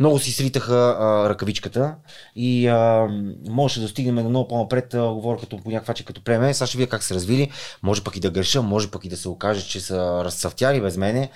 много 0.00 0.18
си 0.18 0.32
сритаха 0.32 0.96
а, 1.00 1.28
ръкавичката 1.28 1.94
и 2.36 2.66
а, 2.66 3.08
може 3.48 3.80
да 3.80 3.86
достигнем 3.86 4.22
до 4.22 4.28
много 4.28 4.48
по-напред, 4.48 4.94
а, 4.94 4.98
говоря 4.98 5.40
като 5.40 5.58
по 5.58 5.70
някаква 5.70 5.94
че 5.94 6.04
като 6.04 6.24
преме. 6.24 6.54
Сега 6.54 6.66
ще 6.66 6.78
видя 6.78 6.90
как 6.90 7.02
се 7.02 7.14
развили. 7.14 7.50
Може 7.82 8.04
пък 8.04 8.16
и 8.16 8.20
да 8.20 8.30
греша, 8.30 8.62
може 8.62 8.90
пък 8.90 9.04
и 9.04 9.08
да 9.08 9.16
се 9.16 9.28
окаже, 9.28 9.68
че 9.68 9.80
са 9.80 10.24
разцъфтяли 10.24 10.80
без 10.80 10.96
мене. 10.96 11.30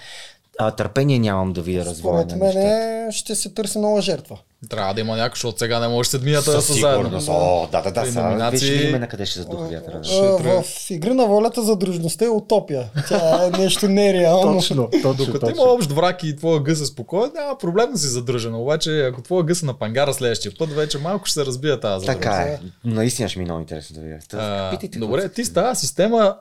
А, 0.60 0.70
търпение 0.70 1.18
нямам 1.18 1.52
да 1.52 1.62
видя 1.62 1.84
развоя 1.84 2.22
Според 2.22 2.54
мен 2.54 3.12
ще 3.12 3.34
се 3.34 3.48
търси 3.48 3.78
нова 3.78 4.00
жертва. 4.02 4.38
Трябва 4.68 4.94
да 4.94 5.00
има 5.00 5.16
някой, 5.16 5.34
защото 5.34 5.58
сега 5.58 5.80
не 5.80 5.88
може 5.88 6.08
седмията 6.08 6.52
да 6.52 6.62
са 6.62 6.72
заедно. 6.72 7.04
сигурност. 7.04 7.28
О, 7.30 7.68
да, 7.72 7.82
да, 7.82 7.90
да. 7.92 8.06
Сега 8.06 8.22
номинации- 8.22 8.68
вече 8.68 8.82
видим 8.82 9.00
на 9.00 9.08
къде 9.08 9.26
ще 9.26 9.38
задуха 9.38 9.64
вятъра. 9.64 10.00
В 10.62 10.90
игри 10.90 11.14
на 11.14 11.26
волята 11.26 11.62
за 11.62 11.76
дружността 11.76 12.24
е 12.24 12.28
утопия. 12.28 12.88
Тя 13.08 13.46
е 13.46 13.50
нещо 13.50 13.88
нереално. 13.88 14.52
точно, 14.52 14.88
Докато 15.16 15.50
има 15.50 15.62
общ 15.62 15.92
враг 15.92 16.22
и 16.22 16.36
твоя 16.36 16.60
гъс 16.60 16.80
е 16.80 16.86
спокоен, 16.86 17.30
няма 17.34 17.58
проблем 17.58 17.92
да 17.92 17.98
си 17.98 18.06
задръжен. 18.06 18.54
Обаче, 18.54 19.00
ако 19.00 19.22
твоя 19.22 19.44
гъс 19.44 19.62
е 19.62 19.66
на 19.66 19.74
пангара 19.74 20.14
следващия 20.14 20.52
път, 20.58 20.72
вече 20.72 20.98
малко 20.98 21.26
ще 21.26 21.34
се 21.34 21.46
разбие 21.46 21.80
тази 21.80 22.06
задръжка. 22.06 22.20
Така 22.20 22.36
е. 22.36 22.58
Наистина 22.84 23.28
ще 23.28 23.38
ми 23.38 23.42
е 23.42 23.46
много 23.46 23.60
интересно 23.60 23.94
да 23.94 24.02
видя. 24.02 24.98
Добре, 24.98 25.28
ти 25.28 25.44
с 25.44 25.52
тази 25.52 25.80
система 25.80 26.36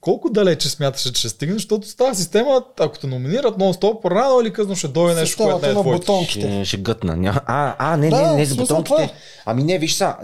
колко 0.00 0.30
далече 0.30 0.68
смяташе, 0.68 1.12
че 1.12 1.18
ще 1.18 1.28
стигнеш, 1.28 1.56
защото 1.56 1.88
с 1.88 1.94
тази 1.94 2.22
система, 2.22 2.62
ако 2.80 2.98
те 2.98 3.06
номинират 3.06 3.56
нон-стоп, 3.56 4.10
рано 4.10 4.40
или 4.40 4.52
късно 4.52 4.76
ще 4.76 4.88
дойде 4.88 5.20
нещо, 5.20 5.42
което 5.42 5.58
не 5.58 5.68
е 5.68 5.72
твоето. 5.72 5.90
бутонките. 5.98 6.40
Ще, 6.40 6.64
ще 6.64 6.76
гътна. 6.76 7.16
Ня- 7.16 7.40
А, 7.46 7.74
а, 7.78 7.96
не, 7.96 8.10
Да, 8.10 8.22
не, 8.22 8.36
не 8.36 8.44
за 8.44 8.54
това 8.56 8.64
бутонките. 8.76 9.02
е. 9.02 9.12
Ами 9.46 9.62
не, 9.62 9.78
виж 9.78 9.94
са, 9.94 10.14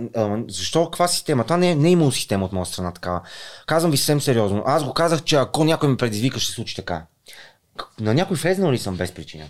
защо 0.48 0.84
каква 0.84 1.08
система? 1.08 1.44
Това 1.44 1.56
не, 1.56 1.70
е- 1.70 1.74
не 1.74 1.88
е 1.88 1.92
имало 1.92 2.12
система 2.12 2.44
от 2.44 2.52
моя 2.52 2.66
страна 2.66 2.92
такава. 2.92 3.20
Казвам 3.66 3.90
ви 3.90 3.96
съвсем 3.96 4.20
сериозно. 4.20 4.62
Аз 4.66 4.84
го 4.84 4.92
казах, 4.92 5.22
че 5.22 5.36
ако 5.36 5.64
някой 5.64 5.88
ме 5.88 5.96
предизвика, 5.96 6.40
ще 6.40 6.52
случи 6.52 6.76
така. 6.76 7.02
На 8.00 8.14
някой 8.14 8.36
влезнал 8.36 8.72
ли 8.72 8.78
съм 8.78 8.96
без 8.96 9.12
причина? 9.12 9.44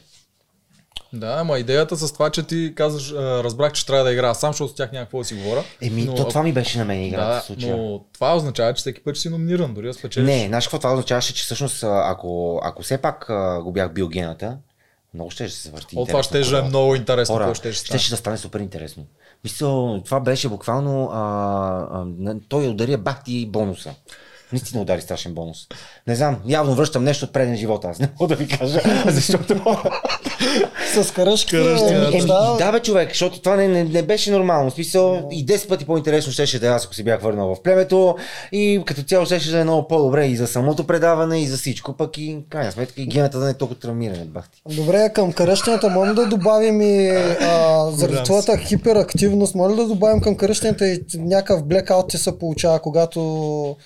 Да, 1.14 1.36
ама 1.38 1.58
идеята 1.58 1.96
с 1.96 2.12
това, 2.12 2.30
че 2.30 2.42
ти 2.42 2.72
казваш, 2.76 3.12
разбрах, 3.12 3.72
че 3.72 3.86
трябва 3.86 4.04
да 4.04 4.12
играя 4.12 4.34
сам, 4.34 4.52
защото 4.52 4.72
с 4.72 4.74
тях 4.74 4.92
някакво 4.92 5.18
да 5.18 5.24
си 5.24 5.34
говоря. 5.34 5.64
Еми, 5.82 6.04
Но 6.04 6.14
то 6.14 6.28
това 6.28 6.42
ми 6.42 6.52
беше 6.52 6.78
на 6.78 6.84
мен 6.84 7.04
играта 7.04 7.34
Да, 7.34 7.40
в 7.40 7.44
случая. 7.44 7.76
но 7.76 8.04
това 8.12 8.36
означава, 8.36 8.74
че 8.74 8.80
всеки 8.80 9.04
път 9.04 9.16
си 9.16 9.28
номиниран, 9.28 9.74
дори 9.74 9.86
да 9.86 9.94
спечелиш. 9.94 10.26
Не, 10.26 10.46
знаеш 10.46 10.64
какво 10.66 10.78
това 10.78 10.92
означаваше, 10.92 11.34
че 11.34 11.44
всъщност 11.44 11.84
ако, 11.84 12.60
ако 12.64 12.82
все 12.82 12.98
пак 12.98 13.30
а, 13.30 13.60
го 13.62 13.72
бях 13.72 13.92
бил 13.92 14.08
гената, 14.08 14.58
много 15.14 15.30
ще 15.30 15.48
се 15.48 15.68
завърти. 15.68 15.96
О, 15.98 16.06
това 16.06 16.22
ще 16.22 16.40
е 16.40 16.62
много 16.62 16.94
интересно, 16.94 17.34
Хора, 17.34 17.54
ще 17.54 17.72
ще, 17.72 17.98
ще 17.98 18.10
да 18.10 18.16
стане 18.16 18.36
супер 18.36 18.60
интересно. 18.60 19.06
Мисля, 19.44 20.00
това 20.04 20.20
беше 20.20 20.48
буквално. 20.48 21.10
А, 21.12 21.24
а, 22.26 22.34
той 22.48 22.68
удари 22.68 22.96
бахти 22.96 23.46
бонуса. 23.46 23.94
Наистина 24.52 24.82
удари 24.82 25.00
страшен 25.00 25.34
бонус. 25.34 25.66
Не 26.06 26.14
знам, 26.14 26.40
явно 26.46 26.74
връщам 26.74 27.04
нещо 27.04 27.24
от 27.24 27.32
преден 27.32 27.56
живот, 27.56 27.84
аз 27.84 27.98
не 27.98 28.08
мога 28.20 28.36
да 28.36 28.44
ви 28.44 28.48
кажа, 28.58 28.80
защото... 29.06 29.54
С 30.94 31.12
каръшки. 31.12 31.50
Каръшки, 31.50 31.94
е, 31.94 31.98
да. 31.98 32.10
Еми, 32.12 32.26
да, 32.58 32.72
бе, 32.72 32.80
човек, 32.80 33.08
защото 33.08 33.40
това 33.40 33.56
не, 33.56 33.68
не, 33.68 33.84
не 33.84 34.02
беше 34.02 34.30
нормално. 34.30 34.70
В 34.70 34.74
смисъл, 34.74 35.28
и 35.30 35.46
10 35.46 35.68
пъти 35.68 35.84
по-интересно 35.84 36.32
щеше 36.32 36.58
да 36.58 36.66
е 36.66 36.70
аз, 36.70 36.84
ако 36.84 36.94
си 36.94 37.02
бях 37.02 37.20
върнал 37.20 37.54
в 37.54 37.62
племето. 37.62 38.16
И 38.52 38.82
като 38.86 39.02
цяло 39.02 39.26
щеше 39.26 39.50
да 39.50 39.58
е 39.58 39.64
много 39.64 39.88
по-добре 39.88 40.26
и 40.26 40.36
за 40.36 40.46
самото 40.46 40.84
предаване, 40.86 41.42
и 41.42 41.46
за 41.46 41.56
всичко. 41.56 41.92
Пък 41.92 42.18
и, 42.18 42.38
крайна 42.50 42.72
сметка, 42.72 43.02
и 43.02 43.06
гената 43.06 43.38
да 43.38 43.44
не 43.44 43.50
е 43.50 43.54
толкова 43.54 43.80
травмиране, 43.80 44.24
бахти. 44.24 44.62
Добре, 44.76 45.12
към 45.14 45.32
каръщенията 45.32 45.88
можем 45.88 46.14
да 46.14 46.26
добавим 46.26 46.80
и 46.80 47.08
а, 47.40 47.90
заради 47.90 48.22
твоята 48.24 48.58
хиперактивност, 48.58 49.54
може 49.54 49.76
да 49.76 49.86
добавим 49.86 50.20
към 50.20 50.36
каръщенията 50.36 50.88
и 50.88 51.00
някакъв 51.14 51.64
блекаут 51.64 52.08
ти 52.08 52.18
се 52.18 52.38
получава, 52.38 52.78
когато... 52.78 53.76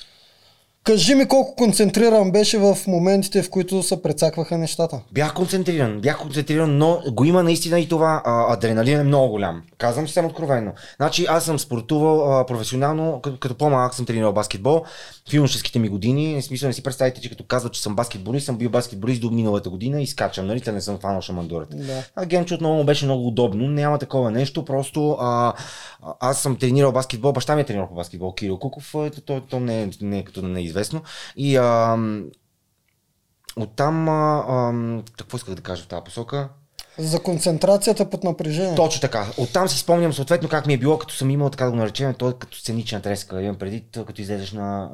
Кажи 0.85 1.14
ми 1.14 1.29
колко 1.29 1.55
концентриран 1.55 2.33
беше 2.33 2.59
в 2.59 2.77
моментите, 2.87 3.43
в 3.43 3.51
които 3.51 3.83
се 3.83 4.03
прецакваха 4.03 4.59
нещата. 4.59 5.01
Бях 5.12 5.35
концентриран, 5.35 6.01
бях 6.01 6.19
концентриран, 6.19 6.79
но 6.79 7.03
го 7.12 7.25
има 7.25 7.43
наистина 7.43 7.81
и 7.81 7.88
това. 7.88 8.23
А, 8.25 8.53
адреналин 8.53 9.01
е 9.01 9.05
много 9.05 9.29
голям. 9.29 9.62
Казвам 9.79 10.07
съвсем 10.07 10.27
откровенно. 10.27 10.73
Значи 10.97 11.27
аз 11.29 11.45
съм 11.45 11.59
спортувал 11.59 12.41
а, 12.41 12.47
професионално, 12.47 13.21
като, 13.21 13.38
като 13.38 13.55
по-малък 13.55 13.95
съм 13.95 14.07
тренирал 14.07 14.33
баскетбол 14.33 14.83
в 15.31 15.35
юношеските 15.35 15.79
ми 15.79 15.88
години. 15.88 16.41
В 16.41 16.45
смисъл 16.45 16.67
не 16.67 16.73
си 16.73 16.83
представите, 16.83 17.21
че 17.21 17.31
като 17.31 17.45
казват, 17.45 17.73
че 17.73 17.83
съм 17.83 17.97
баскетболист, 17.97 18.47
съм 18.47 18.57
бил 18.57 18.71
баскетболист 18.71 19.21
до 19.21 19.31
миналата 19.31 19.71
година 19.71 20.03
и 20.03 20.07
скачам, 20.07 20.47
нали, 20.47 20.62
не 20.73 20.81
съм 20.81 20.99
фанал 20.99 21.21
шамандурата. 21.21 21.77
Да. 21.77 22.05
А 22.17 22.27
Генчо 22.27 22.55
отново 22.55 22.75
му 22.75 22.85
беше 22.85 23.05
много 23.05 23.29
удобно, 23.29 23.69
няма 23.69 23.99
такова 23.99 24.31
нещо, 24.31 24.64
просто 24.64 25.17
а, 25.21 25.53
аз 26.21 26.43
съм 26.43 26.57
тренирал 26.57 26.93
баскетбол, 26.93 27.33
баща 27.33 27.55
ми 27.55 27.61
е 27.61 27.64
тренирал 27.64 27.88
по 27.88 27.95
баскетбол, 27.95 28.35
Кирил 28.35 28.59
Куков, 28.59 28.95
а, 28.95 29.11
то, 29.11 29.21
то, 29.21 29.41
то 29.41 29.61
не, 29.61 29.83
е, 29.83 29.91
не 30.01 30.19
е 30.19 30.25
като 30.25 30.43
неизвестно. 30.79 31.03
И 31.37 31.57
а, 31.57 31.99
оттам, 33.57 34.09
а, 34.09 34.45
а, 34.49 34.73
какво 35.17 35.37
исках 35.37 35.55
да 35.55 35.62
кажа 35.62 35.83
в 35.83 35.88
тази 35.88 36.05
посока? 36.05 36.49
За 36.99 37.21
концентрацията 37.21 38.11
под 38.11 38.25
напрежение. 38.25 38.75
Точно 38.75 39.01
така. 39.01 39.27
Оттам 39.37 39.69
си 39.69 39.79
спомням 39.79 40.13
съответно 40.13 40.49
как 40.49 40.67
ми 40.67 40.75
е 40.75 40.79
било, 40.79 40.99
като 40.99 41.15
съм 41.15 41.31
имал, 41.31 41.51
така 41.51 41.65
да 41.65 41.71
го 41.71 41.77
наречем, 41.77 42.15
той 42.15 42.33
като 42.39 42.59
сценична 42.59 43.01
треска. 43.01 43.43
Имам 43.43 43.57
преди, 43.57 43.85
като 44.07 44.21
излезеш 44.21 44.53
на, 44.53 44.91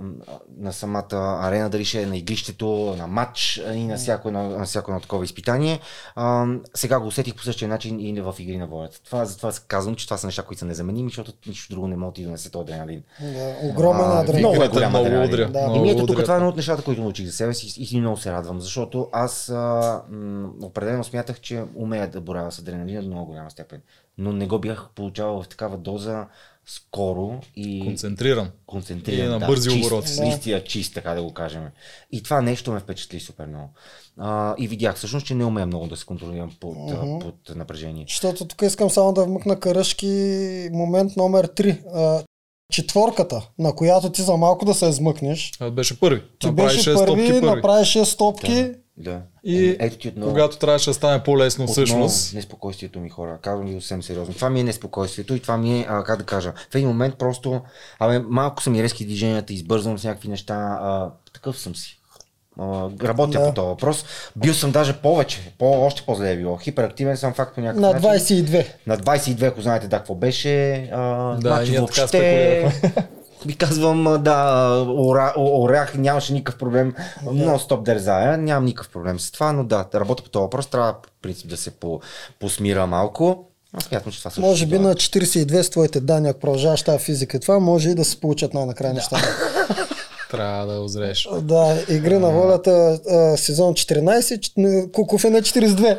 на 0.58 0.72
самата 0.72 1.38
арена, 1.42 1.70
дали 1.70 1.84
ще 1.84 2.02
е 2.02 2.06
на 2.06 2.16
игрището, 2.16 2.94
на 2.98 3.06
матч 3.06 3.62
и 3.74 3.84
на 3.84 3.96
всяко 3.96 4.28
едно, 4.28 4.48
на 4.48 4.64
всяко 4.64 4.90
едно 4.90 5.00
такова 5.00 5.24
изпитание. 5.24 5.80
А, 6.14 6.46
сега 6.74 7.00
го 7.00 7.06
усетих 7.06 7.34
по 7.34 7.42
същия 7.42 7.68
начин 7.68 8.00
и 8.00 8.20
в 8.20 8.34
игри 8.38 8.56
на 8.56 8.66
волята. 8.66 9.02
Това, 9.04 9.24
затова 9.24 9.52
казвам, 9.68 9.94
че 9.94 10.06
това 10.06 10.16
са 10.18 10.26
неща, 10.26 10.42
които 10.42 10.58
са 10.60 10.66
незаменими, 10.66 11.08
защото 11.08 11.32
нищо 11.46 11.74
друго 11.74 11.88
не 11.88 11.96
може 11.96 12.10
да 12.10 12.14
ти 12.14 12.24
донесе 12.24 12.50
този 12.50 12.62
адреналин. 12.62 13.02
Да, 13.20 13.54
огромен 13.62 14.10
адреналин. 14.10 14.38
Много 14.38 14.54
е 14.54 14.56
Играта 14.56 14.72
голям 14.72 14.90
много 14.90 15.06
адреналин. 15.06 15.34
удря. 15.34 15.48
Да. 15.48 15.72
И 15.76 15.80
ми 15.80 15.90
ето 15.90 16.06
тук 16.06 16.22
това 16.22 16.34
е 16.34 16.36
едно 16.36 16.48
от 16.48 16.56
нещата, 16.56 16.82
които 16.82 17.00
научих 17.02 17.26
за 17.26 17.32
себе 17.32 17.54
си 17.54 17.80
и, 17.80 17.96
и 17.96 18.00
много 18.00 18.16
се 18.16 18.32
радвам, 18.32 18.60
защото 18.60 19.08
аз 19.12 19.48
а, 19.48 20.02
м, 20.10 20.48
определено 20.62 21.04
смятах, 21.04 21.40
че 21.40 21.62
умея 21.94 22.10
да 22.10 22.20
боравя 22.20 22.52
с 22.52 22.58
адреналина 22.58 23.02
до 23.02 23.08
много 23.08 23.26
голяма 23.26 23.50
степен. 23.50 23.80
Но 24.18 24.32
не 24.32 24.46
го 24.46 24.58
бях 24.58 24.88
получавал 24.94 25.42
в 25.42 25.48
такава 25.48 25.78
доза 25.78 26.26
скоро 26.66 27.40
и 27.56 27.80
Концентриран. 27.80 28.50
концентриран. 28.66 29.26
И 29.26 29.28
на 29.28 29.38
да, 29.38 29.46
бързи 29.46 29.70
чист, 29.70 29.86
обороти. 29.86 30.20
Наистина 30.20 30.64
чист, 30.64 30.94
така 30.94 31.14
да 31.14 31.22
го 31.22 31.34
кажем. 31.34 31.68
И 32.12 32.22
това 32.22 32.40
нещо 32.40 32.72
ме 32.72 32.80
впечатли 32.80 33.20
супер 33.20 33.46
много. 33.46 33.70
А, 34.18 34.54
и 34.58 34.68
видях 34.68 34.96
всъщност, 34.96 35.26
че 35.26 35.34
не 35.34 35.44
умея 35.44 35.66
много 35.66 35.86
да 35.86 35.96
се 35.96 36.04
контролирам 36.04 36.52
под, 36.60 36.76
uh-huh. 36.76 37.20
под 37.20 37.56
напрежение. 37.56 38.04
Защото 38.08 38.44
тук 38.44 38.62
искам 38.62 38.90
само 38.90 39.12
да 39.12 39.24
вмъкна 39.24 39.60
каръшки 39.60 40.68
момент 40.72 41.16
номер 41.16 41.48
3. 41.48 42.24
Четворката, 42.72 43.48
на 43.58 43.74
която 43.74 44.12
ти 44.12 44.22
за 44.22 44.36
малко 44.36 44.64
да 44.64 44.74
се 44.74 44.86
измъкнеш. 44.86 45.52
Това 45.52 45.70
беше 45.70 46.00
първи. 46.00 46.22
Ти 46.38 46.46
Направи 46.46 46.76
беше 46.76 46.90
6 46.90 46.94
първи, 46.94 47.26
стопки 47.26 47.40
първи. 47.40 47.46
направи 47.46 47.84
6 47.84 48.04
стопки. 48.04 48.54
Да. 48.54 48.74
И 49.44 49.66
Е, 49.66 49.76
ето 49.80 49.98
ти 49.98 50.08
отново. 50.08 50.30
когато 50.30 50.58
трябваше 50.58 50.90
да 50.90 50.94
стане 50.94 51.22
по-лесно 51.22 51.64
Отново 51.64 51.72
всъщност. 51.72 52.34
неспокойствието 52.34 53.00
ми 53.00 53.08
хора. 53.08 53.38
Казвам 53.42 53.66
ви 53.66 53.72
съвсем 53.72 54.02
сериозно. 54.02 54.34
Това 54.34 54.50
ми 54.50 54.60
е 54.60 54.64
неспокойствието 54.64 55.34
и 55.34 55.40
това 55.40 55.56
ми 55.56 55.80
е, 55.80 55.86
а, 55.88 56.04
как 56.04 56.18
да 56.18 56.24
кажа, 56.24 56.52
в 56.70 56.74
един 56.74 56.88
момент 56.88 57.14
просто, 57.16 57.60
абе, 57.98 58.18
малко 58.18 58.62
са 58.62 58.70
ми 58.70 58.82
резки 58.82 59.04
движенията, 59.06 59.52
избързвам 59.52 59.98
с 59.98 60.04
някакви 60.04 60.28
неща, 60.28 60.54
а, 60.80 61.10
такъв 61.32 61.58
съм 61.58 61.74
си. 61.76 62.00
А, 62.58 62.64
работя 63.02 63.30
Да. 63.32 63.44
по 63.44 63.54
този 63.54 63.66
въпрос. 63.66 64.04
Бил 64.36 64.54
съм 64.54 64.72
даже 64.72 64.92
повече, 64.94 65.52
по, 65.58 65.80
още 65.80 66.02
по-зле 66.02 66.32
е 66.32 66.36
било. 66.36 66.56
Хиперактивен 66.56 67.16
съм 67.16 67.34
факт 67.34 67.54
по 67.54 67.60
някакъв 67.60 67.80
На 67.82 67.92
начин. 67.92 68.08
22. 68.36 68.66
На 68.86 68.98
22, 68.98 69.42
ако 69.42 69.60
знаете 69.60 69.88
да, 69.88 69.96
какво 69.96 70.14
беше. 70.14 70.74
А, 70.92 71.34
Да, 71.34 71.40
значи 71.48 71.72
въобще... 71.72 72.72
Ви 73.46 73.56
казвам, 73.56 74.22
да, 74.22 74.68
ора, 74.88 75.32
орях, 75.36 75.94
нямаше 75.94 76.32
никакъв 76.32 76.58
проблем. 76.58 76.94
Но 77.32 77.58
стоп 77.58 77.84
дързая, 77.84 78.38
нямам 78.38 78.64
никакъв 78.64 78.92
проблем 78.92 79.20
с 79.20 79.30
това, 79.30 79.52
но 79.52 79.64
да, 79.64 79.86
работя 79.94 80.22
по 80.22 80.28
този 80.28 80.42
въпрос, 80.42 80.66
трябва 80.66 80.92
в 80.92 80.96
принцип 81.22 81.48
да 81.48 81.56
се 81.56 81.70
по, 81.70 82.00
посмира 82.40 82.86
малко. 82.86 83.44
Аз 83.76 83.84
смятам, 83.84 84.12
че 84.12 84.18
това 84.18 84.30
също 84.30 84.40
Може 84.40 84.66
би 84.66 84.76
да. 84.78 84.82
на 84.82 84.94
42 84.94 85.62
с 85.62 85.70
твоите 85.70 86.00
данни, 86.00 86.28
ако 86.28 86.40
продължаваш 86.40 86.82
тази 86.82 87.04
физика, 87.04 87.40
това 87.40 87.58
може 87.58 87.90
и 87.90 87.94
да 87.94 88.04
се 88.04 88.20
получат 88.20 88.54
най-накрая 88.54 88.94
неща. 88.94 89.16
Трябва 90.30 90.66
да 90.66 90.80
озрееш. 90.80 91.28
Да, 91.40 91.76
игри 91.88 92.18
на 92.18 92.30
волята 92.30 92.70
а, 93.10 93.36
сезон 93.36 93.74
14, 93.74 94.40
ч- 94.40 94.52
н- 94.56 94.92
Куков 94.92 95.24
е 95.24 95.30
на 95.30 95.38
42. 95.38 95.98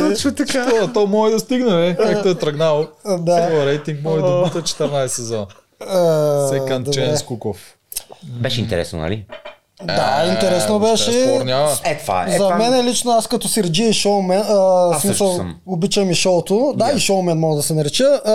Точно 0.10 0.34
така. 0.34 0.66
То, 0.70 0.92
то 0.92 1.06
може 1.06 1.32
да 1.32 1.40
стигне, 1.40 1.70
бе. 1.70 1.96
Както 1.96 2.28
е 2.28 2.34
тръгнал. 2.34 2.86
Да. 3.18 3.66
Рейтинг 3.66 4.02
може 4.02 4.22
да 4.22 4.42
бута 4.42 4.62
14 4.62 5.06
сезон. 5.06 5.46
Добре. 5.80 6.92
Чен 6.92 7.16
Скуков. 7.16 7.76
Беше 8.22 8.60
интересно, 8.60 8.98
нали? 8.98 9.26
Да, 9.84 10.30
интересно 10.32 10.80
беше. 10.80 11.10
Е, 11.84 11.98
това 11.98 12.26
е. 12.28 12.30
За 12.30 12.38
това... 12.38 12.56
мен 12.56 12.86
лично 12.86 13.10
аз 13.10 13.26
като 13.26 13.48
Сергей 13.48 13.92
шоумен, 13.92 14.40
а, 14.40 14.90
Аз 14.94 15.02
смисъл, 15.02 15.40
обичам 15.66 16.10
и 16.10 16.14
шоуто, 16.14 16.74
да, 16.76 16.92
и 16.96 17.00
шоумен 17.00 17.38
мога 17.38 17.56
да 17.56 17.62
се 17.62 17.74
нареча, 17.74 18.04
а, 18.04 18.32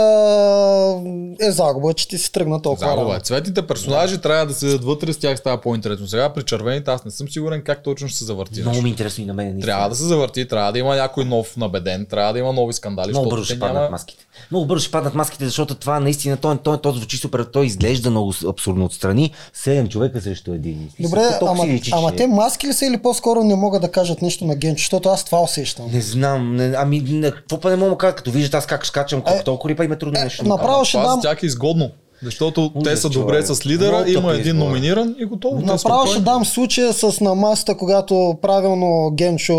е 1.41 1.51
загуба, 1.51 1.93
че 1.93 2.07
ти 2.07 2.17
си 2.17 2.31
тръгна 2.31 2.61
толкова 2.61 2.87
Загуба. 2.87 3.09
е. 3.09 3.13
рано. 3.13 3.23
Цветните 3.23 3.67
персонажи 3.67 4.17
трябва 4.17 4.45
да 4.45 4.53
седят 4.53 4.83
вътре, 4.83 5.13
с 5.13 5.17
тях 5.17 5.37
става 5.37 5.61
по-интересно. 5.61 6.07
Сега 6.07 6.33
при 6.33 6.43
червените 6.43 6.91
аз 6.91 7.05
не 7.05 7.11
съм 7.11 7.29
сигурен 7.29 7.61
как 7.63 7.83
точно 7.83 8.07
ще 8.07 8.17
се 8.17 8.25
завърти. 8.25 8.61
Много 8.61 8.81
ми 8.81 8.89
е 8.89 8.91
интересно 8.91 9.23
и 9.23 9.27
на 9.27 9.33
мен. 9.33 9.61
Трябва 9.61 9.89
да 9.89 9.95
се 9.95 10.03
завърти, 10.03 10.47
трябва 10.47 10.71
да 10.71 10.79
има 10.79 10.95
някой 10.95 11.25
нов 11.25 11.57
набеден, 11.57 12.05
трябва 12.05 12.33
да 12.33 12.39
има 12.39 12.53
нови 12.53 12.73
скандали. 12.73 13.11
Много 13.11 13.29
бързо 13.29 13.45
ще 13.45 13.59
паднат 13.59 13.81
няма... 13.81 13.89
маските. 13.89 14.25
Много 14.51 14.65
бързо 14.65 14.81
ще 14.81 14.91
паднат 14.91 15.15
маските, 15.15 15.45
защото 15.45 15.75
това 15.75 15.99
наистина, 15.99 16.37
той, 16.37 16.57
той, 16.57 16.81
той 16.81 16.93
звучи 16.93 17.17
супер, 17.17 17.43
той 17.43 17.65
изглежда 17.65 18.09
много 18.09 18.33
абсурдно 18.49 18.85
отстрани. 18.85 19.31
Седем 19.53 19.87
човека 19.87 20.21
срещу 20.21 20.53
един. 20.53 20.89
Добре, 20.99 21.21
Толкова 21.39 21.51
ама, 21.51 21.63
си 21.63 21.69
личи, 21.69 21.91
ама 21.93 22.15
те 22.15 22.27
маски 22.27 22.67
ли 22.67 22.73
са 22.73 22.85
или 22.85 22.97
по-скоро 22.97 23.43
не 23.43 23.55
могат 23.55 23.81
да 23.81 23.91
кажат 23.91 24.21
нещо 24.21 24.45
на 24.45 24.55
Генчо, 24.55 24.81
защото 24.81 25.09
аз 25.09 25.23
това 25.23 25.41
усещам. 25.41 25.85
Не 25.91 26.01
знам, 26.01 26.55
не, 26.55 26.73
ами 26.77 26.99
не, 26.99 27.31
какво 27.31 27.59
па 27.59 27.69
не 27.69 27.75
мога 27.75 27.91
да 27.91 27.97
кажа, 27.97 28.15
като 28.15 28.31
виждат 28.31 28.53
аз 28.53 28.65
как 28.65 28.85
скачам, 28.85 29.21
колко 29.21 29.39
Е, 29.39 29.43
толкова 29.43 29.69
рипа 29.69 29.83
има 29.83 29.97
трудно 29.97 30.19
нещо. 30.23 30.43
да 30.43 30.49
направо 30.49 30.85
ще 30.85 30.97
дам, 30.97 31.21
тях 31.21 31.43
е 31.43 31.45
изгодно. 31.45 31.91
Защото 32.23 32.71
те 32.83 32.97
са 32.97 33.09
човек. 33.09 33.25
добре 33.25 33.45
с 33.45 33.65
лидера, 33.65 33.91
Много 33.91 34.09
има 34.09 34.33
един 34.33 34.55
избор. 34.55 34.65
номиниран 34.65 35.15
и 35.19 35.25
готово. 35.25 35.61
Направо 35.61 36.07
ще 36.07 36.19
дам 36.19 36.45
случая 36.45 36.93
с 36.93 37.21
на 37.21 37.35
масата, 37.35 37.77
когато 37.77 38.37
правилно 38.41 39.11
Генчо, 39.13 39.55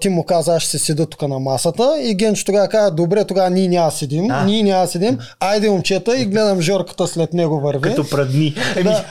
ти 0.00 0.08
му 0.08 0.24
каза, 0.24 0.54
аз 0.54 0.62
ще 0.62 0.70
се 0.70 0.78
седа 0.78 1.06
тук 1.06 1.22
на 1.22 1.38
масата 1.38 1.96
и 2.00 2.14
Генчо 2.14 2.44
тогава 2.44 2.68
каза, 2.68 2.90
добре, 2.90 3.24
тогава 3.24 3.50
ние 3.50 3.68
няма 3.68 3.90
седим, 3.90 4.30
А. 4.30 4.44
ние 4.44 4.62
няма 4.62 4.86
седим, 4.86 5.18
айде 5.40 5.70
момчета 5.70 6.18
и 6.18 6.24
гледам 6.24 6.60
Жорката 6.60 7.06
след 7.06 7.32
него 7.32 7.60
върви. 7.60 7.80
Като 7.80 8.10
прадни. 8.10 8.54
Еми, 8.76 8.84
Да. 8.84 9.04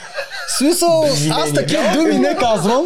Смисъл, 0.57 1.05
аз 1.31 1.53
такива 1.53 1.83
думи 1.93 2.19
не 2.19 2.35
казвам, 2.35 2.85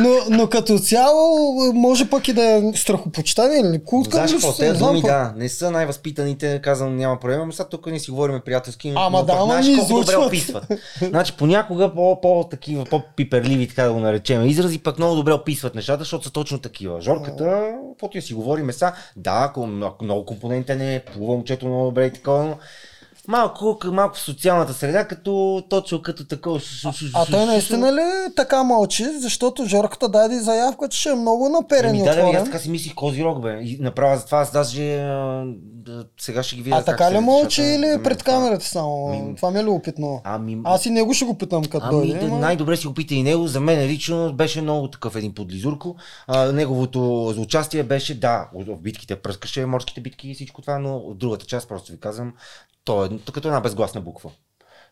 но, 0.00 0.08
но 0.30 0.46
като 0.46 0.78
цяло 0.78 1.36
може 1.74 2.04
пък 2.04 2.28
и 2.28 2.32
да 2.32 2.42
е 2.42 2.62
страхопочитание 2.74 3.58
или 3.60 3.84
култ 3.84 4.08
към 4.08 4.12
Знаеш 4.12 4.32
какво, 4.32 4.52
тези 4.52 4.78
думи, 4.78 5.02
да, 5.02 5.32
не 5.36 5.48
са 5.48 5.70
най-възпитаните, 5.70 6.60
казвам, 6.62 6.96
няма 6.96 7.20
проблем, 7.20 7.40
но 7.46 7.52
сега 7.52 7.64
тук 7.64 7.86
не 7.86 7.98
си 7.98 8.10
говорим 8.10 8.40
приятелски, 8.44 8.92
Ама 8.96 9.24
да, 9.24 9.31
пък 9.32 9.40
ама 9.40 9.62
знаеш 9.62 9.66
колко 9.78 9.94
добре 9.94 10.12
излучват. 10.12 10.26
описват. 10.26 10.66
Значи 11.02 11.32
понякога 11.32 11.94
по, 11.94 12.20
по 12.20 12.44
такива, 12.50 12.84
по-пиперливи, 12.84 13.68
така 13.68 13.84
да 13.84 13.92
го 13.92 14.00
наречем, 14.00 14.46
изрази 14.46 14.78
пък 14.78 14.98
много 14.98 15.16
добре 15.16 15.32
описват 15.32 15.74
нещата, 15.74 15.98
защото 15.98 16.24
са 16.24 16.32
точно 16.32 16.58
такива. 16.58 17.00
Жорката, 17.00 17.74
каквото 17.90 18.20
си 18.20 18.34
говорим 18.34 18.72
са, 18.72 18.92
да, 19.16 19.46
ако 19.50 19.66
много, 19.66 19.96
много 20.02 20.26
компонентен 20.26 20.80
е, 20.80 21.04
плува 21.14 21.34
момчето 21.34 21.66
много 21.66 21.84
добре 21.84 22.06
и 22.06 22.12
такова, 22.12 22.44
но 22.44 22.56
малко, 23.28 23.78
малко 23.84 24.16
в 24.16 24.20
социалната 24.20 24.72
среда, 24.72 25.04
като 25.04 25.62
точно 25.68 26.02
като 26.02 26.26
такова. 26.26 26.60
А 27.14 27.26
той 27.26 27.46
наистина 27.46 27.92
ли 27.92 28.34
така 28.36 28.62
мълчи, 28.62 29.04
защото 29.04 29.64
Жорката 29.64 30.08
даде 30.08 30.40
заявка, 30.40 30.88
че 30.88 31.00
ще 31.00 31.08
е 31.08 31.14
много 31.14 31.48
наперен 31.48 31.90
Еми, 31.90 31.98
и 31.98 32.02
да, 32.02 32.14
да, 32.14 32.30
бе, 32.30 32.36
аз 32.36 32.44
така 32.44 32.58
си 32.58 32.70
мислих 32.70 32.94
Козирог, 32.94 33.42
бе. 33.42 33.58
И 33.62 33.78
направя 33.80 34.16
за 34.16 34.26
това, 34.26 34.38
аз 34.38 34.52
даже 34.52 34.98
а, 34.98 35.44
да, 35.58 35.81
сега 36.20 36.42
ще 36.42 36.56
ги 36.56 36.62
видя. 36.62 36.76
А 36.76 36.84
така 36.84 37.12
ли 37.12 37.18
мълчи 37.18 37.62
или 37.62 37.78
мен 37.78 38.02
пред 38.02 38.22
камерата 38.22 38.64
само? 38.64 39.08
Ми- 39.08 39.36
Това 39.36 39.50
ми 39.50 39.60
е 39.60 39.64
любопитно. 39.64 40.20
Ами, 40.24 40.60
Аз 40.64 40.86
и 40.86 40.90
него 40.90 41.14
ще 41.14 41.24
го 41.24 41.38
питам 41.38 41.64
като 41.64 41.86
Ами, 41.86 41.96
дойде. 42.08 42.26
ама- 42.26 42.38
най-добре 42.38 42.76
си 42.76 42.86
го 42.86 42.94
пита 42.94 43.14
и 43.14 43.22
него. 43.22 43.46
За 43.46 43.60
мен 43.60 43.86
лично 43.86 44.32
беше 44.32 44.62
много 44.62 44.88
такъв 44.88 45.16
един 45.16 45.34
подлизурко. 45.34 45.96
А, 46.26 46.52
неговото 46.52 47.00
участие 47.28 47.82
беше, 47.82 48.14
да, 48.14 48.48
в 48.54 48.76
битките 48.76 49.16
пръскаше, 49.16 49.66
морските 49.66 50.00
битки 50.00 50.30
и 50.30 50.34
всичко 50.34 50.60
това, 50.60 50.78
но 50.78 51.14
другата 51.14 51.46
част, 51.46 51.68
просто 51.68 51.92
ви 51.92 52.00
казвам, 52.00 52.32
то 52.84 53.04
е 53.04 53.32
като 53.32 53.48
една 53.48 53.60
безгласна 53.60 54.00
буква. 54.00 54.30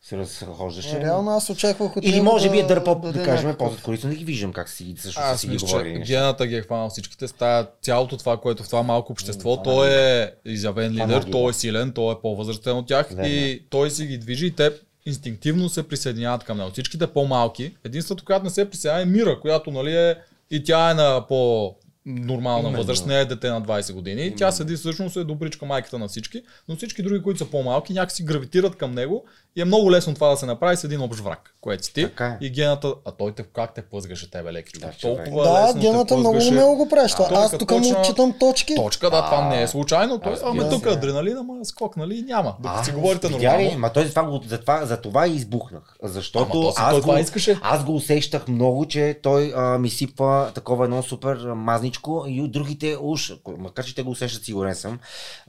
Се 0.03 0.17
разхождаше. 0.17 1.01
Реално 1.01 1.31
аз 1.31 1.51
очаквах 1.51 1.97
от 1.97 2.05
Или 2.05 2.21
може 2.21 2.51
би 2.51 2.59
е 2.59 2.63
дърпал, 2.63 2.95
да 2.95 3.13
кажем, 3.15 3.47
някакъв- 3.47 3.59
по-зад 3.59 3.83
колица, 3.83 4.09
да 4.09 4.15
ги 4.15 4.25
виждам 4.25 4.53
как 4.53 4.69
си, 4.69 4.95
също 4.99 5.21
Аз 5.23 5.41
си 5.41 5.47
ги 5.47 5.53
неща. 5.53 5.83
гената 5.83 6.47
ги 6.47 6.57
е 6.57 6.63
хванал 6.63 6.89
всичките. 6.89 7.29
Стая 7.29 7.67
цялото 7.83 8.17
това, 8.17 8.37
което 8.37 8.63
в 8.63 8.67
това 8.67 8.83
малко 8.83 9.13
общество, 9.13 9.57
това 9.57 9.63
той 9.65 9.91
е 9.91 10.33
изявен 10.45 10.93
Това 10.93 11.05
лидер, 11.07 11.23
той 11.23 11.51
е 11.51 11.55
силен, 11.55 11.93
той 11.93 12.13
е 12.13 12.17
по-възрастен 12.23 12.77
от 12.77 12.87
тях 12.87 13.09
Верно. 13.09 13.27
и 13.27 13.63
той 13.71 13.91
си 13.91 14.07
ги 14.07 14.19
движи 14.19 14.47
и 14.47 14.51
те 14.51 14.71
инстинктивно 15.07 15.69
се 15.69 15.89
присъединяват 15.89 16.45
към 16.45 16.59
него. 16.59 16.71
Всичките 16.71 17.07
по-малки. 17.07 17.77
Единството, 17.85 18.25
която 18.25 18.45
не 18.45 18.51
се 18.51 18.71
присъединява 18.71 19.03
е 19.03 19.07
Мира, 19.07 19.41
която 19.41 19.71
нали 19.71 19.97
е 19.97 20.17
и 20.51 20.65
тя 20.65 20.91
е 20.91 20.95
на 20.95 21.25
по 21.29 21.75
нормална 22.07 22.61
Именно. 22.61 22.77
възраст, 22.79 23.07
не 23.07 23.21
е 23.21 23.25
дете 23.25 23.49
на 23.49 23.63
20 23.63 23.93
години. 23.93 24.35
Тя 24.37 24.53
седи 24.53 24.77
всъщност 24.77 25.17
е 25.17 25.25
добричка 25.25 25.67
майката 25.67 25.99
на 25.99 26.09
всички, 26.09 26.43
но 26.69 26.77
всички 26.77 27.03
други, 27.03 27.23
които 27.23 27.39
са 27.39 27.45
по-малки, 27.47 27.93
някакси 27.93 28.25
гравитират 28.25 28.77
към 28.77 28.93
него 28.93 29.25
и 29.57 29.63
е 29.63 29.65
много 29.65 29.91
лесно 29.91 30.15
това 30.15 30.29
да 30.29 30.37
се 30.37 30.47
направи 30.47 30.77
с 30.77 30.85
един 30.85 31.01
общ 31.01 31.21
враг, 31.21 31.55
което 31.61 31.85
си 31.85 31.95
ти. 31.95 32.03
Така 32.03 32.27
е. 32.27 32.39
И 32.41 32.51
гената, 32.51 32.95
а 33.05 33.11
той 33.11 33.33
те, 33.33 33.43
как 33.45 33.75
те 33.75 33.83
плъзгаше 33.83 34.31
тебе 34.31 34.53
леки 34.53 34.79
Да. 34.79 34.91
Толкова 35.01 35.45
Да, 35.45 35.63
лесно 35.63 35.75
те 35.75 35.81
гената 35.81 36.17
много 36.17 36.33
плъзгаше. 36.33 36.55
умело 36.55 36.77
го 36.77 36.89
правиш. 36.89 37.13
това. 37.13 37.29
той 37.29 37.37
Аз 37.37 37.51
тук 37.51 37.71
му 37.71 37.79
почна- 37.79 38.03
читам 38.03 38.35
точки. 38.41 38.75
Точка, 38.77 39.11
да, 39.11 39.25
това 39.25 39.49
не 39.49 39.63
е 39.63 39.69
случайно. 39.69 40.19
Той, 40.19 40.35
ама 40.45 40.69
тук 40.71 40.83
се. 40.83 40.89
адреналин, 40.89 41.37
ама 41.37 41.65
скок, 41.65 41.97
нали? 41.97 42.23
Няма. 42.23 42.57
Докато 42.61 42.85
си 42.85 42.91
А, 42.91 42.95
говорите 42.95 43.29
нормално. 43.29 43.79
Ма 43.79 43.93
той 43.93 44.05
за 44.05 44.11
това, 44.11 44.41
за, 44.47 44.59
това, 44.59 44.87
за 44.87 44.97
това 44.99 45.27
и 45.27 45.33
избухнах. 45.33 45.97
Защото 46.03 46.73
аз, 46.77 47.01
го, 47.01 47.15
аз 47.63 47.85
го 47.85 47.95
усещах 47.95 48.49
много, 48.49 48.87
че 48.87 49.19
той 49.23 49.53
а, 49.57 49.79
ми 49.79 49.91
сипва 49.91 50.51
такова 50.55 50.85
едно 50.85 51.03
супер 51.03 51.37
а, 51.37 51.55
мазничко 51.91 52.25
и 52.29 52.41
от 52.43 52.53
другите 52.53 52.97
уж, 53.01 53.33
макар 53.59 53.85
че 53.85 53.95
те 53.95 54.03
го 54.03 54.11
усещат, 54.11 54.45
сигурен 54.45 54.75
съм, 54.75 54.99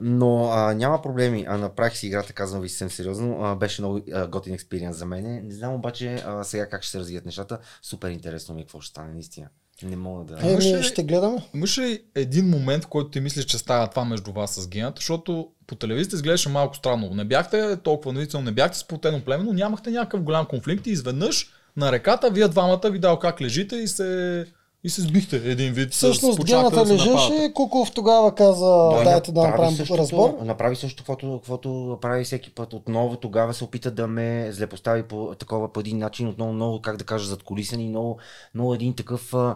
но 0.02 0.50
а, 0.52 0.74
няма 0.74 1.02
проблеми. 1.02 1.46
А, 1.48 1.58
направих 1.58 1.98
си 1.98 2.08
играта, 2.08 2.34
казвам 2.34 2.62
ви 2.62 2.70
съвсем 2.70 2.90
сериозно. 2.90 3.38
А, 3.42 3.56
беше 3.56 3.82
много 3.82 4.02
а, 4.14 4.28
готин 4.28 4.54
експириенс 4.54 4.98
за 4.98 5.06
мен. 5.06 5.48
Не 5.48 5.54
знам 5.54 5.74
обаче 5.74 6.24
а, 6.26 6.44
сега 6.44 6.70
как 6.70 6.84
ще 6.84 6.92
се 6.92 7.00
развият 7.00 7.26
нещата. 7.26 7.60
Супер 7.82 8.10
интересно 8.10 8.56
ми 8.56 8.62
е 8.62 8.64
какво 8.64 8.82
ще 8.82 8.90
стане, 8.90 9.14
наистина. 9.14 9.48
Не 9.84 9.96
мога 9.96 10.24
да... 10.26 10.50
Имаше 10.50 10.70
Еми, 10.70 10.80
ли- 10.80 10.84
ще 10.84 11.04
гледаме. 11.04 11.38
Имаш 11.54 11.78
ли 11.78 12.04
един 12.16 12.50
момент, 12.50 12.84
в 12.84 12.88
който 12.88 13.10
ти 13.10 13.20
мислиш, 13.20 13.46
че 13.46 13.58
става 13.58 13.88
това 13.88 14.06
между 14.06 14.32
вас 14.32 14.56
с 14.56 14.68
гената, 14.68 15.00
защото 15.00 15.48
по 15.68 15.76
телевизията 15.76 16.16
изглеждаше 16.16 16.50
малко 16.50 16.76
странно. 16.76 17.10
Не 17.14 17.26
бяхте 17.26 17.78
толкова 17.84 18.14
наистина, 18.14 18.44
не 18.44 18.52
бяхте 18.52 18.78
сплотено 18.78 19.22
племе, 19.22 19.44
но 19.44 19.54
нямахте 19.54 19.92
някакъв 19.92 20.22
голям 20.22 20.46
конфликт 20.46 20.88
и 20.88 20.92
изведнъж 20.92 21.52
на 21.78 21.92
реката 21.92 22.30
вие 22.30 22.48
двамата 22.48 22.90
видял 22.92 23.20
как 23.20 23.42
лежите 23.42 23.76
и 23.76 23.88
се, 23.88 24.46
и 24.84 24.90
се 24.90 25.02
сбихте 25.02 25.36
един 25.36 25.74
вид. 25.74 25.94
с- 25.94 25.96
Всъщност 25.98 26.46
гената 26.46 26.86
лежеше, 26.86 27.52
Куков 27.54 27.92
тогава 27.92 28.36
каза, 28.36 28.90
Той 28.92 29.04
дайте 29.04 29.32
да 29.32 29.42
направи 29.42 29.52
направим 29.52 29.78
същото- 29.78 29.98
разбор. 29.98 30.38
Направи 30.42 30.76
също, 30.76 30.98
каквото, 30.98 31.34
каквото 31.36 31.98
прави 32.02 32.24
всеки 32.24 32.50
път. 32.50 32.74
Отново 32.74 33.16
тогава 33.16 33.54
се 33.54 33.64
опита 33.64 33.92
да 33.92 34.08
ме 34.08 34.52
злепостави 34.52 35.04
по 35.04 35.36
такова 35.36 35.74
по 35.74 35.80
един 35.80 35.98
начин, 35.98 36.28
отново 36.28 36.54
много, 36.54 36.82
как 36.82 36.98
да 36.98 37.04
кажа, 37.04 37.28
зад 37.28 37.44
колисен 37.44 37.80
и 37.80 37.90
много, 37.90 38.18
много 38.56 38.74
един 38.74 38.96
такъв 38.96 39.34
а, 39.34 39.56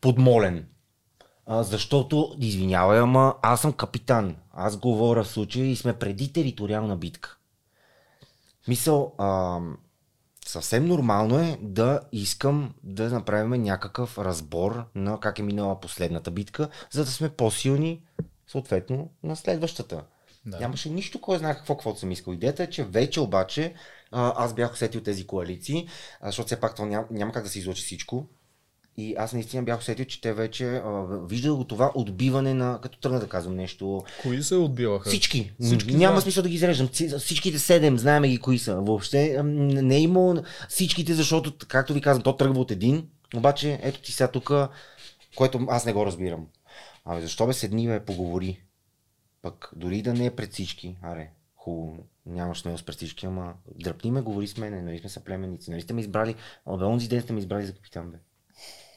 подмолен. 0.00 0.66
А, 1.46 1.62
защото, 1.62 2.34
извинявай, 2.40 2.98
ама 2.98 3.34
аз 3.42 3.60
съм 3.60 3.72
капитан. 3.72 4.36
Аз 4.52 4.76
говоря 4.76 5.24
в 5.24 5.28
случая 5.28 5.66
и 5.66 5.76
сме 5.76 5.92
преди 5.92 6.32
териториална 6.32 6.96
битка. 6.96 7.36
Мисъл, 8.68 9.12
а, 9.18 9.58
съвсем 10.48 10.86
нормално 10.86 11.38
е 11.38 11.58
да 11.60 12.00
искам 12.12 12.74
да 12.82 13.10
направим 13.10 13.62
някакъв 13.62 14.18
разбор 14.18 14.84
на 14.94 15.20
как 15.20 15.38
е 15.38 15.42
минала 15.42 15.80
последната 15.80 16.30
битка, 16.30 16.68
за 16.90 17.04
да 17.04 17.10
сме 17.10 17.28
по-силни, 17.28 18.02
съответно, 18.46 19.10
на 19.22 19.36
следващата. 19.36 20.04
Да. 20.46 20.58
Нямаше 20.58 20.90
нищо, 20.90 21.20
кой 21.20 21.38
знае 21.38 21.54
какво, 21.54 21.74
каквото 21.74 21.98
съм 22.00 22.10
искал. 22.10 22.32
Идеята 22.32 22.62
е, 22.62 22.70
че 22.70 22.84
вече 22.84 23.20
обаче 23.20 23.74
аз 24.12 24.54
бях 24.54 24.72
усетил 24.72 25.00
тези 25.00 25.26
коалиции, 25.26 25.88
защото 26.22 26.46
все 26.46 26.60
пак 26.60 26.74
това 26.74 26.88
няма, 26.88 27.06
няма 27.10 27.32
как 27.32 27.42
да 27.42 27.48
се 27.48 27.58
излучи 27.58 27.82
всичко. 27.82 28.26
И 29.00 29.14
аз 29.18 29.32
наистина 29.32 29.62
бях 29.62 29.78
усетил, 29.78 30.04
че 30.04 30.20
те 30.20 30.32
вече 30.32 30.66
а, 30.66 31.06
виждат 31.26 31.56
го 31.56 31.64
това 31.64 31.92
отбиване 31.94 32.54
на, 32.54 32.80
като 32.82 32.98
тръгна 32.98 33.20
да 33.20 33.28
казвам 33.28 33.56
нещо. 33.56 34.04
Кои 34.22 34.42
се 34.42 34.54
отбиваха? 34.54 35.08
Всички. 35.08 35.52
Всички 35.60 35.90
Няма 35.90 35.98
знаят. 35.98 36.22
смисъл 36.22 36.42
да 36.42 36.48
ги 36.48 36.54
изреждам. 36.54 36.88
Всичките 37.18 37.58
седем, 37.58 37.98
знаем 37.98 38.22
ги 38.22 38.38
кои 38.38 38.58
са. 38.58 38.76
Въобще 38.76 39.42
не 39.42 39.96
е 39.96 40.00
имало 40.00 40.42
всичките, 40.68 41.14
защото, 41.14 41.66
както 41.68 41.94
ви 41.94 42.00
казвам, 42.00 42.22
то 42.22 42.36
тръгва 42.36 42.60
от 42.60 42.70
един. 42.70 43.08
Обаче, 43.36 43.80
ето 43.82 44.00
ти 44.00 44.12
сега 44.12 44.30
тук, 44.30 44.52
което 45.36 45.66
аз 45.68 45.86
не 45.86 45.92
го 45.92 46.06
разбирам. 46.06 46.46
Ами 47.04 47.22
защо 47.22 47.46
бе 47.46 47.52
седни, 47.52 47.86
бе, 47.86 48.04
поговори. 48.04 48.62
Пък 49.42 49.70
дори 49.76 50.02
да 50.02 50.14
не 50.14 50.26
е 50.26 50.30
пред 50.30 50.52
всички, 50.52 50.96
аре, 51.02 51.30
хубаво, 51.56 51.98
нямаш 52.26 52.60
смелост 52.60 52.86
пред 52.86 52.96
всички, 52.96 53.26
ама 53.26 53.54
дръпни 53.74 54.10
ме, 54.10 54.20
говори 54.20 54.46
с 54.46 54.56
мене, 54.56 54.82
нали 54.82 54.98
сме 54.98 55.08
са 55.08 55.20
племеници, 55.20 55.70
нали 55.70 55.80
сте 55.80 55.94
ме 55.94 56.00
избрали, 56.00 56.34
абе, 56.66 56.84
онзи 56.84 57.08
ден 57.08 57.22
сте 57.22 57.32
ме 57.32 57.38
избрали 57.38 57.66
за 57.66 57.72
капитан, 57.72 58.10
бе. 58.10 58.18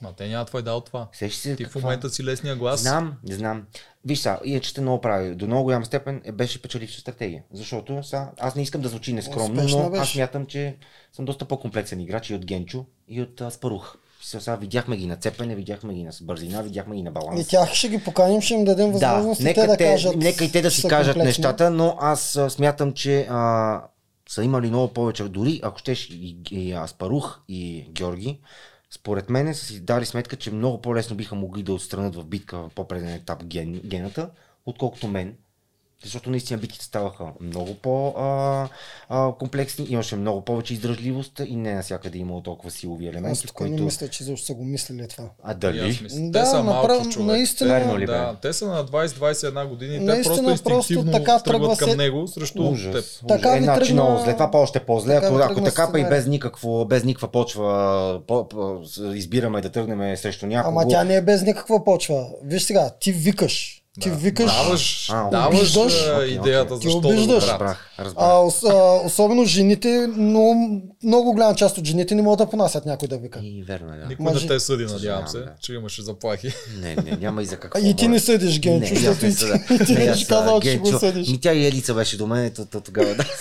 Ма 0.01 0.13
те 0.13 0.27
няма 0.27 0.45
твой 0.45 0.61
дал 0.61 0.81
това. 0.81 1.07
Сещаш 1.13 1.41
се 1.41 1.55
Ти 1.55 1.63
в 1.63 1.67
каква- 1.67 1.81
момента 1.81 2.09
си 2.09 2.23
лесния 2.23 2.55
глас. 2.55 2.81
Знам, 2.81 3.13
не 3.23 3.35
знам. 3.35 3.63
Виж 4.05 4.19
сега, 4.19 4.39
иначе 4.45 4.69
сте 4.69 4.81
много 4.81 5.01
прави. 5.01 5.35
До 5.35 5.47
много 5.47 5.63
голям 5.63 5.85
степен 5.85 6.21
е, 6.23 6.31
беше 6.31 6.61
печеливша 6.61 6.99
стратегия. 7.01 7.43
Защото 7.51 8.03
сега, 8.03 8.31
аз 8.39 8.55
не 8.55 8.61
искам 8.61 8.81
да 8.81 8.89
звучи 8.89 9.13
нескромно, 9.13 9.53
Успешна 9.55 9.83
но 9.83 9.89
беше. 9.89 10.01
аз 10.01 10.15
мятам, 10.15 10.45
че 10.45 10.75
съм 11.13 11.25
доста 11.25 11.45
по-комплексен 11.45 11.99
играч 11.99 12.29
и 12.29 12.35
от 12.35 12.45
Генчо, 12.45 12.85
и 13.07 13.21
от 13.21 13.41
а, 13.41 13.51
Спарух. 13.51 13.95
Сега, 14.23 14.55
видяхме 14.55 14.97
ги 14.97 15.07
на 15.07 15.15
цепене, 15.15 15.55
видяхме 15.55 15.93
ги 15.93 16.03
на 16.03 16.11
бързина, 16.21 16.61
видяхме 16.63 16.95
ги 16.95 17.03
на 17.03 17.11
баланс. 17.11 17.41
И 17.41 17.49
тях 17.49 17.73
ще 17.73 17.89
ги 17.89 18.03
поканим, 18.03 18.41
ще 18.41 18.53
им 18.53 18.65
дадем 18.65 18.91
възможност 18.91 19.41
и 19.41 19.43
те 19.45 19.67
да 19.67 19.77
кажат. 19.77 20.15
нека 20.15 20.45
и 20.45 20.51
те 20.51 20.61
да 20.61 20.71
си 20.71 20.81
са 20.81 20.87
кажат 20.87 21.13
комплексни. 21.13 21.27
нещата, 21.41 21.69
но 21.69 21.97
аз 21.99 22.35
а, 22.35 22.49
смятам, 22.49 22.93
че 22.93 23.27
а, 23.29 23.81
са 24.29 24.43
имали 24.43 24.67
много 24.67 24.87
повече. 24.87 25.23
Дори 25.23 25.59
ако 25.63 25.79
щеш 25.79 26.09
и, 26.09 26.37
и 26.51 26.73
Аспарух 26.73 27.39
и 27.47 27.85
Георги, 27.89 28.39
според 28.91 29.29
мен 29.29 29.55
са 29.55 29.65
си 29.65 29.79
дали 29.79 30.05
сметка, 30.05 30.35
че 30.35 30.51
много 30.51 30.81
по-лесно 30.81 31.15
биха 31.15 31.35
могли 31.35 31.63
да 31.63 31.73
отстранят 31.73 32.15
в 32.15 32.25
битка 32.25 32.57
в 32.57 32.69
по-преден 32.75 33.13
етап 33.13 33.43
ген, 33.43 33.81
гената, 33.85 34.29
отколкото 34.65 35.07
мен. 35.07 35.37
Защото 36.03 36.29
наистина 36.29 36.59
битките 36.59 36.85
ставаха 36.85 37.23
много 37.41 37.73
по-комплексни, 39.09 39.85
имаше 39.89 40.15
много 40.15 40.41
повече 40.41 40.73
издръжливост 40.73 41.41
и 41.45 41.55
не 41.55 41.73
навсякъде 41.75 42.17
е 42.17 42.21
имало 42.21 42.41
толкова 42.41 42.71
силови 42.71 43.07
Аз 43.07 43.11
елементи, 43.11 43.39
в 43.39 43.47
тук 43.47 43.59
не 43.59 43.67
които... 43.67 43.83
мисля, 43.83 44.07
че 44.07 44.23
защо 44.23 44.45
са 44.45 44.53
го 44.53 44.63
мислили 44.63 45.07
това. 45.07 45.23
А 45.43 45.51
аз 45.51 45.57
дали? 45.57 45.99
мисля. 46.03 46.07
Да, 46.21 46.39
те 46.39 46.45
са 46.45 46.63
направо, 46.63 46.87
малки 46.99 47.09
човек. 47.09 47.27
наистина- 47.27 47.69
Верно 47.69 47.97
ли, 47.97 48.05
бе? 48.05 48.11
Да, 48.11 48.35
те 48.41 48.53
са 48.53 48.67
на 48.67 48.85
20-21 48.85 49.65
години. 49.65 49.97
те 49.97 50.03
Наистина, 50.03 50.35
просто 50.35 50.63
просто 50.63 50.93
инстинктивно 50.93 51.11
така 51.11 51.39
тръгва 51.39 51.43
тръгват 51.59 51.79
към 51.79 51.89
се- 51.89 51.95
него 51.95 52.27
срещу 52.27 52.63
теб. 52.63 52.71
Ужас. 52.71 53.19
Така 53.19 53.35
Така 53.35 53.51
ви 53.51 53.63
значи 53.63 53.79
тръгна- 53.87 54.01
зле. 54.17 54.33
Това 54.33 54.51
по-още 54.51 54.79
по-зле. 54.79 55.13
така 55.13 55.27
Ако, 55.27 55.35
ако 55.37 55.63
така 55.63 55.89
па 55.91 55.99
и 55.99 56.05
без, 56.05 56.27
никакво, 56.27 56.85
без 56.85 57.03
никаква 57.03 57.27
почва 57.29 57.71
по, 58.27 58.49
по, 58.49 58.81
избираме 59.13 59.61
да 59.61 59.69
тръгнем 59.69 60.17
срещу 60.17 60.45
някого. 60.45 60.79
Ама 60.79 60.89
тя 60.89 61.03
не 61.03 61.15
е 61.15 61.21
без 61.21 61.41
никаква 61.41 61.83
почва. 61.83 62.27
Виж 62.43 62.63
сега, 62.63 62.89
ти 62.91 63.11
викаш. 63.11 63.80
Ти 63.99 64.09
Да. 64.09 64.15
викаш. 64.15 64.45
Даваш, 64.47 65.09
А, 65.09 65.29
даваш 65.29 65.57
обиждаш. 65.57 65.93
а, 66.03 66.15
Окей, 66.15 66.27
идеята 66.29 66.73
окей. 66.75 66.83
защо 66.83 67.01
Ти 67.01 67.07
обиждаш. 67.07 67.43
Разбрах, 67.43 67.89
разбрах. 67.99 68.15
А, 68.19 68.35
ос, 68.35 68.63
а, 68.63 68.73
особено 69.05 69.45
жените, 69.45 69.87
много, 70.09 70.55
много 71.03 71.33
голяма 71.33 71.55
част 71.55 71.77
от 71.77 71.85
жените 71.85 72.15
не 72.15 72.21
могат 72.21 72.37
да 72.37 72.49
понасят 72.49 72.85
някой 72.85 73.07
да 73.07 73.17
вика. 73.17 73.39
И 73.39 73.63
верно 73.63 73.93
е, 73.93 73.97
да. 73.97 74.05
Никой 74.05 74.25
Мъже- 74.25 74.41
не 74.41 74.47
те 74.47 74.59
съди, 74.59 74.85
надявам 74.85 75.27
се, 75.27 75.37
да. 75.37 75.51
че 75.61 75.73
имаше 75.73 76.01
заплахи. 76.01 76.53
Не, 76.75 76.95
не, 76.95 77.11
няма 77.11 77.43
и 77.43 77.45
за 77.45 77.57
какво. 77.57 77.79
А 77.79 77.81
и 77.81 77.95
ти 77.95 78.07
не 78.07 78.19
съдиш, 78.19 78.59
Генчо, 78.59 78.95
защото 78.95 79.25
и 79.25 79.35
ти, 79.77 79.93
Не, 79.93 79.99
беше 79.99 80.09
аз, 80.11 80.27
казал, 80.27 80.61
че 80.61 80.77
го 80.77 80.87
съдиш. 80.89 81.27
Ми 81.27 81.41
тя 81.41 81.53
и 81.53 81.67
Елица 81.67 81.93
беше 81.93 82.17
до 82.17 82.27
мен, 82.27 82.51
то, 82.51 82.65
то 82.65 82.81
тогава 82.81 83.07
да. 83.07 83.25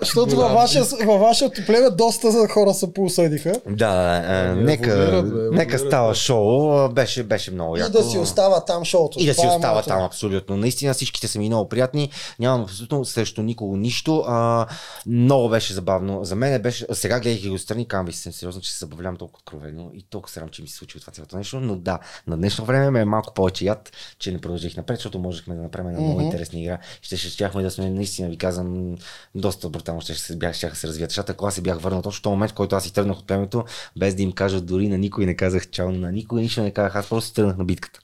Защото 0.00 0.36
във, 0.36 0.52
вашия, 0.52 0.84
във 1.04 1.20
вашето 1.20 1.66
племе 1.66 1.90
доста 1.90 2.48
хора 2.48 2.74
се 2.74 2.92
поусъдиха. 2.92 3.52
Да, 3.68 3.86
а, 4.26 4.50
Ами, 4.50 4.62
нека, 4.64 5.22
нека 5.52 5.78
става 5.78 6.14
шоу, 6.14 6.88
беше, 6.88 7.22
беше 7.22 7.50
много 7.50 7.76
И 7.76 7.80
яко. 7.80 7.92
да 7.92 8.02
си 8.02 8.18
остава 8.18 8.64
там 8.64 8.84
шоуто. 8.84 9.18
И 9.20 9.26
да 9.26 9.34
си 9.34 9.46
е 9.46 9.48
остава 9.48 9.82
там, 9.82 10.02
абсолютно. 10.02 10.56
Наистина 10.56 10.94
всичките 10.94 11.28
са 11.28 11.38
ми 11.38 11.48
много 11.48 11.68
приятни. 11.68 12.10
Нямам 12.38 12.62
абсолютно 12.62 13.04
срещу 13.04 13.42
никого 13.42 13.76
нищо. 13.76 14.24
А, 14.26 14.66
много 15.06 15.48
беше 15.48 15.74
забавно. 15.74 16.24
За 16.24 16.36
мен 16.36 16.62
беше. 16.62 16.86
Сега 16.92 17.20
гледайки 17.20 17.48
го 17.48 17.58
страни, 17.58 17.88
казвам 17.88 18.06
ви 18.06 18.12
съм 18.12 18.32
сериозно, 18.32 18.60
че 18.60 18.72
се 18.72 18.78
забавлявам 18.78 19.16
толкова 19.16 19.38
откровено 19.38 19.90
и 19.94 20.02
толкова 20.02 20.32
срам, 20.32 20.48
че 20.48 20.62
ми 20.62 20.68
се 20.68 20.76
случи 20.76 21.00
това 21.00 21.12
цялото 21.12 21.36
нещо. 21.36 21.60
Но 21.60 21.76
да, 21.76 21.98
на 22.26 22.36
днешно 22.36 22.64
време 22.64 22.90
ме 22.90 23.00
е 23.00 23.04
малко 23.04 23.34
повече 23.34 23.64
яд, 23.64 23.92
че 24.18 24.32
не 24.32 24.38
продължих 24.38 24.76
напред, 24.76 24.96
защото 24.96 25.18
можехме 25.18 25.54
да 25.54 25.62
направим 25.62 25.88
една 25.88 26.00
много 26.00 26.20
интересна 26.20 26.60
игра. 26.60 26.78
Ще, 27.02 27.16
ще 27.16 27.28
щяхме 27.28 27.62
да 27.62 27.70
сме, 27.70 27.90
наистина 27.90 28.28
ви 28.28 28.36
казвам, 28.42 28.96
доста 29.34 29.68
брутално 29.68 30.00
ще 30.00 30.14
се 30.14 30.36
бях, 30.36 30.54
ще 30.54 30.74
се 30.74 30.88
развият 30.88 31.10
нещата. 31.10 31.32
Ако 31.32 31.46
аз 31.46 31.54
се 31.54 31.60
бях 31.60 31.80
върнал 31.80 32.02
точно 32.02 32.18
в 32.18 32.22
този 32.22 32.30
момент, 32.30 32.52
който 32.52 32.76
аз 32.76 32.82
си 32.84 32.92
тръгнах 32.92 33.18
от 33.18 33.26
племето, 33.26 33.64
без 33.96 34.14
да 34.14 34.22
им 34.22 34.32
кажа 34.32 34.60
дори 34.60 34.88
на 34.88 34.98
никой 34.98 35.26
не 35.26 35.36
казах 35.36 35.70
чао 35.70 35.92
на 35.92 36.12
никой, 36.12 36.42
нищо 36.42 36.62
не 36.62 36.70
казах, 36.70 36.96
аз 36.96 37.08
просто 37.08 37.28
си 37.28 37.34
тръгнах 37.34 37.56
на 37.56 37.64
битката. 37.64 38.00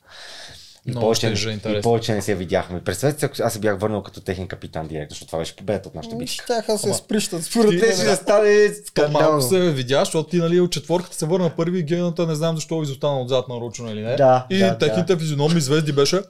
И 0.87 0.91
Много 0.91 1.05
повече, 1.07 1.27
и 1.27 1.53
интересно. 1.53 1.83
повече 1.83 2.15
не 2.15 2.23
се 2.23 2.35
видяхме. 2.35 2.81
Представете 2.81 3.21
се, 3.21 3.27
ако 3.27 3.35
аз 3.43 3.53
се 3.53 3.59
бях 3.59 3.79
върнал 3.79 4.03
като 4.03 4.21
техен 4.21 4.49
капитан 4.49 4.87
директно, 4.87 5.15
защото 5.15 5.27
това 5.27 5.39
беше 5.39 5.57
победата 5.57 5.89
от 5.89 5.95
нашата 5.95 6.17
битка. 6.17 6.33
Щяха 6.45 6.73
да 6.73 6.79
се 6.79 6.87
Ама, 6.87 6.95
сприщат 6.95 7.45
според 7.45 7.71
мен. 7.83 7.93
ще 7.93 8.05
да 8.05 8.17
стане 8.17 8.69
То 8.95 9.03
малко 9.03 9.19
скандално. 9.19 9.43
се 9.43 9.71
видя, 9.71 9.99
защото 9.99 10.31
ти 10.31 10.37
нали, 10.37 10.61
от 10.61 10.73
четворката 10.73 11.17
се 11.17 11.27
върна 11.27 11.51
първи 11.57 11.83
гената, 11.83 12.27
не 12.27 12.35
знам 12.35 12.57
защо 12.57 12.83
изостана 12.83 13.21
отзад 13.21 13.49
нарочно 13.49 13.91
или 13.91 14.01
не. 14.03 14.17
Да, 14.17 14.47
и 14.51 14.59
да, 14.59 14.79
техните 14.79 15.17
физиономи 15.17 15.61
звезди 15.61 15.93
беше. 15.93 16.21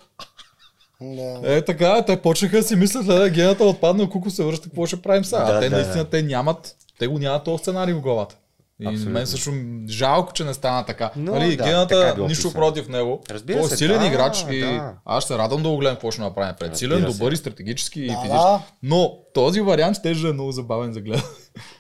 Да. 1.03 1.41
Е 1.45 1.65
така, 1.65 2.05
те 2.07 2.17
почнаха 2.17 2.57
да 2.57 2.63
си 2.63 2.77
мислят, 2.77 3.07
да, 3.07 3.31
гената 3.31 3.65
отпадна, 3.65 4.11
Куко 4.11 4.31
се 4.31 4.45
връща, 4.45 4.65
какво 4.65 4.87
ще 4.87 5.03
правим 5.03 5.25
сега? 5.25 5.45
Да, 5.45 5.53
а 5.53 5.61
те 5.61 5.69
да, 5.69 5.77
наистина, 5.77 6.05
да. 6.05 6.11
те 6.11 6.23
нямат, 6.23 6.77
те 6.99 7.07
го 7.07 7.19
нямат 7.19 7.45
този 7.45 7.63
сценарий 7.63 7.95
в 7.95 8.01
главата. 8.01 8.37
И 8.81 8.87
Абсолютно. 8.87 9.13
мен 9.13 9.27
също 9.27 9.53
жалко, 9.89 10.33
че 10.33 10.45
не 10.45 10.55
стана 10.55 10.87
така. 10.87 11.11
Но 11.17 11.35
нали, 11.35 11.57
да, 11.57 11.65
гената, 11.65 12.01
така 12.01 12.23
е 12.23 12.27
нищо 12.27 12.53
против 12.53 12.89
него. 12.89 13.21
Разбира 13.31 13.59
Той 13.59 13.67
е 13.67 13.71
се, 13.71 13.77
силен 13.77 14.01
да, 14.01 14.07
играч 14.07 14.45
и 14.51 14.61
да. 14.61 14.93
аз 15.05 15.25
ще 15.25 15.33
се 15.33 15.39
радвам 15.39 15.63
да 15.63 15.69
го 15.69 15.77
гледам 15.77 15.95
какво 15.95 16.11
ще 16.11 16.21
направим 16.21 16.55
пред. 16.61 16.77
Силен, 16.77 17.05
добър 17.05 17.33
и 17.33 17.37
стратегически 17.37 18.01
и 18.01 18.07
Да, 18.07 18.13
физически. 18.13 18.37
да. 18.37 18.63
Но 18.83 19.19
този 19.35 19.61
вариант 19.61 19.97
ще 19.97 20.11
е 20.11 20.15
много 20.15 20.53
забавен 20.53 20.93
за 20.93 21.01
гледане, 21.01 21.23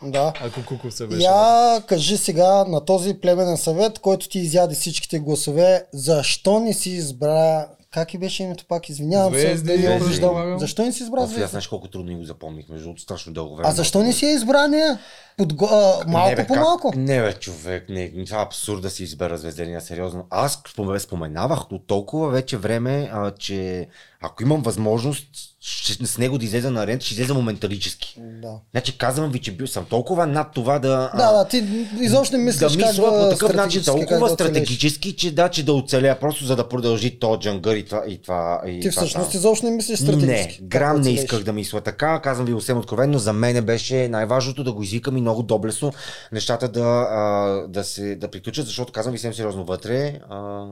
да. 0.02 0.32
ако 0.40 0.64
Куко 0.64 0.90
се 0.90 1.06
беше. 1.06 1.22
Я 1.22 1.82
кажи 1.86 2.16
сега 2.16 2.64
на 2.64 2.84
този 2.84 3.14
племенен 3.14 3.56
съвет, 3.56 3.98
който 3.98 4.28
ти 4.28 4.38
изяде 4.38 4.74
всичките 4.74 5.18
гласове, 5.18 5.84
защо 5.92 6.60
не 6.60 6.72
си 6.72 6.90
избра 6.90 7.66
как 7.90 8.14
и 8.14 8.18
беше 8.18 8.42
името 8.42 8.64
пак, 8.66 8.88
извинявам 8.88 9.34
се, 9.34 9.40
Звезди, 9.40 9.66
да 9.68 9.78
Звезди. 9.78 10.04
обиждам. 10.04 10.58
Защо 10.58 10.82
не 10.82 10.92
си 10.92 11.02
избра 11.02 11.20
Оф, 11.20 11.38
аз 11.38 11.50
знаеш 11.50 11.66
колко 11.66 11.88
трудно 11.88 12.18
го 12.18 12.24
запомних, 12.24 12.68
между 12.68 12.84
другото, 12.84 13.02
страшно 13.02 13.32
дълго 13.32 13.56
време. 13.56 13.68
А 13.68 13.72
защо 13.72 14.02
не 14.02 14.12
си 14.12 14.26
я 14.26 14.32
избра 14.32 14.68
нея? 14.68 14.98
Подго... 15.36 15.64
А, 15.64 16.04
малко 16.06 16.28
не, 16.30 16.36
бе, 16.36 16.46
по 16.46 16.54
малко. 16.54 16.90
Как? 16.90 17.00
Не 17.00 17.22
бе, 17.22 17.32
човек, 17.32 17.88
не, 17.88 18.24
това 18.24 18.40
е 18.40 18.42
абсурд 18.42 18.82
да 18.82 18.90
си 18.90 19.02
избера 19.02 19.38
звездения, 19.38 19.80
сериозно. 19.80 20.26
Аз 20.30 20.62
споме- 20.62 20.98
споменавах 20.98 21.72
от 21.72 21.86
толкова 21.86 22.28
вече 22.30 22.56
време, 22.56 23.10
а, 23.12 23.30
че 23.30 23.88
ако 24.20 24.42
имам 24.42 24.62
възможност 24.62 25.47
ще, 25.60 26.06
с 26.06 26.18
него 26.18 26.38
да 26.38 26.44
излеза 26.44 26.70
на 26.70 26.86
рент, 26.86 27.02
ще 27.02 27.14
излеза 27.14 27.34
моменталически. 27.34 28.14
Да. 28.42 28.52
Значи 28.70 28.98
казвам 28.98 29.30
ви, 29.30 29.40
че 29.40 29.52
бил 29.52 29.66
съм 29.66 29.84
толкова 29.84 30.26
над 30.26 30.52
това 30.54 30.78
да... 30.78 31.12
Да, 31.16 31.32
да, 31.32 31.48
ти 31.48 31.86
изобщо 32.00 32.36
не 32.36 32.42
мислиш 32.42 32.72
да 32.72 32.86
мисля 32.86 33.04
по 33.04 33.10
да 33.10 33.30
такъв 33.30 33.54
начин, 33.54 33.82
толкова 33.84 34.28
да 34.28 34.34
стратегически, 34.34 35.16
че 35.16 35.34
да, 35.34 35.48
че 35.48 35.64
да 35.64 35.72
оцеля, 35.72 36.16
просто 36.20 36.44
за 36.44 36.56
да 36.56 36.68
продължи 36.68 37.18
то 37.18 37.38
джангър 37.38 37.76
и 37.76 37.84
това. 37.84 38.04
И 38.08 38.22
това 38.22 38.62
и 38.66 38.80
Ти 38.80 38.90
това 38.90 39.02
всъщност 39.02 39.28
става. 39.28 39.40
изобщо 39.40 39.66
не 39.66 39.72
мислиш 39.72 39.98
стратегически. 39.98 40.62
Не, 40.62 40.68
грам 40.68 40.96
да 40.96 41.08
не 41.08 41.10
исках 41.10 41.42
да 41.42 41.52
мисля 41.52 41.80
така. 41.80 42.20
Казвам 42.20 42.46
ви 42.46 42.52
съвсем 42.52 42.78
откровенно, 42.78 43.18
за 43.18 43.32
мен 43.32 43.64
беше 43.64 44.08
най-важното 44.08 44.64
да 44.64 44.72
го 44.72 44.82
извикам 44.82 45.16
и 45.16 45.20
много 45.20 45.42
доблесно 45.42 45.92
нещата 46.32 46.68
да, 46.68 47.08
а, 47.10 47.64
да, 47.68 47.84
се, 47.84 48.16
да 48.16 48.30
приключат, 48.30 48.66
защото 48.66 48.92
казвам 48.92 49.12
ви 49.12 49.18
съвсем 49.18 49.34
сериозно 49.34 49.64
вътре. 49.64 50.20
А, 50.30 50.66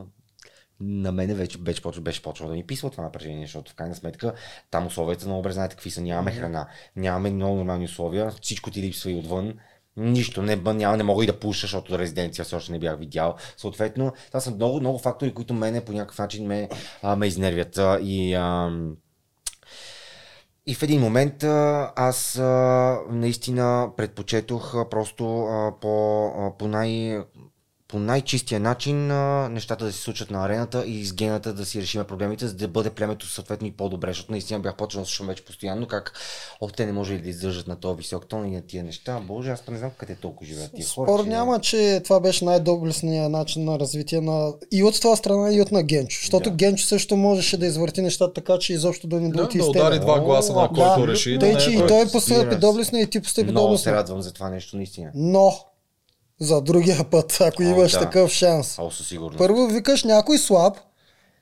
на 0.81 1.13
мене 1.13 1.35
вече 1.35 1.59
беше, 1.59 1.83
почва, 1.83 2.03
беше 2.03 2.23
почвало 2.23 2.51
да 2.51 2.57
ми 2.57 2.67
писва 2.67 2.91
това 2.91 3.05
напрежение, 3.05 3.47
защото 3.47 3.73
в 3.73 3.75
крайна 3.75 3.95
сметка 3.95 4.35
там 4.71 4.87
условията 4.87 5.27
много 5.27 5.43
добре 5.43 5.53
знаете 5.53 5.75
какви 5.75 5.91
са. 5.91 6.01
Нямаме 6.01 6.33
храна, 6.33 6.67
нямаме 6.97 7.31
много 7.31 7.57
нормални 7.57 7.85
условия, 7.85 8.33
всичко 8.43 8.71
ти 8.71 8.83
липсва 8.83 9.11
и 9.11 9.15
отвън. 9.15 9.55
Нищо, 9.97 10.43
не, 10.43 10.57
няма, 10.57 10.97
не 10.97 11.03
мога 11.03 11.25
и 11.25 11.27
да 11.27 11.41
пуша, 11.41 11.61
защото 11.61 11.99
резиденция 11.99 12.45
все 12.45 12.57
още 12.57 12.73
не 12.73 12.79
бях 12.79 12.99
видял. 12.99 13.37
Съответно, 13.57 14.13
това 14.27 14.41
са 14.41 14.51
много, 14.51 14.81
много 14.81 14.99
фактори, 14.99 15.35
които 15.35 15.55
мене 15.55 15.85
по 15.85 15.93
някакъв 15.93 16.19
начин 16.19 16.47
ме, 16.47 16.69
а, 17.03 17.17
ме 17.17 17.27
изнервят. 17.27 17.79
А, 17.79 18.01
И, 18.03 18.35
ам, 18.35 18.97
и 20.67 20.75
в 20.75 20.83
един 20.83 21.01
момент 21.01 21.43
а, 21.43 21.93
аз 21.97 22.39
а, 22.39 22.99
наистина 23.11 23.91
предпочетох 23.97 24.75
а, 24.75 24.89
просто 24.89 25.45
а, 25.45 25.81
по, 25.81 26.27
а, 26.27 26.59
по 26.59 26.69
най 26.69 27.19
по 27.89 27.99
най-чистия 27.99 28.61
начин 28.61 29.11
а, 29.11 29.49
нещата 29.49 29.85
да 29.85 29.93
се 29.93 30.01
случат 30.01 30.31
на 30.31 30.45
арената 30.45 30.85
и 30.87 31.05
с 31.05 31.15
гената 31.15 31.53
да 31.53 31.67
си 31.67 31.83
решиме 31.83 32.05
проблемите, 32.05 32.47
за 32.47 32.55
да 32.55 32.69
бъде 32.69 32.91
племето 32.91 33.27
съответно 33.27 33.67
и 33.67 33.73
по-добре, 33.73 34.09
защото 34.09 34.33
наистина 34.33 34.61
бях 34.61 34.77
почнал 34.77 35.03
да 35.03 35.09
слушам 35.09 35.27
вече 35.27 35.45
постоянно 35.45 35.87
как 35.87 36.13
о, 36.61 36.69
те 36.69 36.87
не 36.87 36.93
може 36.93 37.13
ли 37.13 37.19
да 37.19 37.29
издържат 37.29 37.67
на 37.67 37.77
този 37.77 37.97
висок 37.97 38.27
тон 38.27 38.47
и 38.47 38.51
на 38.51 38.63
тия 38.63 38.85
неща. 38.85 39.21
Боже, 39.21 39.51
аз 39.51 39.69
не 39.69 39.79
знам 39.79 39.91
къде 39.91 40.15
толкова 40.15 40.47
живеят 40.47 40.73
тия 40.73 40.87
хора. 40.87 41.09
Спор 41.09 41.23
че- 41.23 41.29
няма, 41.29 41.61
че 41.61 42.01
това 42.05 42.21
беше 42.21 42.45
най-доблестният 42.45 43.33
начин 43.33 43.65
на 43.65 43.79
развитие 43.79 44.21
на 44.21 44.53
и 44.73 44.83
от 44.83 45.01
това 45.01 45.17
страна, 45.17 45.53
и 45.53 45.61
от 45.61 45.73
на 45.73 45.83
Генчо. 45.83 46.19
Защото 46.21 46.51
Да. 46.51 46.57
Генчо 46.57 46.85
също 46.85 47.17
можеше 47.17 47.57
да 47.57 47.67
извърти 47.67 48.03
нещата 48.03 48.33
така, 48.35 48.59
че 48.59 48.73
изобщо 48.73 49.07
да 49.07 49.21
не 49.21 49.29
Да, 49.29 49.49
да 49.49 49.65
удари 49.65 49.99
два 50.01 50.21
гласа, 50.21 50.53
на 50.53 50.69
който 50.69 51.01
да. 51.01 51.07
реши. 51.09 51.39
Тъй, 51.39 51.53
да 51.53 51.59
че 51.59 51.71
не 51.71 51.75
и 51.75 51.79
е 51.79 51.81
той 51.81 51.89
той. 51.89 52.13
постъпи 52.13 52.57
доблестно 52.57 52.99
и 52.99 53.07
ти 53.07 53.21
постъпи 53.21 53.51
Много 53.51 53.67
се 53.69 53.85
доблестно. 53.85 53.93
радвам 53.93 54.23
за 54.23 54.33
това 54.33 54.51
нещо, 54.51 54.77
наистина. 54.77 55.11
Но, 55.15 55.53
за 56.41 56.61
другия 56.61 57.05
път, 57.11 57.39
ако 57.41 57.63
О, 57.63 57.67
имаш 57.67 57.93
да. 57.93 58.01
такъв 58.01 58.31
шанс. 58.31 58.79
О, 58.79 58.91
със 58.91 59.09
сигурност. 59.09 59.39
Първо 59.39 59.67
викаш 59.67 60.05
някой 60.05 60.39
слаб, 60.39 60.77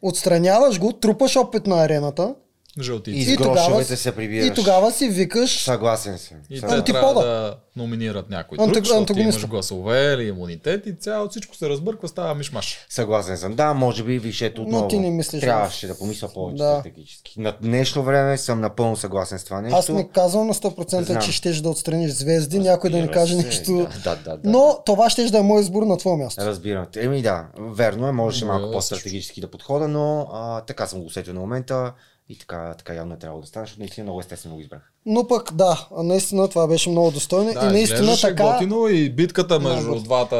отстраняваш 0.02 0.80
го, 0.80 0.92
трупаш 0.92 1.36
опит 1.36 1.66
на 1.66 1.84
арената 1.84 2.34
Жълтици. 2.80 3.30
И 3.30 3.34
и 3.34 3.36
тогава, 3.36 3.84
се 3.84 4.12
прибираш. 4.12 4.46
и 4.46 4.54
тогава 4.54 4.92
си 4.92 5.08
викаш 5.08 5.62
Съгласен 5.64 6.18
съм. 6.18 6.36
И 6.50 6.60
те 6.60 6.82
трябва 6.84 7.14
да 7.14 7.56
номинират 7.76 8.30
някой 8.30 8.58
друг, 8.58 8.74
защото 8.74 8.98
антагониста. 8.98 9.38
имаш 9.38 9.46
гласове 9.46 10.12
или 10.14 10.28
имунитет 10.28 10.86
и 10.86 10.92
цяло 10.92 11.28
всичко 11.28 11.56
се 11.56 11.68
разбърква, 11.68 12.08
става 12.08 12.34
мишмаш. 12.34 12.78
Съгласен 12.88 13.36
съм. 13.36 13.54
Да, 13.54 13.74
може 13.74 14.04
би 14.04 14.18
вишето 14.18 14.60
Но 14.60 14.66
отново. 14.66 14.88
ти 14.88 14.98
не 14.98 15.10
мислиш, 15.10 15.40
Трябваше 15.40 15.86
да. 15.86 15.98
помисля 15.98 16.28
повече 16.28 16.56
Да. 16.56 16.70
стратегически. 16.80 17.40
На 17.40 17.54
днешно 17.62 18.02
време 18.02 18.38
съм 18.38 18.60
напълно 18.60 18.96
съгласен 18.96 19.38
с 19.38 19.44
това 19.44 19.60
нещо. 19.60 19.76
Аз 19.78 19.88
не 19.88 20.08
казвам 20.08 20.46
на 20.46 20.54
100% 20.54 21.02
Знам. 21.02 21.22
че 21.22 21.32
щеш 21.32 21.56
да 21.56 21.68
отстраниш 21.70 22.10
звезди, 22.10 22.58
някой 22.58 22.90
да 22.90 22.96
ни 22.96 23.02
Разбира 23.02 23.14
каже 23.14 23.36
се, 23.36 23.46
нещо. 23.46 23.72
Да, 23.72 24.00
да, 24.04 24.16
да, 24.16 24.36
да. 24.36 24.50
Но 24.50 24.78
това 24.86 25.10
щеш 25.10 25.30
да 25.30 25.38
е 25.38 25.42
мой 25.42 25.60
избор 25.60 25.82
на 25.82 25.96
твое 25.96 26.16
място. 26.16 26.44
Разбирам. 26.44 26.86
Еми 26.96 27.22
да, 27.22 27.46
верно 27.58 28.08
е, 28.08 28.12
можеше 28.12 28.44
Но, 28.44 28.52
малко 28.52 28.68
е, 28.68 28.72
по-стратегически 28.72 29.40
да 29.40 29.50
подхода, 29.50 29.88
но 29.88 30.28
а, 30.32 30.60
така 30.60 30.86
съм 30.86 31.00
го 31.00 31.06
усетил 31.06 31.34
на 31.34 31.40
момента 31.40 31.92
и 32.28 32.38
така, 32.38 32.74
така 32.78 32.94
явно 32.94 33.14
е 33.14 33.18
трябвало 33.18 33.40
да 33.40 33.46
стане, 33.46 33.66
защото 33.66 33.80
наистина 33.80 34.04
много 34.04 34.20
естествено 34.20 34.54
го 34.54 34.60
избрах. 34.60 34.92
Но 35.06 35.28
пък 35.28 35.52
да, 35.52 35.88
наистина 35.96 36.48
това 36.48 36.66
беше 36.66 36.90
много 36.90 37.10
достойно 37.10 37.50
и 37.50 37.54
наистина 37.54 38.16
така. 38.20 38.42
готино 38.44 38.88
и 38.88 39.10
битката 39.10 39.60
между 39.60 39.86
Много. 39.86 40.00
двата 40.00 40.36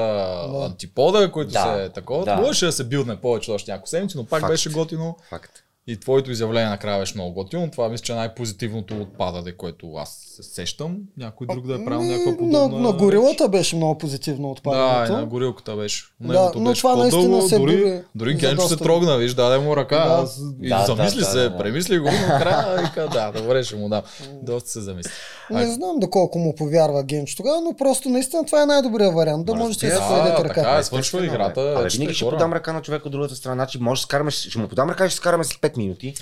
антипода, 0.63 1.33
които 1.33 1.53
Да, 1.53 1.77
се 1.79 1.89
такова. 1.89 2.25
да. 2.25 2.37
Можеше 2.37 2.67
да 2.67 2.73
се 2.73 2.85
билдне 2.85 3.17
повече 3.17 3.51
още 3.51 3.71
няколко 3.71 3.89
седмици, 3.89 4.17
но 4.17 4.25
пак 4.25 4.41
Факт. 4.41 4.53
беше 4.53 4.71
готино. 4.71 5.17
Факт. 5.31 5.51
И 5.87 6.01
твоето 6.01 6.31
изявление 6.31 6.69
накрая 6.71 6.99
беше 7.01 7.15
много 7.15 7.33
готино. 7.33 7.71
Това 7.71 7.89
мисля, 7.89 8.05
че 8.05 8.13
е 8.13 8.17
най-позитивното 8.17 9.01
отпадане, 9.01 9.53
което 9.53 9.95
аз 9.95 10.34
се 10.35 10.43
сещам. 10.43 10.97
Някой 11.17 11.47
друг 11.47 11.67
да 11.67 11.75
е 11.75 11.85
правил 11.85 12.09
някаква 12.09 12.31
на, 12.31 12.37
подобна... 12.39 12.79
на 12.81 12.93
горилата 12.93 13.49
беше 13.49 13.77
много 13.77 13.99
позитивно 13.99 14.43
Да, 14.43 14.53
отпадането. 14.53 15.13
на 15.13 15.27
горилката 15.27 15.77
беше. 15.77 16.05
Да, 16.21 16.53
но 16.55 16.71
беше 16.71 16.81
това 16.81 16.97
наистина 16.97 17.43
се 17.43 17.59
дори, 17.59 18.03
дори 18.15 18.35
Генчо 18.35 18.69
се 18.69 18.77
трогна, 18.77 19.17
виж, 19.17 19.35
даде 19.35 19.59
му 19.59 19.77
ръка, 19.77 19.97
Да. 19.99 20.23
аз, 20.23 20.41
и 20.63 20.69
Да, 20.69 20.85
замисли 20.87 21.19
да, 21.19 21.25
се, 21.25 21.39
да, 21.39 21.51
да. 21.51 21.59
премисли 21.59 21.99
го, 21.99 22.09
но 22.09 22.83
вика, 22.83 23.09
да, 23.09 23.33
добре, 23.33 23.65
ще 23.65 23.77
му 23.77 23.89
дам. 23.89 24.03
Доста 24.43 24.71
се 24.71 24.81
замисли. 24.81 25.13
Не 25.51 25.67
знам 25.67 25.99
доколко 25.99 26.39
му 26.39 26.55
повярва 26.55 27.03
Генч 27.03 27.35
тогава, 27.35 27.61
но 27.61 27.77
просто 27.77 28.09
наистина 28.09 28.47
това 28.47 28.63
е 28.63 28.67
най-добрият 28.67 29.15
вариант. 29.15 29.47
Да 29.47 29.55
можете 29.55 29.87
да 29.87 29.93
се. 29.93 30.03
сведете 30.03 30.43
Да, 30.43 30.49
ръка. 30.49 30.79
е, 30.79 30.83
свършва 30.83 31.25
играта. 31.27 31.89
винаги 31.93 32.15
ще 32.15 32.25
подам 32.25 32.53
ръка 32.53 32.73
на 32.73 32.83
човек 32.83 33.07
от 33.07 33.13
другата 33.13 33.35
страна. 33.35 33.55
Значи 33.55 33.79
може 33.79 34.01
да 34.01 34.05
скараме, 34.05 34.31
ще 34.31 34.59
му 34.59 34.69
подам 34.69 34.91
ръка 34.91 35.07
и 35.07 35.11
ще 35.11 35.17
скараме 35.17 35.45
след 35.45 35.59
5 35.59 35.77
минути. 35.77 36.15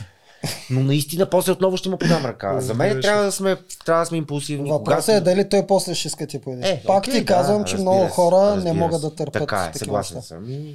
Но 0.71 0.81
наистина 0.81 1.27
после 1.27 1.53
отново 1.53 1.77
ще 1.77 1.89
му 1.89 1.99
подам 1.99 2.25
ръка. 2.25 2.61
За 2.61 2.75
мен 2.75 3.01
трябва 3.03 3.25
да 3.25 3.33
сме, 3.33 3.57
трябва 3.85 4.03
да 4.03 4.07
сме 4.07 4.19
импулсивни. 4.19 4.71
Въпросът 4.71 5.09
е 5.09 5.21
дали 5.21 5.49
той 5.49 5.67
после 5.67 5.95
ще 5.95 6.09
иска 6.09 6.27
ти 6.27 6.39
поедеш. 6.39 6.69
Е, 6.69 6.83
Пак 6.87 7.05
ти 7.05 7.11
да, 7.13 7.25
казвам, 7.25 7.65
че 7.65 7.77
много 7.77 8.07
хора 8.07 8.57
не 8.57 8.73
могат 8.73 9.01
да 9.03 9.15
търпят 9.15 9.33
Така 9.33 9.57
е, 9.59 9.73
такива 9.73 9.79
съгласен 9.79 10.17
неща. 10.17 10.29
съм. 10.29 10.51
И 10.51 10.75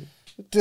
Та, 0.51 0.59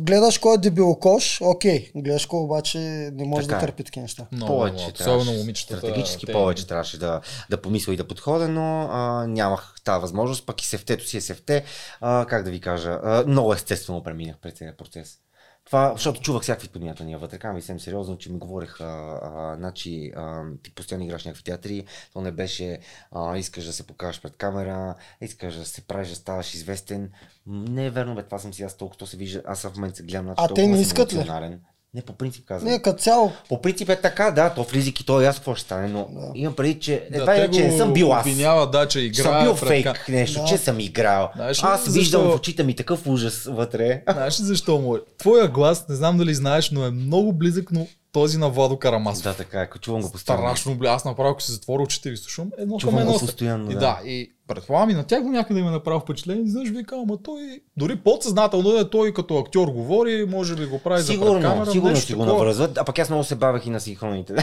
гледаш 0.00 0.38
кой 0.38 0.54
е 0.54 0.58
дебилокош, 0.58 1.40
окей. 1.40 1.90
Гледаш 1.94 2.26
кой 2.26 2.40
обаче 2.40 2.78
не 3.12 3.24
може 3.24 3.46
Така 3.46 3.58
да 3.58 3.64
е. 3.64 3.66
търпи 3.66 3.84
такива 3.84 4.02
неща. 4.02 4.26
Много, 4.32 4.52
повече. 4.52 4.74
много. 4.74 4.92
трябваше, 4.92 5.18
Особено 5.18 5.38
момичетата. 5.38 5.78
Стратегически 5.78 6.26
те- 6.26 6.32
повече 6.32 6.66
трябваше 6.66 6.98
да, 6.98 7.20
да 7.50 7.62
помисля 7.62 7.92
и 7.92 7.96
да 7.96 8.06
подходя, 8.06 8.48
но 8.48 8.88
а, 8.92 9.26
нямах 9.26 9.74
тази 9.84 10.00
възможност. 10.00 10.46
Пък 10.46 10.62
и 10.62 10.66
сефтето 10.66 11.06
си 11.06 11.16
е 11.16 11.20
сефте. 11.20 11.64
А, 12.00 12.26
как 12.28 12.44
да 12.44 12.50
ви 12.50 12.60
кажа, 12.60 12.98
а, 13.04 13.24
много 13.26 13.52
естествено 13.54 14.02
преминах 14.02 14.36
през 14.38 14.52
целият 14.52 14.78
процес. 14.78 15.18
Това, 15.66 15.92
защото 15.92 16.20
чувах 16.20 16.42
всякакви 16.42 16.68
подмятания 16.68 17.18
вътре. 17.18 17.38
Казвам 17.38 17.56
ви 17.56 17.62
съвсем 17.62 17.80
сериозно, 17.80 18.18
че 18.18 18.32
ми 18.32 18.38
говорех, 18.38 18.80
а, 18.80 19.54
значи, 19.58 20.12
а, 20.16 20.42
ти 20.62 20.74
постоянно 20.74 21.04
играш 21.04 21.24
някакви 21.24 21.44
театри, 21.44 21.84
то 22.12 22.20
не 22.20 22.32
беше, 22.32 22.78
а, 23.12 23.36
искаш 23.38 23.64
да 23.64 23.72
се 23.72 23.86
покажеш 23.86 24.22
пред 24.22 24.36
камера, 24.36 24.94
искаш 25.20 25.54
да 25.54 25.64
се 25.64 25.80
правиш, 25.80 26.08
да 26.08 26.14
ставаш 26.14 26.54
известен. 26.54 27.10
Не 27.46 27.86
е 27.86 27.90
верно, 27.90 28.14
бе, 28.14 28.22
това 28.22 28.38
съм 28.38 28.54
си 28.54 28.62
аз 28.62 28.76
толкова, 28.76 28.98
то 28.98 29.06
се 29.06 29.16
вижда, 29.16 29.42
аз 29.46 29.62
в 29.62 29.74
момента 29.74 29.96
се 29.96 30.02
гледам, 30.02 30.24
значи, 30.24 30.42
А 30.42 30.54
те 30.54 30.66
не 30.66 30.74
съм 30.74 30.82
искат 30.82 31.12
ли? 31.12 31.58
Не, 31.96 32.02
по 32.02 32.12
принцип 32.12 32.44
казвам. 32.44 32.70
Не, 32.72 32.82
като 32.82 32.98
цяло. 32.98 33.32
По 33.48 33.62
принцип 33.62 33.88
е 33.88 34.00
така, 34.00 34.30
да, 34.30 34.50
то 34.50 34.62
влизайки, 34.62 35.06
то 35.06 35.20
е 35.20 35.24
ясно 35.24 35.40
какво 35.40 35.54
ще 35.54 35.64
стане, 35.64 35.88
но 35.88 36.08
да. 36.10 36.30
имам 36.34 36.54
преди, 36.54 36.80
че 36.80 37.08
Да, 37.10 37.18
едва 37.18 37.38
ли, 37.38 37.52
че 37.52 37.64
не 37.64 37.70
го 37.70 37.76
съм 37.76 37.92
бил 37.92 38.12
аз. 38.12 38.20
Обвиняват, 38.20 38.70
да, 38.70 38.88
че 38.88 39.00
играе 39.00 39.22
съм 39.24 39.42
бил 39.44 39.56
пред 39.56 39.68
фейк 39.68 40.08
нещо, 40.08 40.40
Да. 40.40 40.46
че 40.46 40.58
съм 40.58 40.80
играл. 40.80 41.30
Знаеш 41.36 41.62
Аз 41.62 41.80
защо? 41.84 41.98
виждам 42.00 42.22
в 42.22 42.34
очите 42.34 42.62
ми 42.62 42.76
такъв 42.76 43.06
ужас 43.06 43.44
вътре. 43.44 44.02
Знаеш 44.12 44.40
ли 44.40 44.44
защо 44.44 44.78
му 44.78 44.96
е? 44.96 44.98
Твоя 45.18 45.48
глас, 45.48 45.88
не 45.88 45.94
знам 45.94 46.16
дали 46.18 46.34
знаеш, 46.34 46.70
но 46.70 46.84
е 46.84 46.90
много 46.90 47.32
близък, 47.32 47.72
но 47.72 47.86
този 48.12 48.38
на 48.38 48.48
Владо 48.48 48.76
Карамасов. 48.78 49.22
да, 49.24 49.34
така 49.34 49.60
е, 49.60 49.68
чувам 49.80 50.02
го 50.02 50.12
постоянно. 50.12 50.42
Страшно. 50.56 50.78
Аз 50.84 51.04
направо, 51.04 51.30
ако 51.30 51.42
се 51.42 51.52
затворя 51.52 51.82
очите 51.82 52.08
и 52.08 52.12
ви 52.12 52.16
слушам, 52.16 52.50
едно 52.58 52.76
към 52.78 52.98
едно. 52.98 53.18
постоянно, 53.18 53.70
и 53.70 53.74
да. 53.74 53.80
да. 53.80 54.00
и 54.04 54.32
предполагам 54.48 54.90
и 54.90 54.94
на 54.94 55.04
тях 55.04 55.22
го 55.22 55.30
някъде 55.30 55.60
им 55.60 55.68
е 55.68 55.70
направил 55.70 56.00
впечатление. 56.00 56.42
И 56.42 56.48
знаеш, 56.48 56.68
вика, 56.68 56.96
ама 56.96 57.16
той 57.22 57.60
дори 57.76 57.96
подсъзнателно 57.96 58.78
е 58.78 58.90
той 58.90 59.14
като 59.14 59.38
актьор 59.38 59.68
говори, 59.68 60.26
може 60.28 60.54
би 60.54 60.66
го 60.66 60.78
прави 60.78 61.02
за 61.02 61.06
пред 61.06 61.14
Сигурно, 61.14 61.40
камера. 61.42 61.70
сигурно 61.70 61.96
си 61.96 62.14
го 62.14 62.24
навръзват, 62.24 62.78
а 62.78 62.84
пък 62.84 62.98
аз 62.98 63.10
много 63.10 63.24
се 63.24 63.34
бавех 63.34 63.66
и 63.66 63.70
на 63.70 63.80
синхроните. 63.80 64.34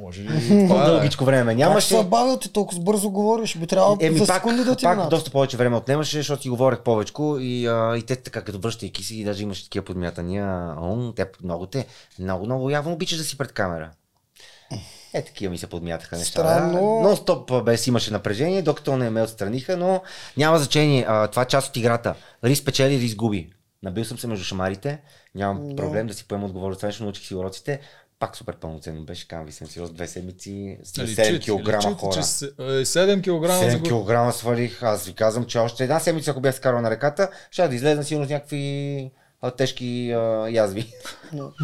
Може 0.00 0.22
ли? 0.22 0.66
Това 0.68 0.82
е. 0.82 0.86
Дългичко 0.86 1.24
време 1.24 1.50
Как 1.52 1.58
се 1.82 1.94
нямаше. 1.94 2.08
бавил 2.08 2.36
ти 2.36 2.52
толкова 2.52 2.80
бързо 2.82 3.10
говориш? 3.10 3.56
Би 3.56 3.66
трябвало 3.66 3.96
Еми 4.00 4.18
за 4.18 4.26
пак, 4.26 4.36
секунди 4.36 4.64
да 4.64 4.76
ти 4.76 4.82
пак 4.84 4.96
минат. 4.96 5.10
доста 5.10 5.30
повече 5.30 5.56
време 5.56 5.76
отнемаше, 5.76 6.16
защото 6.16 6.42
си 6.42 6.48
говорех 6.50 6.80
повече 6.80 7.12
и, 7.40 7.66
а, 7.66 7.96
и 7.96 8.02
те 8.02 8.16
така 8.16 8.42
като 8.42 8.58
връщайки 8.58 9.02
си, 9.02 9.24
даже 9.24 9.42
имаше 9.42 9.64
такива 9.64 9.84
подмятания. 9.84 10.74
О, 10.80 11.12
те 11.16 11.26
много 11.44 11.66
те, 11.66 11.86
много, 12.18 12.44
много 12.44 12.70
явно 12.70 12.92
обичаш 12.92 13.18
да 13.18 13.24
си 13.24 13.38
пред 13.38 13.52
камера. 13.52 13.90
Е, 15.14 15.22
такива 15.22 15.50
ми 15.50 15.58
се 15.58 15.66
подмятаха 15.66 16.16
неща. 16.16 16.30
Странно. 16.30 17.00
Нон 17.00 17.16
стоп 17.16 17.50
а, 17.50 17.62
без 17.62 17.86
имаше 17.86 18.10
напрежение, 18.10 18.62
докато 18.62 18.96
не 18.96 19.10
ме 19.10 19.22
отстраниха, 19.22 19.76
но 19.76 20.02
няма 20.36 20.58
значение. 20.58 21.04
А, 21.08 21.28
това 21.28 21.42
е 21.42 21.46
част 21.46 21.68
от 21.68 21.76
играта. 21.76 22.14
Рис 22.44 22.64
печели, 22.64 23.00
рис 23.00 23.14
губи. 23.14 23.52
Набил 23.82 24.04
съм 24.04 24.18
се 24.18 24.26
между 24.26 24.44
шамарите, 24.44 25.00
нямам 25.34 25.76
проблем 25.76 26.06
да 26.06 26.14
си 26.14 26.28
поема 26.28 26.46
отговорност. 26.46 26.80
Това 26.80 26.92
научих 27.00 27.26
си 27.26 27.34
уроците. 27.34 27.80
Пак 28.18 28.36
супер 28.36 28.56
пълноценно 28.56 29.04
беше, 29.04 29.28
кам 29.28 29.44
ви 29.44 29.52
съм 29.52 29.66
сериоз, 29.66 29.92
две 29.92 30.06
седмици, 30.06 30.78
с 30.82 30.92
7 30.92 31.40
кг 31.40 31.98
хора. 31.98 32.22
7 32.22 33.22
кг 33.22 33.50
7 33.50 34.28
кг 34.28 34.34
свалих. 34.34 34.82
Аз 34.82 35.06
ви 35.06 35.12
казвам, 35.12 35.44
че 35.44 35.58
още 35.58 35.82
една 35.82 36.00
седмица, 36.00 36.30
ако 36.30 36.40
бях 36.40 36.54
скарал 36.54 36.80
на 36.80 36.90
реката, 36.90 37.30
ще 37.50 37.68
да 37.68 37.74
излезна 37.74 38.04
сигурно 38.04 38.26
с 38.26 38.30
някакви 38.30 39.12
а, 39.42 39.50
тежки 39.50 40.12
а, 40.12 40.48
язви. 40.50 40.92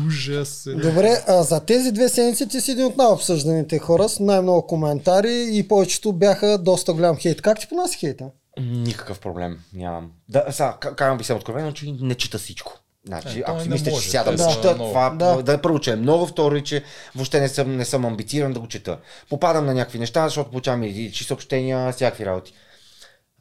Ужас. 0.06 0.66
е. 0.66 0.74
Добре, 0.74 1.24
а 1.28 1.42
за 1.42 1.60
тези 1.60 1.92
две 1.92 2.08
седмици 2.08 2.48
ти 2.48 2.60
си 2.60 2.70
един 2.70 2.84
от 2.86 2.96
най-обсъжданите 2.96 3.78
хора 3.78 4.08
с 4.08 4.20
най-много 4.20 4.66
коментари 4.66 5.48
и 5.52 5.68
повечето 5.68 6.12
бяха 6.12 6.58
доста 6.58 6.92
голям 6.92 7.16
хейт. 7.16 7.42
Как 7.42 7.60
ти 7.60 7.68
понаси 7.68 7.98
хейта? 7.98 8.24
Никакъв 8.60 9.20
проблем 9.20 9.58
нямам. 9.72 10.10
Да, 10.28 10.44
сега, 10.50 10.76
казвам 10.96 11.18
ви 11.18 11.24
съм 11.24 11.36
откровено, 11.36 11.72
че 11.72 11.94
не 12.00 12.14
чета 12.14 12.38
всичко. 12.38 12.72
Значи, 13.06 13.38
Е, 13.38 13.42
ако 13.46 13.60
си 13.60 13.68
може, 13.68 13.84
че 13.84 14.10
сядам 14.10 14.36
да 14.36 14.42
са 14.42 14.50
чета, 14.50 14.76
това, 14.76 15.10
Да. 15.10 15.42
да. 15.42 15.62
първо, 15.62 15.78
че 15.78 15.92
е 15.92 15.96
много, 15.96 16.26
второ, 16.26 16.60
че 16.60 16.82
въобще 17.14 17.40
не 17.40 17.48
съм, 17.48 17.76
не 17.76 17.84
съм 17.84 18.04
амбициран 18.04 18.52
да 18.52 18.60
го 18.60 18.66
чета. 18.68 18.98
Попадам 19.30 19.66
на 19.66 19.74
някакви 19.74 19.98
неща, 19.98 20.24
защото 20.24 20.50
получавам 20.50 20.82
и 20.82 21.12
чи 21.12 21.24
съобщения, 21.24 21.92
всякакви 21.92 22.26
работи. 22.26 22.52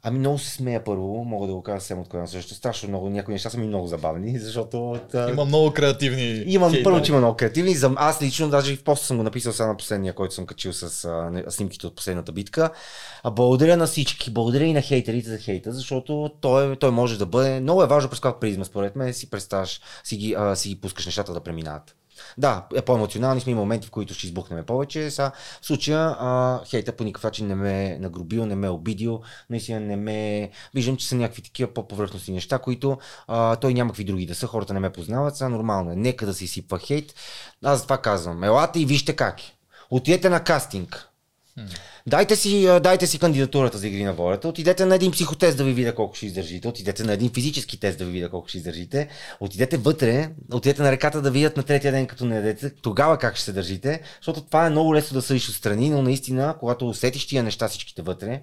Ами 0.06 0.18
много 0.18 0.38
се 0.38 0.50
смея 0.50 0.84
първо, 0.84 1.24
мога 1.24 1.46
да 1.46 1.52
го 1.52 1.62
кажа 1.62 1.80
съвсем 1.80 2.00
откровено. 2.00 2.28
Също 2.28 2.54
страшно 2.54 2.88
много, 2.88 3.10
някои 3.10 3.34
неща 3.34 3.50
са 3.50 3.58
ми 3.58 3.66
много 3.66 3.86
забавни, 3.86 4.38
защото... 4.38 4.98
та- 5.12 5.30
Има 5.30 5.44
много 5.44 5.70
креативни. 5.70 6.44
Имам 6.46 6.70
хейтери. 6.70 6.84
първо, 6.84 7.02
че 7.02 7.12
има 7.12 7.18
много 7.18 7.36
креативни. 7.36 7.74
За, 7.74 7.92
аз 7.96 8.22
лично 8.22 8.48
даже 8.48 8.72
и 8.72 8.76
в 8.76 8.84
поста 8.84 9.06
съм 9.06 9.16
го 9.16 9.22
написал 9.22 9.52
сега 9.52 9.66
на 9.66 9.76
последния, 9.76 10.12
който 10.14 10.34
съм 10.34 10.46
качил 10.46 10.72
с 10.72 11.04
а, 11.04 11.50
снимките 11.50 11.86
от 11.86 11.96
последната 11.96 12.32
битка. 12.32 12.70
А, 13.22 13.30
благодаря 13.30 13.76
на 13.76 13.86
всички, 13.86 14.30
благодаря 14.30 14.64
и 14.64 14.72
на 14.72 14.82
хейтерите 14.82 15.28
за 15.28 15.38
хейта, 15.38 15.72
защото 15.72 16.30
той, 16.40 16.76
той 16.76 16.90
може 16.90 17.18
да 17.18 17.26
бъде. 17.26 17.60
Много 17.60 17.82
е 17.82 17.86
важно 17.86 18.10
през 18.10 18.20
каква 18.20 18.40
призма, 18.40 18.64
според 18.64 18.96
мен, 18.96 19.14
си 19.14 19.30
представяш, 19.30 19.80
си 20.04 20.16
ги, 20.16 20.34
а, 20.38 20.56
си 20.56 20.68
ги 20.68 20.76
пускаш 20.76 21.06
нещата 21.06 21.32
да 21.32 21.40
преминават. 21.40 21.96
Да, 22.38 22.66
е 22.74 22.82
по-емоционални 22.82 23.40
сме, 23.40 23.52
има 23.52 23.60
моменти, 23.60 23.86
в 23.86 23.90
които 23.90 24.14
ще 24.14 24.26
избухнем 24.26 24.64
повече. 24.64 25.10
Са, 25.10 25.32
в 25.60 25.66
случая 25.66 26.16
а, 26.18 26.60
хейта 26.64 26.92
по 26.92 27.04
никакъв 27.04 27.24
начин 27.24 27.46
не 27.46 27.54
ме 27.54 27.84
е 27.84 27.98
нагрубил, 27.98 28.46
не 28.46 28.54
ме 28.54 28.66
е 28.66 28.70
обидил, 28.70 29.20
наистина 29.50 29.80
не 29.80 29.96
ме... 29.96 30.50
Виждам, 30.74 30.96
че 30.96 31.08
са 31.08 31.14
някакви 31.14 31.42
такива 31.42 31.74
по-повърхностни 31.74 32.34
неща, 32.34 32.58
които 32.58 32.98
а, 33.26 33.56
той 33.56 33.74
няма 33.74 33.90
какви 33.90 34.04
други 34.04 34.26
да 34.26 34.34
са, 34.34 34.46
хората 34.46 34.74
не 34.74 34.80
ме 34.80 34.92
познават, 34.92 35.36
са 35.36 35.48
нормално 35.48 35.92
е. 35.92 35.96
Нека 35.96 36.26
да 36.26 36.34
се 36.34 36.44
изсипва 36.44 36.78
хейт. 36.78 37.14
Аз 37.64 37.82
това 37.82 37.98
казвам. 37.98 38.44
Елате 38.44 38.80
и 38.80 38.86
вижте 38.86 39.16
как 39.16 39.40
е. 39.40 39.54
Отидете 39.90 40.28
на 40.28 40.44
кастинг. 40.44 41.08
Дайте 42.06 42.36
си, 42.36 42.66
дайте 42.82 43.06
си 43.06 43.18
кандидатурата 43.18 43.78
за 43.78 43.88
игри 43.88 44.04
на 44.04 44.12
волята, 44.12 44.48
отидете 44.48 44.84
на 44.86 44.94
един 44.94 45.12
психотест 45.12 45.58
да 45.58 45.64
ви 45.64 45.72
видя 45.72 45.94
колко 45.94 46.14
ще 46.14 46.26
издържите, 46.26 46.68
отидете 46.68 47.04
на 47.04 47.12
един 47.12 47.30
физически 47.32 47.80
тест 47.80 47.98
да 47.98 48.04
ви 48.04 48.12
видя 48.12 48.28
колко 48.30 48.48
ще 48.48 48.58
издържите, 48.58 49.08
отидете 49.40 49.76
вътре, 49.76 50.30
отидете 50.52 50.82
на 50.82 50.92
реката 50.92 51.22
да 51.22 51.30
видят 51.30 51.56
на 51.56 51.62
третия 51.62 51.92
ден 51.92 52.06
като 52.06 52.24
не 52.24 52.36
ядете, 52.36 52.70
тогава 52.70 53.18
как 53.18 53.36
ще 53.36 53.44
се 53.44 53.52
държите, 53.52 54.00
защото 54.16 54.40
това 54.40 54.66
е 54.66 54.70
много 54.70 54.94
лесно 54.94 55.14
да 55.14 55.22
съдиш 55.22 55.48
отстрани, 55.48 55.90
но 55.90 56.02
наистина, 56.02 56.56
когато 56.60 56.88
усетиш 56.88 57.26
тия 57.26 57.42
неща 57.42 57.68
всичките 57.68 58.02
вътре, 58.02 58.42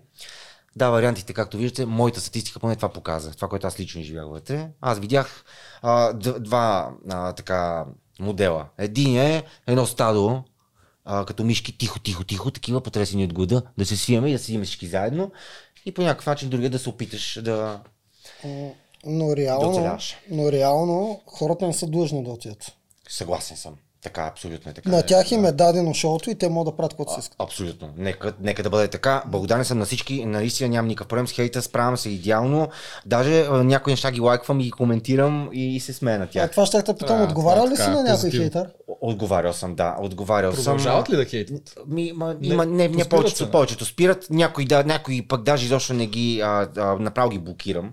да, 0.75 0.89
вариантите, 0.89 1.33
както 1.33 1.57
виждате, 1.57 1.85
моята 1.85 2.21
статистика 2.21 2.59
поне 2.59 2.75
това 2.75 2.89
показва. 2.89 3.33
Това, 3.33 3.47
което 3.47 3.67
аз 3.67 3.79
лично 3.79 4.01
живях 4.01 4.25
вътре. 4.25 4.69
Аз 4.81 4.99
видях 4.99 5.43
а, 5.81 6.13
два 6.39 6.91
а, 7.09 7.33
така 7.33 7.85
модела. 8.19 8.65
Един 8.77 9.17
е 9.17 9.43
едно 9.67 9.85
стадо, 9.85 10.43
а, 11.05 11.25
като 11.25 11.43
мишки, 11.43 11.77
тихо, 11.77 11.99
тихо, 11.99 12.23
тихо, 12.23 12.51
такива 12.51 12.81
потресени 12.81 13.25
от 13.25 13.33
глада, 13.33 13.61
да 13.77 13.85
се 13.85 13.97
свиеме 13.97 14.29
и 14.29 14.33
да 14.33 14.39
седим 14.39 14.63
всички 14.63 14.87
заедно. 14.87 15.31
И 15.85 15.91
по 15.91 16.01
някакъв 16.01 16.25
начин 16.25 16.49
другия 16.49 16.69
да 16.69 16.79
се 16.79 16.89
опиташ 16.89 17.39
да... 17.41 17.81
Но 19.05 19.27
Да 19.27 19.35
реално, 19.35 19.69
оцеляваш. 19.69 20.17
но 20.31 20.51
реално 20.51 21.21
хората 21.27 21.67
не 21.67 21.73
са 21.73 21.87
длъжни 21.87 22.23
да 22.23 22.29
отидат. 22.31 22.71
Съгласен 23.09 23.57
съм. 23.57 23.75
Така, 24.03 24.21
абсолютно 24.23 24.71
е 24.71 24.73
така. 24.73 24.89
На 24.89 25.01
тях 25.01 25.31
им 25.31 25.45
е 25.45 25.51
дадено 25.51 25.93
шоуто 25.93 26.29
и 26.29 26.35
те 26.35 26.49
могат 26.49 26.71
да 26.71 26.77
правят 26.77 26.91
каквото 26.91 27.13
си 27.13 27.19
искат. 27.19 27.35
Абсолютно. 27.39 27.89
Нека, 27.97 28.33
нека 28.41 28.63
да 28.63 28.69
бъде 28.69 28.87
така. 28.87 29.23
Благодарен 29.27 29.65
съм 29.65 29.79
на 29.79 29.85
всички. 29.85 30.25
Наистина 30.25 30.69
нямам 30.69 30.87
никакъв 30.87 31.07
проблем 31.07 31.27
с 31.27 31.31
хейта. 31.31 31.61
Справям 31.61 31.97
се 31.97 32.09
идеално. 32.09 32.67
Даже 33.05 33.41
а, 33.41 33.63
някои 33.63 33.93
неща 33.93 34.11
ги 34.11 34.19
лайквам 34.19 34.59
и 34.59 34.63
ги 34.63 34.71
коментирам 34.71 35.49
и, 35.53 35.75
и 35.75 35.79
се 35.79 35.93
смея 35.93 36.19
на 36.19 36.25
А 36.25 36.27
тях. 36.27 36.51
това 36.51 36.65
ще 36.65 36.83
те 36.83 36.93
питам, 36.93 37.21
А, 37.21 37.23
отговарял 37.23 37.67
ли 37.67 37.73
е 37.73 37.77
си 37.77 37.81
на 37.81 37.93
някой 37.93 38.11
позитивно. 38.11 38.43
хейтър? 38.43 38.67
Отговарял 39.01 39.53
съм, 39.53 39.75
да. 39.75 39.95
Отговарял 39.99 40.53
съм. 40.53 40.63
Продължават 40.65 41.09
ли 41.09 41.15
да 41.15 41.25
хейтват? 41.25 41.75
Ми, 41.87 42.11
ма, 42.15 42.35
Не, 42.41 42.47
има, 42.47 42.65
не, 42.65 42.87
не, 42.87 43.05
повечето, 43.05 43.37
се, 43.37 43.51
повечето 43.51 43.85
спират, 43.85 44.27
някои, 44.29 44.65
да, 44.65 44.83
някои 44.83 45.27
пък 45.27 45.43
даже 45.43 45.65
изобщо 45.65 45.93
не 45.93 46.07
ги, 46.07 46.41
а, 46.41 46.67
а, 46.77 46.95
направо 46.95 47.29
ги 47.29 47.39
блокирам, 47.39 47.91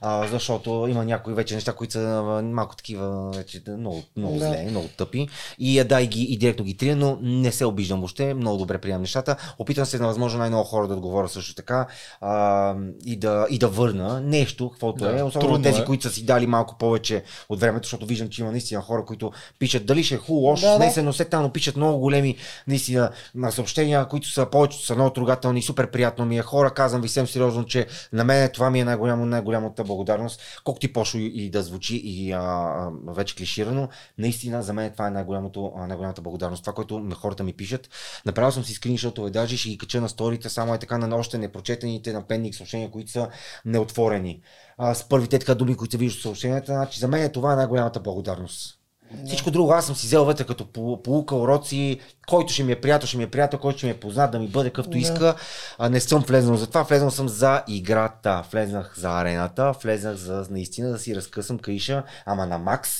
а, 0.00 0.28
защото 0.28 0.86
има 0.90 1.04
някои 1.04 1.34
вече 1.34 1.54
неща, 1.54 1.72
които 1.72 1.92
са 1.92 2.00
а, 2.00 2.42
малко 2.42 2.76
такива, 2.76 3.30
вече 3.30 3.62
много, 3.68 4.02
много 4.16 4.38
Да. 4.38 4.46
зле, 4.46 4.66
много 4.70 4.88
тъпи 4.88 5.28
и 5.58 5.78
а, 5.78 5.84
да, 5.84 6.00
и, 6.00 6.06
ги, 6.06 6.22
и 6.22 6.38
директно 6.38 6.64
ги 6.64 6.76
трия, 6.76 6.96
но 6.96 7.18
не 7.22 7.52
се 7.52 7.64
обиждам 7.64 7.98
въобще, 7.98 8.34
много 8.34 8.58
добре 8.58 8.78
приемам 8.78 9.02
нещата, 9.02 9.36
опитвам 9.58 9.86
се 9.86 9.98
на 9.98 10.06
възможно 10.06 10.38
най-много 10.38 10.64
хора 10.64 10.88
да 10.88 10.94
отговоря 10.94 11.28
също 11.28 11.54
така 11.54 11.86
а, 12.20 12.74
и, 13.06 13.16
да, 13.16 13.46
и 13.50 13.58
да 13.58 13.68
върна 13.68 14.20
нещо, 14.20 14.70
каквото 14.70 15.04
Да, 15.04 15.18
е, 15.18 15.22
особено 15.22 15.62
тези, 15.62 15.80
е. 15.80 15.84
които 15.84 16.02
са 16.02 16.10
си 16.10 16.24
дали 16.24 16.46
малко 16.46 16.78
повече 16.78 17.22
от 17.48 17.60
времето, 17.60 17.86
защото 17.86 18.06
виждам, 18.06 18.28
че 18.28 18.42
има 18.42 18.50
наистина 18.50 18.80
хора, 18.80 19.04
които 19.04 19.32
пишат 19.58 19.86
дали 19.86 20.04
ще 20.04 20.14
е 20.14 20.18
хубаво, 20.18 20.46
лошо, 20.46 20.66
Да, 20.66 20.72
да, 20.72 20.78
да. 20.78 20.84
не 20.84 20.92
се 20.92 21.02
носят 21.02 21.30
там, 21.30 21.42
но 21.42 21.52
пишат 21.52 21.76
много 21.76 21.98
големи 21.98 22.36
наистина 22.66 23.10
на 23.34 23.50
съобщения, 23.50 24.08
които 24.08 24.28
са 24.28 24.46
повечето 24.46 24.84
са 24.84 24.94
много 24.94 25.10
трогателни, 25.10 25.62
супер 25.62 25.90
приятно 25.90 26.24
ми 26.24 26.38
е. 26.38 26.42
Хора, 26.42 26.70
казвам 26.70 27.02
ви 27.02 27.08
съвсем 27.08 27.26
сериозно, 27.26 27.64
че 27.64 27.86
на 28.12 28.24
мен 28.24 28.50
това 28.54 28.70
ми 28.70 28.80
е 28.80 28.84
най-голямо, 28.84 29.26
най-голямата 29.26 29.84
благодарност, 29.84 30.40
колкото 30.64 30.86
и 30.86 30.92
пошло 30.92 31.20
и, 31.20 31.50
да 31.50 31.62
звучи 31.62 31.96
и 32.04 32.32
а, 32.32 32.88
вече 33.06 33.36
клиширано, 33.36 33.88
наистина 34.18 34.62
за 34.62 34.72
мен 34.72 34.90
това 34.92 35.06
е 35.06 35.10
най-голямото, 35.26 35.72
най-голямата 35.76 36.22
благодарност. 36.22 36.62
Това, 36.62 36.72
което 36.72 36.98
ме 36.98 37.14
хората 37.14 37.44
ми 37.44 37.52
пишат, 37.52 37.88
направил 38.26 38.52
съм 38.52 38.64
си 38.64 38.72
скриншотове, 38.72 39.30
даже 39.30 39.56
ще 39.56 39.68
ги 39.68 39.78
кача 39.78 40.00
на 40.00 40.08
сторите, 40.08 40.48
само 40.48 40.74
е 40.74 40.78
така 40.78 40.98
на 40.98 41.16
още 41.16 41.38
непрочетените 41.38 42.12
на 42.12 42.26
пенник 42.26 42.54
съобщения, 42.54 42.90
които 42.90 43.10
са 43.10 43.28
неотворени. 43.64 44.40
А, 44.78 44.94
с 44.94 45.08
първите 45.08 45.38
така 45.38 45.54
думи, 45.54 45.76
които 45.76 45.92
се 45.92 45.98
виждат 45.98 46.20
в 46.20 46.22
съобщенията, 46.22 46.72
значи 46.72 47.00
за 47.00 47.08
мен 47.08 47.22
е 47.22 47.32
това 47.32 47.52
е 47.52 47.56
най-голямата 47.56 48.00
благодарност. 48.00 48.85
Всичко 49.26 49.50
друго 49.50 49.72
аз 49.72 49.86
съм 49.86 49.96
си 49.96 50.06
взел 50.06 50.24
вътре 50.24 50.44
като 50.44 50.64
полу- 50.64 51.02
полука, 51.02 51.36
уроци, 51.36 52.00
който 52.28 52.52
ще 52.52 52.64
ми 52.64 52.72
е 52.72 52.80
приятел, 52.80 53.06
ще 53.06 53.16
ми 53.16 53.22
е 53.22 53.30
приятел, 53.30 53.58
който 53.58 53.78
ще 53.78 53.86
ми 53.86 53.92
е 53.92 54.00
познат, 54.00 54.30
да 54.30 54.38
ми 54.38 54.48
бъде 54.48 54.68
какъвто 54.70 54.90
Да. 54.90 54.98
иска. 54.98 55.34
А, 55.78 55.88
не 55.88 56.00
съм 56.00 56.22
влезнал 56.22 56.56
за 56.56 56.66
това, 56.66 56.82
влезнал 56.82 57.10
съм 57.10 57.28
за 57.28 57.62
играта, 57.68 58.44
влезнах 58.52 58.94
за 58.98 59.10
арената, 59.10 59.72
влезнах 59.82 60.14
за 60.16 60.46
наистина 60.50 60.90
да 60.90 60.98
си 60.98 61.16
разкъсам 61.16 61.58
каиша, 61.58 62.02
ама 62.26 62.46
на 62.46 62.58
макс 62.58 62.90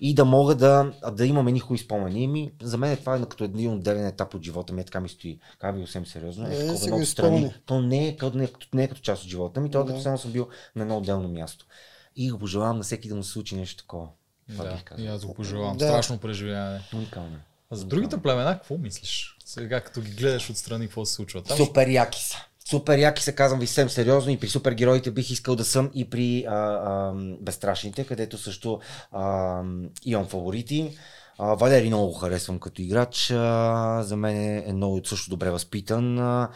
и 0.00 0.14
да 0.14 0.24
мога 0.24 0.54
да, 0.54 0.92
да 1.12 1.26
имам 1.26 1.48
едни 1.48 1.60
хубави 1.60 1.78
спомени. 1.78 2.28
Ми, 2.28 2.52
за 2.62 2.78
мен 2.78 2.96
това 2.96 3.16
е 3.16 3.20
като 3.20 3.44
един 3.44 3.72
отделен 3.72 4.06
етап 4.06 4.34
от 4.34 4.42
живота 4.42 4.72
ми, 4.72 4.80
е 4.80 4.84
така 4.84 5.00
ми 5.00 5.08
стои. 5.08 5.38
Как 5.58 5.74
ви 5.76 5.82
съвсем 5.82 6.06
сериозно. 6.06 6.46
Е, 6.46 6.54
Е, 6.54 6.58
такова 6.58 6.76
си 6.76 6.84
едно 6.84 6.96
го 6.96 7.02
отстрани. 7.02 7.36
изпълни. 7.36 7.54
То 7.66 7.80
не 7.80 8.08
е, 8.08 8.16
като, 8.16 8.38
не, 8.38 8.44
е 8.44 8.48
като, 8.48 8.66
не 8.74 8.84
е 8.84 8.88
като 8.88 9.00
част 9.00 9.22
от 9.22 9.28
живота 9.28 9.60
ми, 9.60 9.70
то 9.70 9.80
е 9.80 9.84
Да. 9.84 9.88
като 9.88 10.02
само 10.02 10.18
съм 10.18 10.32
бил 10.32 10.48
на 10.76 10.82
едно 10.82 10.96
отделно 10.98 11.28
място. 11.28 11.66
И 12.16 12.30
го 12.30 12.38
пожелавам 12.38 12.76
на 12.76 12.82
всеки 12.82 13.08
да 13.08 13.14
му 13.14 13.22
се 13.22 13.30
случи 13.30 13.56
нещо 13.56 13.76
такова. 13.76 14.08
Това 14.52 14.64
Да, 14.64 14.72
бих 14.74 14.84
казал. 14.84 15.04
и 15.04 15.08
аз 15.08 15.24
го 15.24 15.34
пожелавам. 15.34 15.76
Да. 15.76 15.84
Страшно 15.88 16.18
преживяване. 16.18 16.80
Уникално. 16.94 17.34
е. 17.36 17.38
А 17.70 17.76
за 17.76 17.84
другите 17.84 18.16
племена, 18.22 18.52
какво 18.52 18.78
мислиш? 18.78 19.36
Сега 19.44 19.80
като 19.80 20.00
ги 20.00 20.10
гледаш 20.10 20.50
отстрани, 20.50 20.86
какво 20.86 21.04
се 21.04 21.14
случва 21.14 21.42
там? 21.42 21.56
Супер 21.56 21.88
яки 21.88 22.22
са. 22.24 22.36
Супер 22.70 22.98
яки 22.98 23.22
са, 23.22 23.32
казвам 23.32 23.60
ви 23.60 23.66
съвсем 23.66 23.90
сериозно. 23.90 24.32
И 24.32 24.40
при 24.40 24.48
супергероите 24.48 25.10
бих 25.10 25.30
искал 25.30 25.56
да 25.56 25.64
съм 25.64 25.90
и 25.94 26.10
при 26.10 26.44
а, 26.48 26.54
а, 26.54 27.12
безстрашните, 27.40 28.04
където 28.04 28.38
също 28.38 28.80
а, 29.12 29.62
имам 30.04 30.26
фаворити. 30.26 30.96
А, 31.38 31.54
Валери 31.54 31.86
много 31.86 32.06
го 32.06 32.14
харесвам 32.14 32.58
като 32.60 32.82
играч. 32.82 33.30
А, 33.30 34.02
за 34.02 34.16
мен 34.16 34.36
е 34.68 34.72
много 34.72 35.00
също 35.04 35.30
добре 35.30 35.50
възпитан. 35.50 36.18
А, 36.18 36.48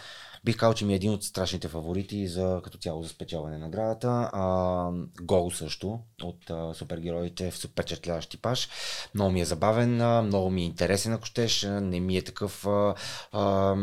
бих 0.45 0.57
казал, 0.57 0.75
че 0.75 0.85
ми 0.85 0.93
е 0.93 0.97
един 0.97 1.13
от 1.13 1.25
страшните 1.25 1.69
фаворити 1.69 2.29
за, 2.29 2.61
като 2.65 2.79
цяло 2.79 3.03
за 3.03 3.09
спечелване 3.09 3.59
на 3.59 3.65
наградата. 3.65 4.31
А, 4.33 4.91
Гол 5.23 5.51
също 5.51 5.99
от 6.23 6.51
а, 6.51 6.75
супергероите 6.75 7.51
в 7.51 7.55
впечатляващ 7.55 8.31
типаж. 8.31 8.69
Много 9.15 9.31
ми 9.31 9.41
е 9.41 9.45
забавен, 9.45 10.01
а, 10.01 10.23
много 10.23 10.51
ми 10.51 10.63
е 10.63 10.65
интересен, 10.65 11.13
ако 11.13 11.25
щеш. 11.25 11.63
Не 11.63 12.01
ми 12.01 12.17
е 12.17 12.23
такъв, 12.23 12.67
а, 12.67 12.95
а, 13.33 13.75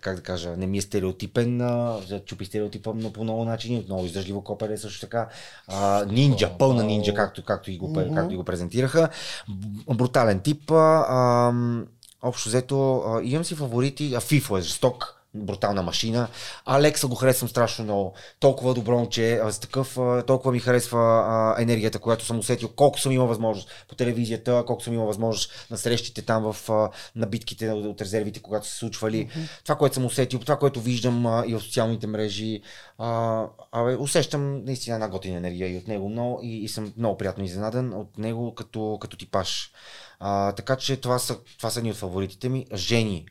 как 0.00 0.16
да 0.16 0.22
кажа, 0.22 0.56
не 0.56 0.66
ми 0.66 0.78
е 0.78 0.82
стереотипен. 0.82 1.60
А, 1.60 1.98
за- 2.08 2.20
чупи 2.24 2.44
стереотипа 2.44 2.92
но 2.94 3.12
по 3.12 3.24
много 3.24 3.44
начини. 3.44 3.84
Много 3.86 4.04
издържливо 4.06 4.44
копер 4.44 4.68
е 4.68 4.76
също 4.76 5.00
така. 5.00 5.28
А, 5.68 6.04
нинджа, 6.04 6.58
пълна 6.58 6.84
нинджа, 6.84 7.14
както, 7.14 7.44
както, 7.44 7.70
и 7.70 7.78
го, 7.78 7.88
Мгм. 7.88 8.14
както 8.14 8.34
и 8.34 8.36
го 8.36 8.44
презентираха. 8.44 9.08
Брутален 9.94 10.40
тип. 10.40 10.70
А, 10.70 10.74
а, 11.08 11.52
общо 12.22 12.48
взето, 12.48 12.96
а, 12.96 13.22
имам 13.22 13.44
си 13.44 13.54
фаворити. 13.54 14.14
А, 14.14 14.20
Фифо 14.20 14.58
е 14.58 14.62
жесток 14.62 15.16
брутална 15.34 15.82
машина. 15.82 16.28
Алекса 16.64 17.06
го 17.06 17.14
харесвам 17.14 17.48
страшно 17.48 17.84
много. 17.84 18.14
Толкова 18.40 18.74
добро 18.74 19.08
а, 19.18 19.52
с 19.52 19.58
такъв, 19.58 19.98
толкова 20.26 20.52
ми 20.52 20.58
харесва 20.58 20.98
а, 20.98 21.62
енергията, 21.62 21.98
която 21.98 22.24
съм 22.24 22.38
усетил, 22.38 22.68
колко 22.68 23.00
съм 23.00 23.12
имал 23.12 23.26
възможност 23.26 23.68
по 23.88 23.94
телевизията, 23.94 24.64
колко 24.66 24.82
съм 24.82 24.94
имал 24.94 25.06
възможност 25.06 25.66
на 25.70 25.78
срещите 25.78 26.22
там 26.22 26.52
в 26.52 26.70
а, 26.70 26.90
на 27.16 27.26
битките 27.26 27.70
от, 27.70 28.00
резервите, 28.00 28.40
когато 28.40 28.66
се 28.66 28.76
случвали. 28.76 29.30
Това, 29.64 29.76
което 29.76 29.94
съм 29.94 30.04
усетил, 30.04 30.38
това, 30.38 30.58
което 30.58 30.80
виждам 30.80 31.26
а, 31.26 31.44
и 31.46 31.54
в 31.54 31.60
социалните 31.60 32.06
мрежи, 32.06 32.62
а, 32.98 33.46
абе, 33.72 33.96
усещам 33.96 34.64
наистина 34.64 34.94
една 34.94 35.08
готина 35.08 35.36
енергия 35.36 35.74
и 35.74 35.76
от 35.76 35.88
него 35.88 36.08
много 36.08 36.40
и, 36.42 36.64
и 36.64 36.68
съм 36.68 36.92
много 36.96 37.18
приятно 37.18 37.44
изненадан 37.44 37.92
от 37.92 38.18
него 38.18 38.54
като, 38.54 38.98
като 39.00 39.16
типаж. 39.16 39.72
А, 40.20 40.52
така 40.52 40.76
че 40.76 40.96
това 40.96 41.18
са, 41.18 41.38
това 41.58 41.70
са 41.70 41.82
ни 41.82 41.90
от 41.90 41.96
фаворитите 41.96 42.48
ми. 42.48 42.66
Жени, 42.74 43.26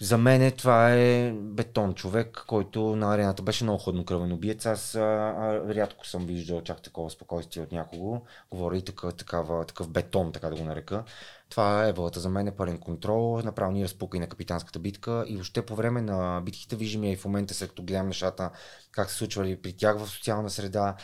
за 0.00 0.18
мен 0.18 0.52
това 0.52 0.94
е 0.94 1.32
бетон 1.32 1.94
човек, 1.94 2.44
който 2.46 2.96
на 2.96 3.14
арената 3.14 3.42
беше 3.42 3.64
много 3.64 3.78
хладнокръвен 3.78 4.32
убиец. 4.32 4.66
Аз 4.66 4.94
а, 4.94 5.00
а, 5.00 5.74
рядко 5.74 6.06
съм 6.06 6.26
виждал 6.26 6.62
чак 6.62 6.82
такова 6.82 7.10
спокойствие 7.10 7.62
от 7.62 7.72
някого. 7.72 8.20
Говоря 8.50 8.76
и 8.76 8.82
такъв, 8.82 9.14
такава, 9.14 9.64
такъв 9.64 9.88
бетон, 9.88 10.32
така 10.32 10.50
да 10.50 10.56
го 10.56 10.64
нарека. 10.64 11.04
Това 11.48 11.88
е 11.88 11.92
вълата 11.92 12.20
за 12.20 12.28
мен 12.28 12.48
е 12.48 12.56
пълен 12.56 12.78
контрол. 12.78 13.42
Направо 13.44 13.72
ни 13.72 13.84
разпука 13.84 14.16
и 14.16 14.20
на 14.20 14.26
капитанската 14.26 14.78
битка. 14.78 15.24
И 15.28 15.34
въобще 15.34 15.66
по 15.66 15.74
време 15.74 16.02
на 16.02 16.40
битките 16.44 16.76
виждам 16.76 17.04
я 17.04 17.12
и 17.12 17.16
в 17.16 17.24
момента, 17.24 17.54
след 17.54 17.68
като 17.68 17.82
гледам 17.82 18.06
нещата, 18.06 18.50
как 18.90 19.10
се 19.10 19.16
случвали 19.16 19.62
при 19.62 19.72
тях 19.72 19.98
в 19.98 20.08
социална 20.08 20.50
среда. 20.50 20.96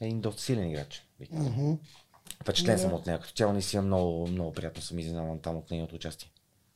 Един 0.00 0.20
доста 0.20 0.42
силен 0.42 0.70
играч. 0.70 1.06
Впечатлен 2.42 2.78
съм 2.78 2.92
от 2.92 3.06
нея. 3.06 3.20
Като 3.20 3.32
цяло 3.34 3.52
наистина 3.52 3.82
много, 3.82 4.26
много 4.26 4.52
приятно 4.52 4.82
съм 4.82 4.98
изненадан 4.98 5.38
там 5.38 5.56
от 5.56 5.70
нейното 5.70 5.94
участие. 5.94 6.30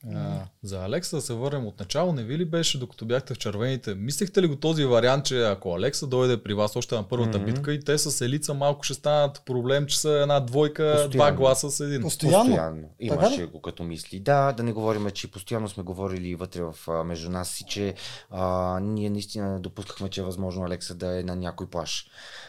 А, 0.07 0.41
за 0.63 0.79
Алекса 0.79 1.17
да 1.17 1.23
се 1.23 1.35
върнем 1.35 1.67
от 1.67 1.81
начало, 1.81 2.13
не 2.13 2.23
ви 2.23 2.39
ли 2.39 2.45
беше, 2.45 2.79
докато 2.79 3.05
бяхте 3.07 3.35
в 3.35 3.39
червените? 3.39 3.95
Мислехте 3.95 4.43
ли 4.43 4.47
го 4.47 4.57
този 4.57 4.85
вариант, 4.85 5.25
че 5.25 5.43
ако 5.43 5.75
Алекса 5.75 6.07
дойде 6.07 6.43
при 6.43 6.55
вас 6.55 6.77
още 6.77 6.95
на 6.95 7.03
първата 7.03 7.39
Мгм. 7.39 7.47
битка 7.47 7.73
и 7.73 7.81
те 7.81 7.99
с 7.99 8.21
Елица 8.21 8.55
малко 8.55 8.83
ще 8.83 8.95
станат 8.95 9.43
проблем, 9.47 9.87
че 9.87 10.01
са 10.01 10.11
една 10.11 10.41
двойка, 10.41 10.85
Постоянно. 10.85 11.11
два 11.11 11.33
гласа 11.33 11.71
с 11.71 11.81
един? 11.81 12.03
Постоянно. 12.03 12.45
Постоянно. 12.45 12.89
Имаше 13.01 13.43
ли? 13.43 13.47
го 13.47 13.61
като 13.63 13.83
мисли. 13.83 14.21
Да, 14.21 14.53
да 14.53 14.63
не 14.63 14.73
говорим, 14.73 15.11
че 15.11 15.31
постоянно 15.31 15.69
сме 15.69 15.83
говорили 15.83 16.35
вътре 16.35 16.63
в, 16.63 16.75
между 17.05 17.31
нас 17.31 17.49
си, 17.49 17.65
че 17.65 17.95
а, 18.31 18.45
ние 18.81 19.11
наистина 19.11 19.51
не 19.51 19.61
допускахме, 19.61 20.09
че 20.09 20.21
е 20.21 20.25
възможно 20.25 20.65
Алекса 20.65 20.95
да 20.95 21.21
е 21.21 21.23
на 21.23 21.37
някой 21.37 21.67
плаш. 21.67 22.07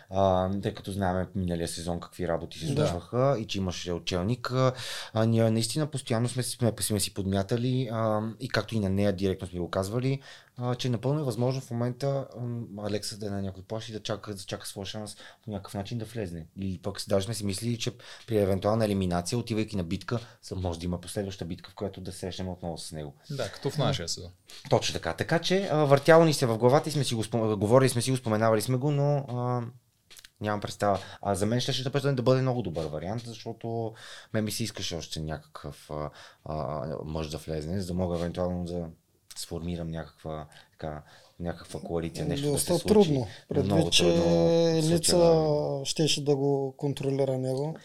А, 0.10 0.50
тъй 0.62 0.74
като 0.74 0.92
знаем 0.92 1.28
миналия 1.36 1.68
сезон 1.68 2.00
какви 2.00 2.28
работи 2.28 2.60
се 2.60 2.74
Да. 2.74 2.88
случваха 2.88 3.38
и 3.40 3.46
че 3.46 3.58
имаше 3.58 3.92
отчелник. 3.92 4.52
А, 4.52 4.74
ние 5.26 5.52
наистина 5.52 5.88
постоянно 5.88 6.30
сме, 6.30 6.44
сме, 6.44 6.74
сме 6.80 7.00
си 7.00 7.14
подмятали 7.14 7.39
смятали, 7.40 7.90
а, 7.92 8.22
и 8.40 8.50
както 8.50 8.76
и 8.76 8.80
на 8.80 8.90
нея 8.90 9.14
директно 9.14 9.48
сме 9.48 9.60
го 9.60 9.70
казвали, 9.70 10.22
а, 10.58 10.76
че 10.76 10.90
напълно 10.90 11.20
е 11.20 11.24
възможно 11.24 11.62
в 11.62 11.72
момента 11.72 12.28
Алекса 12.78 13.18
да 13.18 13.28
е 13.28 13.30
на 13.30 13.42
някой 13.42 13.64
площ 13.64 13.90
и 13.90 13.92
да 13.92 14.00
чака, 14.00 14.34
да 14.34 14.44
чака 14.44 14.68
своя 14.68 14.86
шанс 14.86 15.18
по 15.44 15.52
някакъв 15.52 15.74
начин 15.74 15.98
да 15.98 16.06
влезне. 16.06 16.46
Или 16.58 16.80
пък 16.84 17.02
даже 17.08 17.26
сме 17.26 17.34
си 17.34 17.46
мислили, 17.46 17.78
че 17.78 17.92
при 18.28 18.38
евентуална 18.38 18.86
елиминация, 18.86 19.40
отивайки 19.40 19.78
на 19.78 19.84
битка, 19.84 20.20
може 20.56 20.80
да 20.80 20.86
има 20.86 21.02
последваща 21.02 21.46
битка, 21.46 21.72
в 21.72 21.76
която 21.76 22.02
да 22.02 22.12
срещнем 22.12 22.50
отново 22.50 22.78
с 22.78 22.92
него. 22.92 23.14
Да, 23.30 23.52
като 23.52 23.70
в 23.70 23.78
нашия 23.78 24.10
сезон. 24.10 24.32
Точно 24.70 24.94
така. 24.94 25.14
Така 25.14 25.40
че 25.40 25.70
а, 25.72 25.86
въртяло 25.86 26.26
ни 26.26 26.34
се 26.34 26.46
в 26.46 26.58
главата 26.58 26.90
и 26.90 26.92
сме 26.92 27.04
си 27.04 27.16
го 27.16 27.24
спом... 27.24 27.60
говорили 27.60 27.90
сме 27.90 28.02
си 28.02 28.12
го, 28.12 28.18
споменавали 28.18 28.62
сме 28.62 28.78
го, 28.78 28.92
но 28.92 29.18
а, 29.18 29.62
нямам 30.42 30.62
представа. 30.62 31.00
А 31.22 31.36
за 31.36 31.46
мен 31.46 31.60
ще 31.60 31.74
ще 31.74 31.90
да, 31.90 32.14
да 32.14 32.22
бъде 32.22 32.42
много 32.42 32.62
добър 32.62 32.86
вариант, 32.86 33.22
защото 33.26 33.94
ме 34.34 34.42
ми 34.42 34.52
се 34.52 34.64
искаше 34.64 34.96
още 34.96 35.20
някакъв 35.20 35.90
а, 35.92 36.10
а, 36.46 36.88
мъж 37.04 37.30
да 37.30 37.38
влезне, 37.38 37.82
за 37.82 37.88
да 37.88 37.94
мога 37.94 38.16
евентуално 38.18 38.66
да 38.66 38.90
сформирам 39.36 39.88
някаква, 39.88 40.48
така, 40.72 41.04
някаква 41.40 41.80
коалиция, 41.80 42.26
нещо 42.26 42.52
да 42.52 42.60
се 42.60 42.72
Доста 42.72 42.90
случи. 42.90 43.10
трудно. 43.10 43.28
Много 43.50 43.76
Предвид, 43.76 43.94
че 43.94 44.04
трудно 44.04 44.96
лица 44.96 45.12
случая. 45.12 45.86
щеше 45.86 46.24
да 46.24 46.36
го 46.36 46.74
контролира 46.78 47.38
него. 47.38 47.76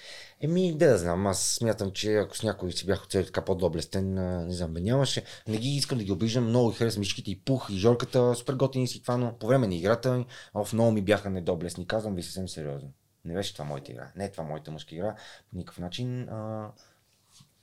Еми, 0.40 0.72
да, 0.72 0.88
да 0.88 0.98
знам, 0.98 1.26
аз 1.26 1.42
смятам, 1.42 1.92
че 1.92 2.16
ако 2.16 2.36
с 2.36 2.42
някой 2.42 2.72
си 2.72 2.86
бях 2.86 3.04
оцелил 3.04 3.26
така 3.26 3.44
по-доблестен, 3.44 4.14
не 4.46 4.54
знам, 4.54 4.74
бе, 4.74 4.80
нямаше. 4.80 5.24
Не 5.48 5.58
ги 5.58 5.68
искам 5.68 5.98
да 5.98 6.04
ги 6.04 6.12
обиждам, 6.12 6.48
много 6.48 6.70
ги 6.70 6.76
харесвам 6.76 7.04
всичките 7.04 7.30
и 7.30 7.40
пух, 7.40 7.70
и 7.70 7.76
жорката, 7.76 8.34
супер 8.34 8.54
готини 8.54 8.88
си 8.88 9.02
това, 9.02 9.16
но 9.16 9.38
по 9.38 9.46
време 9.46 9.66
на 9.66 9.74
играта, 9.74 10.24
оф, 10.54 10.72
много 10.72 10.92
ми 10.92 11.02
бяха 11.02 11.30
недоблестни. 11.30 11.86
Казвам 11.86 12.14
ви 12.14 12.22
съвсем 12.22 12.48
сериозно. 12.48 12.92
Не 13.24 13.34
беше 13.34 13.52
това 13.52 13.64
моята 13.64 13.92
игра. 13.92 14.12
Не 14.16 14.24
е 14.24 14.30
това 14.30 14.44
моята 14.44 14.70
мъжка 14.70 14.94
игра. 14.94 15.16
По 15.50 15.56
никакъв 15.56 15.78
начин. 15.78 16.28
А, 16.28 16.70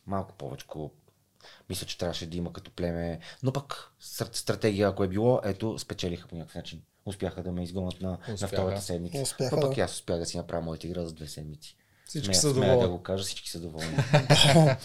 малко 0.08 0.34
повече. 0.34 0.66
Мисля, 1.70 1.88
че 1.88 1.98
трябваше 1.98 2.30
да 2.30 2.38
има 2.38 2.54
като 2.54 2.72
племе. 2.72 3.20
Но 3.44 3.54
пък 3.54 3.94
стр- 4.02 4.36
стратегия, 4.36 4.88
ако 4.88 5.04
е 5.04 5.08
било, 5.08 5.42
ето, 5.44 5.80
спечелиха 5.80 6.28
по 6.28 6.36
някакъв 6.36 6.56
начин. 6.56 6.82
Успяха 7.06 7.44
да 7.44 7.52
ме 7.52 7.64
изгонят 7.64 8.02
на, 8.02 8.18
на 8.42 8.48
втората 8.48 8.82
седмица. 8.82 9.22
Успяха, 9.22 9.56
Но 9.56 9.62
пък 9.62 9.76
да. 9.76 9.82
аз 9.82 9.94
успях 9.94 10.18
да 10.18 10.26
си 10.26 10.38
направя 10.38 10.62
моята 10.62 10.88
игра 10.88 11.06
за 11.06 11.14
две 11.14 11.28
седмици. 11.28 11.78
Всички 12.12 12.36
са 12.36 12.42
смея 12.42 12.68
да 12.68 12.74
доволни. 12.74 12.88
го 12.90 13.04
кажа, 13.04 13.24
всички 13.24 13.50
са 13.50 13.60
доволни. 13.60 13.88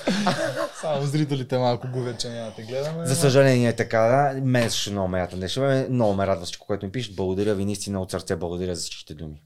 Само 0.81 1.07
зрителите 1.07 1.59
малко 1.59 1.87
губят, 1.93 2.21
че 2.21 2.29
няма 2.29 2.47
да 2.47 2.55
те 2.55 2.63
гледаме. 2.63 3.07
За 3.07 3.17
съжаление 3.17 3.69
е 3.69 3.77
така, 3.77 4.01
да. 4.01 4.41
Мен 4.41 4.71
също 4.71 4.91
много 4.91 5.09
ме 5.09 5.29
нещо. 5.37 5.61
Ме- 5.61 5.87
Много 5.91 6.15
ме 6.15 6.27
радва 6.27 6.45
всичко, 6.45 6.67
което 6.67 6.87
ми 6.87 6.93
пишеш. 6.93 7.15
Благодаря 7.15 7.55
ви 7.55 7.65
наистина 7.65 8.03
от 8.03 8.11
сърце. 8.11 8.37
Благодаря 8.37 8.75
за 8.75 8.81
всичките 8.81 9.15
думи. 9.15 9.43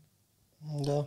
Да. 0.77 1.05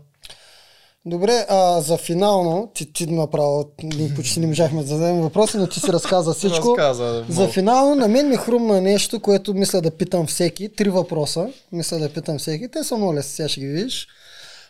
Добре, 1.05 1.45
а 1.49 1.81
за 1.81 1.97
финално, 1.97 2.71
ти, 2.75 2.93
ти 2.93 3.05
направо, 3.07 3.71
ние 3.83 4.13
почти 4.15 4.39
не 4.39 4.47
можахме 4.47 4.81
да 4.81 4.87
зададем 4.87 5.21
въпроси, 5.21 5.57
но 5.57 5.67
ти 5.67 5.79
си 5.79 5.93
разказа 5.93 6.33
всичко. 6.33 6.75
Разказа, 6.77 7.25
За 7.29 7.47
финално 7.47 7.95
на 7.95 8.07
мен 8.07 8.29
ми 8.29 8.35
хрумна 8.35 8.81
нещо, 8.81 9.19
което 9.19 9.53
мисля 9.53 9.81
да 9.81 9.91
питам 9.91 10.27
всеки. 10.27 10.69
Три 10.69 10.89
въпроса. 10.89 11.49
Мисля 11.71 11.99
да 11.99 12.13
питам 12.13 12.37
всеки. 12.37 12.69
Те 12.69 12.83
са 12.83 12.97
много 12.97 13.13
лесни, 13.13 13.31
сега 13.31 13.49
ще 13.49 13.59
ги 13.59 13.67
видиш. 13.67 14.07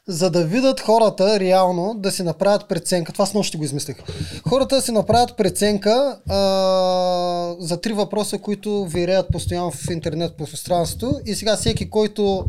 За 0.08 0.30
да 0.30 0.46
видят 0.46 0.80
хората 0.80 1.40
реално 1.40 1.94
да 1.98 2.12
си 2.12 2.24
направят 2.24 2.68
преценка. 2.70 3.14
Това 3.14 3.26
с 3.26 3.34
нощи 3.34 3.58
го 3.58 3.64
измислих. 3.64 3.96
Хората 4.48 4.76
да 4.76 4.82
си 4.82 4.92
направят 4.92 5.38
преценка 5.38 6.20
а, 6.30 7.56
за 7.60 7.82
три 7.82 7.94
въпроса, 7.94 8.38
които 8.38 8.86
виреят 8.86 9.28
постоянно 9.32 9.72
в 9.72 9.90
интернет 9.92 10.38
пространството. 10.38 11.20
И 11.26 11.36
сега 11.36 11.56
всеки, 11.56 11.90
който 11.90 12.46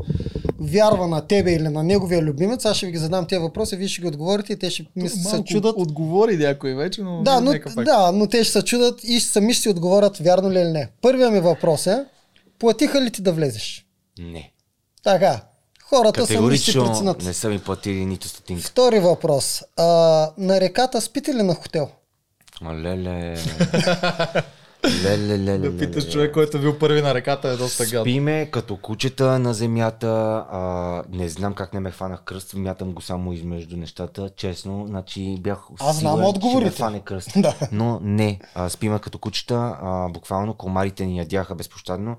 вярва 0.60 1.08
на 1.08 1.20
тебе 1.26 1.52
или 1.52 1.68
на 1.68 1.82
неговия 1.82 2.22
любимец, 2.22 2.64
аз 2.64 2.76
ще 2.76 2.86
ви 2.86 2.92
ги 2.92 2.98
задам 2.98 3.26
тези 3.26 3.38
въпроси, 3.38 3.76
вие 3.76 3.88
ще 3.88 4.00
ги 4.02 4.08
отговорите 4.08 4.52
и 4.52 4.58
те 4.58 4.70
ще 4.70 4.86
мисля, 4.96 5.30
се 5.30 5.44
чудат. 5.44 5.74
Отговори 5.78 6.36
някой 6.36 6.74
вече, 6.74 7.02
но 7.02 7.22
Да, 7.22 7.40
но, 7.40 7.50
нека 7.50 7.74
пак. 7.74 7.84
да, 7.84 8.12
но 8.12 8.26
те 8.26 8.44
ще 8.44 8.52
се 8.52 8.64
чудат 8.64 9.04
и 9.04 9.20
сами 9.20 9.52
ще 9.54 9.62
си 9.62 9.68
отговорят 9.68 10.18
вярно 10.18 10.50
ли 10.50 10.58
или 10.58 10.68
не. 10.72 10.88
Първият 11.02 11.32
ми 11.32 11.40
въпрос 11.40 11.86
е, 11.86 12.04
платиха 12.58 13.00
ли 13.00 13.10
ти 13.10 13.22
да 13.22 13.32
влезеш? 13.32 13.86
Не. 14.18 14.52
Така, 15.02 15.40
хората 15.88 16.26
сами 16.26 16.56
ще 16.56 16.72
си 16.72 16.78
преценят. 16.78 17.22
не 17.22 17.34
са 17.34 17.48
ми 17.48 17.58
платили 17.58 18.06
нито 18.06 18.28
стотинка. 18.28 18.62
Втори 18.62 18.98
въпрос. 19.00 19.62
А, 19.76 19.84
на 20.38 20.60
реката 20.60 21.00
спите 21.00 21.34
ли 21.34 21.42
на 21.42 21.54
хотел? 21.54 21.88
Леле. 22.62 23.36
Леле, 25.04 25.38
леле, 25.38 25.58
Да 25.58 25.78
питаш 25.78 26.12
човек, 26.12 26.32
който 26.32 26.56
е 26.56 26.60
бил 26.60 26.78
първи 26.78 27.02
на 27.02 27.14
реката 27.14 27.48
е 27.48 27.56
доста 27.56 27.84
гадно. 27.84 28.00
Спиме 28.00 28.48
като 28.50 28.76
кучета 28.76 29.38
на 29.38 29.54
земята. 29.54 30.44
А, 30.50 31.02
не 31.12 31.28
знам 31.28 31.54
как 31.54 31.74
не 31.74 31.80
ме 31.80 31.90
хванах 31.90 32.22
кръст. 32.22 32.54
Мятам 32.54 32.92
го 32.92 33.02
само 33.02 33.32
измежду 33.32 33.76
нещата. 33.76 34.30
Честно, 34.36 34.86
значи 34.86 35.36
бях 35.40 35.58
Аз 35.80 35.98
знам 35.98 36.12
сигурен, 36.12 36.28
отговорите. 36.28 36.70
Ме 36.70 36.76
хване 36.76 37.00
кръст. 37.00 37.30
Да. 37.36 37.54
Но 37.72 38.00
не. 38.02 38.40
А, 38.54 38.68
спиме 38.68 38.98
като 38.98 39.18
кучета. 39.18 39.76
А, 39.82 40.08
буквално 40.08 40.54
комарите 40.54 41.06
ни 41.06 41.18
ядяха 41.18 41.54
безпощадно. 41.54 42.16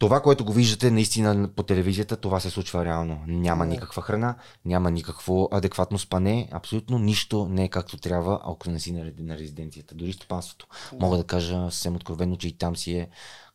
Това, 0.00 0.20
което 0.20 0.44
го 0.44 0.52
виждате 0.52 0.90
наистина 0.90 1.48
по 1.56 1.62
телевизията, 1.62 2.16
това 2.16 2.40
се 2.40 2.50
случва 2.50 2.84
реално. 2.84 3.20
Няма 3.26 3.66
никаква 3.66 4.02
храна, 4.02 4.34
няма 4.64 4.90
никакво 4.90 5.48
адекватно 5.52 5.98
спане, 5.98 6.48
абсолютно 6.52 6.98
нищо 6.98 7.48
не 7.50 7.64
е 7.64 7.68
както 7.68 7.96
трябва, 7.96 8.40
ако 8.44 8.70
не 8.70 8.80
си 8.80 8.92
на, 9.18 9.38
резиденцията. 9.38 9.94
Дори 9.94 10.12
стопанството. 10.12 10.66
Мога 11.00 11.16
да 11.16 11.24
кажа 11.24 11.70
съвсем 11.70 11.96
откровено, 11.96 12.36
че 12.36 12.48
и 12.48 12.52
там 12.52 12.76
си 12.76 12.92
е 12.92 13.08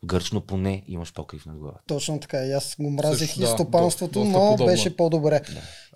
гърчно 0.06 0.42
поне 0.42 0.84
имаш 0.88 1.14
покрив 1.14 1.46
над 1.46 1.58
главата. 1.58 1.84
Точно 1.88 2.20
така. 2.20 2.46
И 2.46 2.52
аз 2.52 2.76
го 2.80 2.90
мразех 2.90 3.28
Също, 3.28 3.42
и 3.42 3.46
да, 3.46 3.50
стопанството, 3.50 4.20
доста 4.20 4.40
но 4.40 4.52
подобно. 4.52 4.66
беше 4.66 4.96
по-добре. 4.98 5.42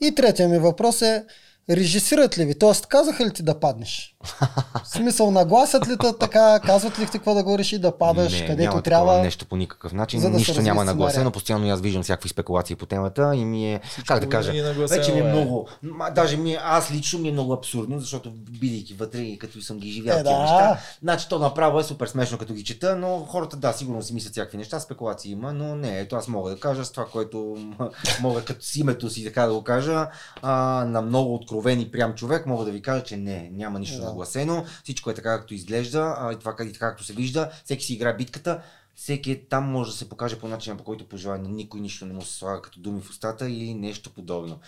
И 0.01 0.15
третия 0.15 0.49
ми 0.49 0.59
въпрос 0.59 1.01
е, 1.01 1.25
режисират 1.70 2.38
ли 2.38 2.45
ви? 2.45 2.55
Тоест, 2.59 2.86
казаха 2.86 3.26
ли 3.26 3.34
ти 3.34 3.43
да 3.43 3.59
паднеш? 3.59 4.15
В 4.84 4.88
смисъл, 4.88 5.32
нагласят 5.32 5.88
ли 5.88 5.97
те 5.97 6.13
така, 6.20 6.59
казват 6.65 6.99
ли 6.99 7.05
ти 7.05 7.11
какво 7.11 7.34
да 7.34 7.43
го 7.43 7.57
реши 7.57 7.78
да 7.80 7.97
падаш, 7.97 8.39
не, 8.39 8.47
където 8.47 8.70
няма 8.70 8.82
трябва? 8.82 9.17
нещо 9.22 9.45
по 9.45 9.55
никакъв 9.55 9.93
начин. 9.93 10.20
за 10.20 10.30
да 10.30 10.38
Нищо 10.38 10.51
няма 10.51 10.61
сценария. 10.61 10.86
нагласено. 10.86 11.32
Постоянно 11.32 11.70
аз 11.70 11.82
виждам 11.82 12.03
всякакви 12.03 12.30
спекулации 12.30 12.76
по 12.76 12.86
темата 12.86 13.36
и 13.36 13.45
ми 13.45 13.74
е, 13.74 13.82
как 14.07 14.20
да 14.20 14.30
кажа, 14.30 14.53
вече 14.89 15.13
ми 15.13 15.20
е 15.20 15.24
е. 15.24 15.24
много, 15.24 15.67
ма, 15.84 16.11
даже 16.11 16.38
ми 16.38 16.53
е, 16.53 16.59
аз 16.63 16.91
лично 16.91 17.20
ми 17.20 17.30
е 17.30 17.32
много 17.32 17.53
абсурдно, 17.53 17.99
защото 17.99 18.32
бидейки 18.32 18.93
вътре 18.93 19.20
и 19.22 19.39
като 19.39 19.61
съм 19.61 19.78
ги 19.80 19.91
живял 19.91 20.13
Е, 20.13 20.24
тези 20.24 20.24
да. 20.34 20.39
неща, 20.39 20.80
значи 21.03 21.26
то 21.30 21.39
направо 21.39 21.80
е 21.80 21.84
супер 21.84 22.07
смешно 22.07 22.38
като 22.38 22.53
ги 22.53 22.63
чета, 22.63 22.95
но 22.95 23.20
хората 23.20 23.57
да, 23.57 23.74
сигурно 23.74 24.03
си 24.03 24.13
мислят 24.13 24.32
всякакви 24.32 24.57
неща, 24.57 24.80
спекулации 24.80 25.32
има, 25.32 25.53
но 25.53 25.76
не, 25.76 25.99
ето 25.99 26.15
аз 26.15 26.28
мога 26.28 26.49
да 26.49 26.59
кажа 26.59 26.86
с 26.86 26.91
това, 26.91 27.05
което 27.05 27.57
мога 28.22 28.41
като 28.45 28.65
с 28.65 28.76
името 28.76 29.09
си 29.09 29.24
така 29.26 29.45
да 29.45 29.53
го 29.53 29.63
кажа, 29.63 30.07
а, 30.41 30.51
на 30.88 31.01
много 31.01 31.39
откровен 31.60 31.82
и 31.82 31.91
прям 31.91 32.16
човек, 32.16 32.45
мога 32.45 32.66
да 32.66 32.72
ви 32.72 32.82
кажа, 32.82 33.03
че 33.03 33.18
не, 33.18 33.49
няма 33.53 33.80
нищо 33.80 33.99
Да. 33.99 34.05
нагласено, 34.05 34.66
всичко 34.84 35.10
е 35.10 35.14
така 35.14 35.38
както 35.38 35.53
изглежда, 35.53 36.16
а, 36.20 36.34
и 36.34 36.36
това 36.39 36.55
и 36.60 36.74
така 36.74 36.89
както 36.89 37.03
се 37.03 37.14
вижда, 37.14 37.49
всеки 37.66 37.86
си 37.86 37.93
играе 37.93 38.16
битката, 38.16 38.62
всеки 38.95 39.32
е 39.32 39.43
там 39.49 39.64
може 39.72 39.91
да 39.91 39.97
се 39.97 40.10
покаже 40.10 40.39
по 40.39 40.47
начина, 40.47 40.78
по 40.78 40.84
който 40.84 41.07
пожелая. 41.07 41.39
Никой 41.39 41.80
нищо 41.80 42.05
не 42.05 42.14
му 42.14 42.22
се 42.22 42.34
слага 42.34 42.62
като 42.62 42.80
думи 42.80 43.01
в 43.01 43.10
устата 43.10 43.49
или 43.49 43.74
нещо 43.74 44.10
подобно. 44.10 44.60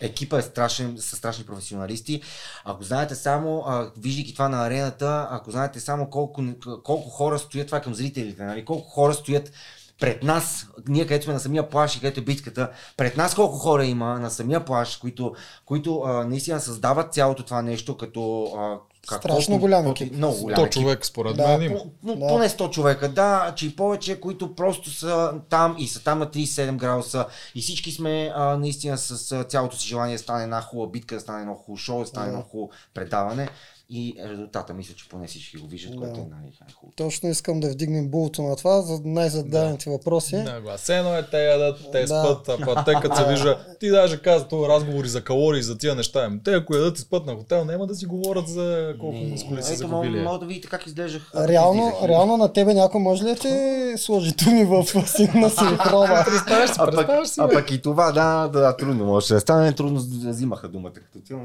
Екипа 0.00 0.38
е 0.38 0.42
страшен, 0.42 0.98
са 0.98 1.16
страшни 1.16 1.44
професионалисти. 1.44 2.22
Ако 2.64 2.84
знаете 2.84 3.14
само, 3.14 3.64
а, 3.66 3.90
виждайки 3.98 4.32
това 4.32 4.48
на 4.48 4.66
арената, 4.66 5.28
ако 5.30 5.50
знаете 5.50 5.80
само 5.80 6.10
колко, 6.10 6.44
колко 6.84 7.08
хора 7.10 7.38
стоят, 7.38 7.66
това 7.66 7.78
е 7.78 7.82
към 7.82 7.94
зрителите, 7.94 8.44
нали? 8.44 8.64
колко 8.64 8.88
хора 8.88 9.14
стоят 9.14 9.52
пред 10.00 10.22
нас, 10.22 10.66
ние 10.88 11.02
където 11.02 11.24
сме 11.24 11.32
на 11.32 11.40
самия 11.40 11.70
плаш 11.70 11.96
и 11.96 12.00
където 12.00 12.20
е 12.20 12.24
битката, 12.24 12.70
пред 12.96 13.16
нас 13.16 13.34
колко 13.34 13.56
хора 13.56 13.84
има 13.84 14.18
на 14.18 14.30
самия 14.30 14.64
плаш, 14.64 14.96
които, 14.96 15.34
които 15.66 15.98
а, 15.98 16.24
наистина 16.24 16.60
създават 16.60 17.14
цялото 17.14 17.42
това 17.42 17.62
нещо 17.62 17.96
като... 17.96 18.44
А, 18.58 18.76
как- 19.08 19.18
Страшно 19.18 19.46
колко- 19.46 19.60
голям 19.60 19.86
екип. 19.86 20.12
Много 20.12 20.36
голям 20.36 20.56
100 20.56 20.62
екип. 20.62 20.72
човек 20.72 21.06
според 21.06 21.36
Да, 21.36 21.48
мен 21.48 21.62
има. 21.62 21.74
По- 21.74 21.86
но 22.02 22.16
Да. 22.16 22.26
Поне 22.28 22.48
100 22.48 22.70
човека, 22.70 23.08
да, 23.08 23.52
че 23.56 23.66
и 23.66 23.76
повече, 23.76 24.20
които 24.20 24.54
просто 24.54 24.90
са 24.90 25.32
там 25.48 25.76
и 25.78 25.88
са 25.88 26.02
там 26.02 26.18
на 26.18 26.26
37 26.26 26.76
градуса 26.76 27.26
и 27.54 27.60
всички 27.60 27.92
сме 27.92 28.32
а, 28.34 28.56
наистина 28.56 28.98
с 28.98 29.32
а, 29.32 29.44
цялото 29.44 29.76
си 29.76 29.88
желание 29.88 30.14
да 30.14 30.22
стане 30.22 30.42
една 30.42 30.60
хубава 30.60 30.90
битка, 30.90 31.14
да 31.14 31.20
стане 31.20 31.40
едно 31.40 31.54
хубаво 31.54 31.76
шоу, 31.76 32.00
да 32.00 32.06
стане 32.06 32.28
едно 32.28 32.42
хубаво 32.42 32.70
предаване 32.94 33.48
и 33.92 34.14
резултата 34.24 34.74
мисля, 34.74 34.94
че 34.94 35.08
поне 35.08 35.26
всички 35.26 35.56
го 35.56 35.66
виждат, 35.66 35.92
Да. 35.92 35.98
което 35.98 36.14
е 36.14 36.22
най- 36.22 36.30
най-хубаво. 36.60 36.92
Точно 36.96 37.28
искам 37.28 37.60
да 37.60 37.68
вдигнем 37.68 38.08
булото 38.08 38.42
на 38.42 38.56
това, 38.56 38.82
за 38.82 39.00
най-зададените 39.04 39.90
въпроси. 39.90 40.36
Нагласено 40.36 41.08
е, 41.10 41.22
те 41.22 41.44
ядат, 41.44 41.78
те 41.92 42.00
Да. 42.00 42.06
спът, 42.06 42.48
а 42.50 42.66
пък 42.66 42.84
те 42.84 42.94
като 43.02 43.16
се 43.16 43.24
вижда, 43.24 43.58
ти 43.80 43.90
даже 43.90 44.18
каза 44.18 44.44
това 44.44 44.68
разговори 44.68 45.08
за 45.08 45.24
калории, 45.24 45.62
за 45.62 45.78
тия 45.78 45.94
неща. 45.94 46.20
Ами, 46.20 46.40
Те 46.42 46.52
ако 46.52 46.74
ядат 46.74 46.98
и 46.98 47.02
спът 47.02 47.26
на 47.26 47.36
хотел, 47.36 47.64
няма 47.64 47.86
да 47.86 47.94
си 47.94 48.06
говорят 48.06 48.48
за 48.48 48.94
колко 49.00 49.16
мускули 49.18 49.62
са 49.62 49.74
Ето, 49.74 49.88
мога, 49.88 50.02
загубили. 50.02 50.22
мога 50.22 50.38
да 50.38 50.46
видите 50.46 50.68
как 50.68 50.86
изглеждах. 50.86 51.30
Реално, 51.38 51.82
излизах. 51.82 52.08
реално 52.08 52.36
на 52.36 52.52
тебе 52.52 52.74
някой 52.74 53.00
може 53.00 53.24
ли 53.24 53.28
да 53.28 53.36
ти 53.36 53.48
сложи 53.96 54.32
думи 54.34 54.64
в 54.64 54.84
син- 55.06 55.30
на 55.34 55.50
синхрона? 55.50 56.24
Представяш 56.26 56.70
си, 56.70 56.76
А 56.78 56.84
пък, 56.86 56.94
представяш 56.94 57.28
си, 57.28 57.40
а 57.40 57.48
пък 57.48 57.70
и 57.70 57.82
това, 57.82 58.12
да, 58.12 58.48
да, 58.50 58.76
трудно 58.76 59.04
може 59.04 59.34
да 59.34 59.40
стане, 59.40 59.72
трудно 59.72 60.00
да 60.00 60.30
взимаха 60.30 60.68
думата 60.68 60.92
като 60.92 61.18
цяло. 61.20 61.42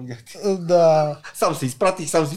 да. 0.58 1.18
Сам 1.34 1.56
се 1.56 1.66
изпратих, 1.66 2.10
сам 2.10 2.26
си 2.26 2.35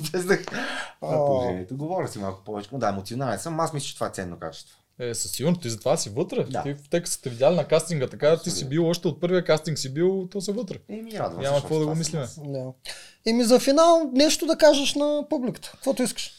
О. 1.01 1.26
положението. 1.26 1.76
Говоря 1.76 2.09
си 2.09 2.18
малко 2.18 2.44
повече, 2.44 2.68
но 2.72 2.78
да, 2.78 2.88
емоционален 2.88 3.38
съм. 3.38 3.61
Аз 3.61 3.72
мисля, 3.72 3.86
че 3.86 3.94
това 3.94 4.07
е 4.07 4.11
ценно 4.11 4.38
качество. 4.38 4.78
Е, 4.99 5.14
със 5.14 5.30
сигурност, 5.30 5.62
ти 5.62 5.70
затова 5.70 5.96
си 5.96 6.11
вътре. 6.11 6.44
Да. 6.44 6.62
Ти, 6.62 6.74
те 6.90 7.01
като 7.01 7.11
сте 7.11 7.30
видяли 7.30 7.57
на 7.57 7.64
кастинга, 7.64 8.07
така 8.07 8.36
ти 8.36 8.51
си 8.51 8.68
бил 8.68 8.88
още 8.88 9.09
от 9.09 9.20
първия 9.20 9.44
кастинг 9.44 9.78
си 9.78 9.94
бил, 9.94 10.28
то 10.30 10.40
са 10.40 10.53
вътре. 10.53 10.78
Еми, 10.88 11.12
радвам 11.12 11.42
Няма 11.42 11.61
какво 11.61 11.78
да 11.78 11.86
го. 11.86 11.94
Да. 12.38 12.72
Еми 13.26 13.44
за 13.44 13.61
финал 13.61 14.11
нещо 14.14 14.46
да 14.46 14.57
кажеш 14.57 14.94
на 14.94 15.26
публиката. 15.30 15.70
Каквото 15.70 16.03
искаш. 16.03 16.38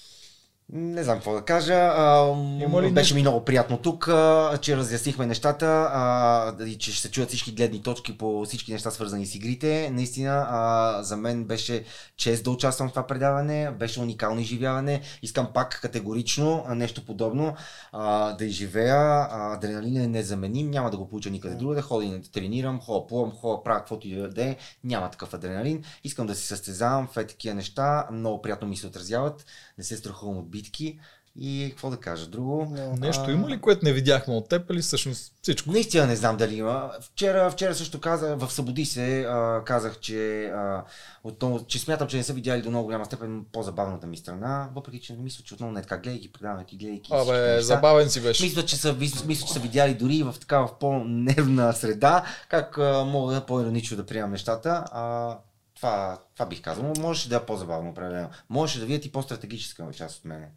Не 0.74 1.04
знам 1.04 1.18
какво 1.18 1.34
да 1.34 1.42
кажа. 1.42 1.74
А, 1.74 2.36
ли 2.82 2.92
беше 2.92 3.16
ми 3.16 3.22
много 3.22 3.46
приятно 3.46 3.78
тук, 3.78 4.08
а, 4.08 4.58
че 4.62 4.78
разяснихме 4.78 5.26
нещата 5.26 5.90
а, 5.94 6.64
и 6.66 6.78
че 6.78 6.92
ще 6.92 7.02
се 7.02 7.12
чуят 7.12 7.30
всички 7.30 7.52
гледни 7.52 7.82
точки 7.82 8.18
по 8.18 8.46
всички 8.46 8.72
неща, 8.72 8.92
свързани 8.92 9.26
с 9.26 9.36
игрите. 9.36 9.90
Наистина, 9.94 10.48
а, 10.50 11.04
за 11.04 11.18
мен 11.18 11.44
беше 11.44 11.84
чест 12.18 12.44
да 12.44 12.52
участвам 12.52 12.88
в 12.88 12.92
това 12.92 13.08
предаване, 13.08 13.72
беше 13.72 14.00
уникално 14.00 14.42
изживяване. 14.42 15.02
Искам 15.22 15.48
пак 15.54 15.80
категорично 15.82 16.66
нещо 16.70 17.06
подобно 17.06 17.56
а, 17.92 18.34
да 18.34 18.46
изживея. 18.46 19.28
Адреналин 19.32 20.02
е 20.02 20.08
незаменим, 20.08 20.70
няма 20.70 20.92
да 20.92 20.98
го 20.98 21.10
получа 21.10 21.30
никъде 21.30 21.56
другаде. 21.56 21.82
Ходя 21.82 22.10
да 22.10 22.32
тренирам, 22.32 22.80
ходя 22.80 23.08
плувам, 23.08 23.32
ходя 23.32 23.64
правя 23.64 23.80
каквото 23.80 24.08
и 24.08 24.30
да 24.30 24.44
е. 24.44 24.56
Няма 24.84 25.12
такъв 25.12 25.34
адреналин. 25.34 25.84
Искам 26.04 26.28
да 26.28 26.36
се 26.36 26.48
състезавам 26.48 27.08
в 27.08 27.18
е 27.18 27.28
такива 27.28 27.56
неща. 27.56 28.08
Много 28.12 28.42
приятно 28.42 28.68
ми 28.68 28.78
се 28.78 28.88
отразяват. 28.88 29.46
Не 29.78 29.84
се 29.84 29.98
страхувам 29.98 30.38
от 30.38 30.52
битки. 30.62 31.00
И 31.42 31.68
какво 31.70 31.90
да 31.90 31.98
кажа 31.98 32.28
друго? 32.28 32.76
Нещо 33.00 33.32
има 33.32 33.50
ли, 33.50 33.62
което 33.62 33.86
не 33.86 33.94
видяхме 33.94 34.34
от 34.34 34.50
теб 34.50 34.72
или 34.72 34.82
всъщност 34.82 35.34
всичко? 35.42 35.72
Наистина 35.72 36.08
не 36.08 36.16
знам 36.16 36.38
дали 36.38 36.56
има. 36.56 36.92
Вчера, 37.02 37.52
вчера 37.52 37.76
също 37.76 38.02
казах, 38.02 38.38
в 38.38 38.52
Събуди 38.52 38.86
се 38.86 39.22
а, 39.22 39.64
казах, 39.66 40.00
че, 40.00 40.46
а, 40.46 40.84
отново, 41.24 41.66
че 41.66 41.80
смятам, 41.80 42.08
че 42.08 42.18
не 42.18 42.24
са 42.24 42.34
видяли 42.34 42.62
до 42.62 42.70
много 42.70 42.86
голяма 42.86 43.06
степен 43.06 43.46
по-забавната 43.52 44.08
ми 44.08 44.18
страна, 44.18 44.70
въпреки 44.76 45.00
че 45.00 45.14
не 45.14 45.20
мисля, 45.20 45.44
че 45.44 45.54
отново 45.54 45.74
не 45.74 45.80
е 45.80 45.84
така, 45.84 45.98
гледайки 45.98 46.32
предаването 46.32 46.76
и 46.76 46.78
гледайки 46.78 47.12
Абе, 47.14 47.42
неща. 47.42 47.62
забавен 47.62 48.10
си 48.10 48.22
беше. 48.22 48.44
Мисля, 48.44 48.66
че 48.66 48.76
са, 48.76 48.94
мисля, 48.94 49.48
че 49.48 49.54
са 49.54 49.60
видяли 49.60 49.94
дори 49.94 50.24
в 50.24 50.36
такава 50.40 50.68
в 50.68 50.80
по-нервна 50.80 51.74
среда, 51.74 52.24
как 52.50 52.78
а, 52.78 53.06
мога 53.06 53.46
по-иронично 53.46 53.98
да 53.98 54.06
приемам 54.06 54.32
нещата. 54.32 54.84
А, 54.92 55.38
това, 55.80 56.20
това 56.34 56.46
бих 56.46 56.62
казал. 56.62 56.94
Можеше 57.00 57.30
да 57.30 57.36
е 57.36 57.46
по-забавно 57.46 57.90
определено. 57.90 58.30
Можеше 58.50 58.80
да 58.80 58.86
видят 58.86 59.06
и 59.06 59.12
по-стратегическа 59.12 59.88
част 59.94 60.18
от 60.20 60.26
мене. 60.26 60.48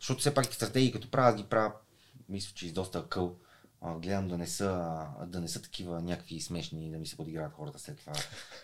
Защото 0.00 0.20
все 0.20 0.34
пак 0.34 0.44
стратегии, 0.46 0.92
като 0.92 1.10
правя, 1.10 1.36
ги 1.36 1.44
правя, 1.44 1.72
мисля, 2.28 2.52
че 2.54 2.68
с 2.68 2.72
доста 2.72 3.04
къл. 3.08 3.34
Гледам 3.96 4.28
да 4.28 4.38
не, 4.38 4.46
са, 4.46 4.90
да 5.26 5.40
не 5.40 5.48
са 5.48 5.62
такива 5.62 6.00
някакви 6.00 6.40
смешни, 6.40 6.90
да 6.90 6.98
ми 6.98 7.06
се 7.06 7.16
подиграват 7.16 7.52
хората 7.52 7.78
след 7.78 7.98
това. 7.98 8.12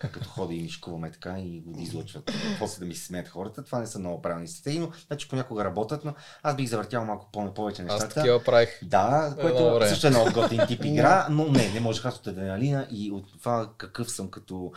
Като 0.01 0.29
хода 0.29 0.55
и 0.55 0.63
мишкуваме 0.63 1.13
така 1.13 1.39
и 1.39 1.61
го 1.61 1.81
излъчват. 1.81 2.31
После 2.59 2.81
да 2.81 2.87
ми 2.87 2.95
се 2.95 3.07
смеят 3.07 3.29
хората. 3.29 3.65
Това 3.65 3.79
не 3.79 3.87
са 3.87 3.99
много 3.99 4.23
правилни 4.23 4.49
стратегии, 4.49 4.79
но 4.81 4.93
значи 5.07 5.29
понякога 5.29 5.65
работят, 5.65 6.05
но 6.05 6.15
аз 6.43 6.57
бих 6.57 6.69
завъртял 6.69 7.05
малко 7.05 7.29
по- 7.33 7.55
повече 7.55 7.83
Аз 7.83 7.89
нещата. 7.89 8.15
такива 8.15 8.45
правих. 8.45 8.69
Да, 8.85 9.35
Е, 9.39 9.41
което 9.41 9.65
добре. 9.65 9.89
също 9.89 10.07
е 10.07 10.11
много 10.11 10.33
готин 10.33 10.61
тип 10.69 10.85
игра, 10.85 11.27
но 11.31 11.49
не, 11.49 11.69
не 11.69 11.81
можех 11.81 12.05
аз 12.05 12.17
от 12.17 12.27
адреналина 12.27 12.87
и 12.91 13.11
от 13.13 13.33
това 13.39 13.71
какъв 13.79 14.11
съм 14.11 14.31
като 14.31 14.73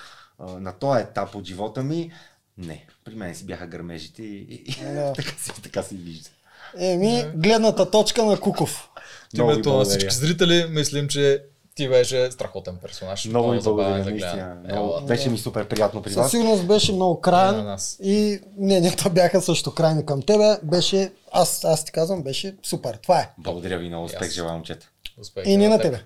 на 0.50 0.74
този 0.74 1.02
етап 1.02 1.36
от 1.36 1.46
живота 1.46 1.84
ми. 1.84 2.12
Не, 2.58 2.86
при 3.06 3.16
мен 3.16 3.36
си 3.36 3.46
бяха 3.46 3.68
гърмежите 3.68 4.24
и, 4.24 4.64
и 4.68 4.76
Да. 4.84 5.14
така, 5.16 5.32
си, 5.38 5.62
така 5.64 5.84
си 5.84 5.96
вижда. 5.96 6.30
Еми, 6.78 7.26
гледната 7.36 7.92
точка 7.92 8.26
на 8.26 8.40
Куков. 8.40 8.90
Ви 9.34 9.42
името 9.42 9.78
на 9.78 9.84
всички 9.84 10.16
зрители, 10.16 10.66
мислим, 10.70 11.08
че 11.08 11.44
ти 11.76 11.90
беше 11.90 12.32
страхотен 12.32 12.78
персонаж. 12.78 13.26
Много 13.26 13.50
ви 13.50 13.60
благодаря, 13.60 14.04
да 14.04 14.10
наистина. 14.10 14.58
Много, 14.66 15.06
беше 15.06 15.30
ми 15.30 15.38
супер 15.38 15.68
приятно 15.68 16.02
при 16.02 16.10
Със 16.10 16.18
вас. 16.18 16.32
сигурност 16.32 16.68
беше 16.68 16.94
много 16.94 17.22
краен 17.22 17.78
и 18.04 18.40
мненията 18.58 19.10
бяха 19.10 19.42
също 19.42 19.74
крайни 19.74 20.06
към 20.06 20.22
тебе. 20.22 20.58
Беше, 20.64 21.12
аз, 21.32 21.66
аз 21.66 21.86
ти 21.86 21.92
казвам, 21.92 22.24
беше 22.24 22.56
супер. 22.64 23.00
Това 23.04 23.20
е. 23.20 23.30
Благодаря 23.38 23.78
ви, 23.78 23.88
много 23.88 24.06
успех 24.06 24.32
желая, 24.32 24.54
момчета. 24.54 24.90
Успех 25.22 25.46
И 25.48 25.58
ни 25.58 25.68
на 25.68 25.78
теб. 25.78 25.84
тебе. 25.84 26.04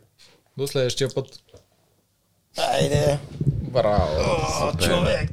До 0.58 0.68
следващия 0.68 1.10
път. 1.14 1.26
Айде. 2.58 3.20
Браво. 3.74 4.06
О, 4.62 4.78
човек. 4.78 5.30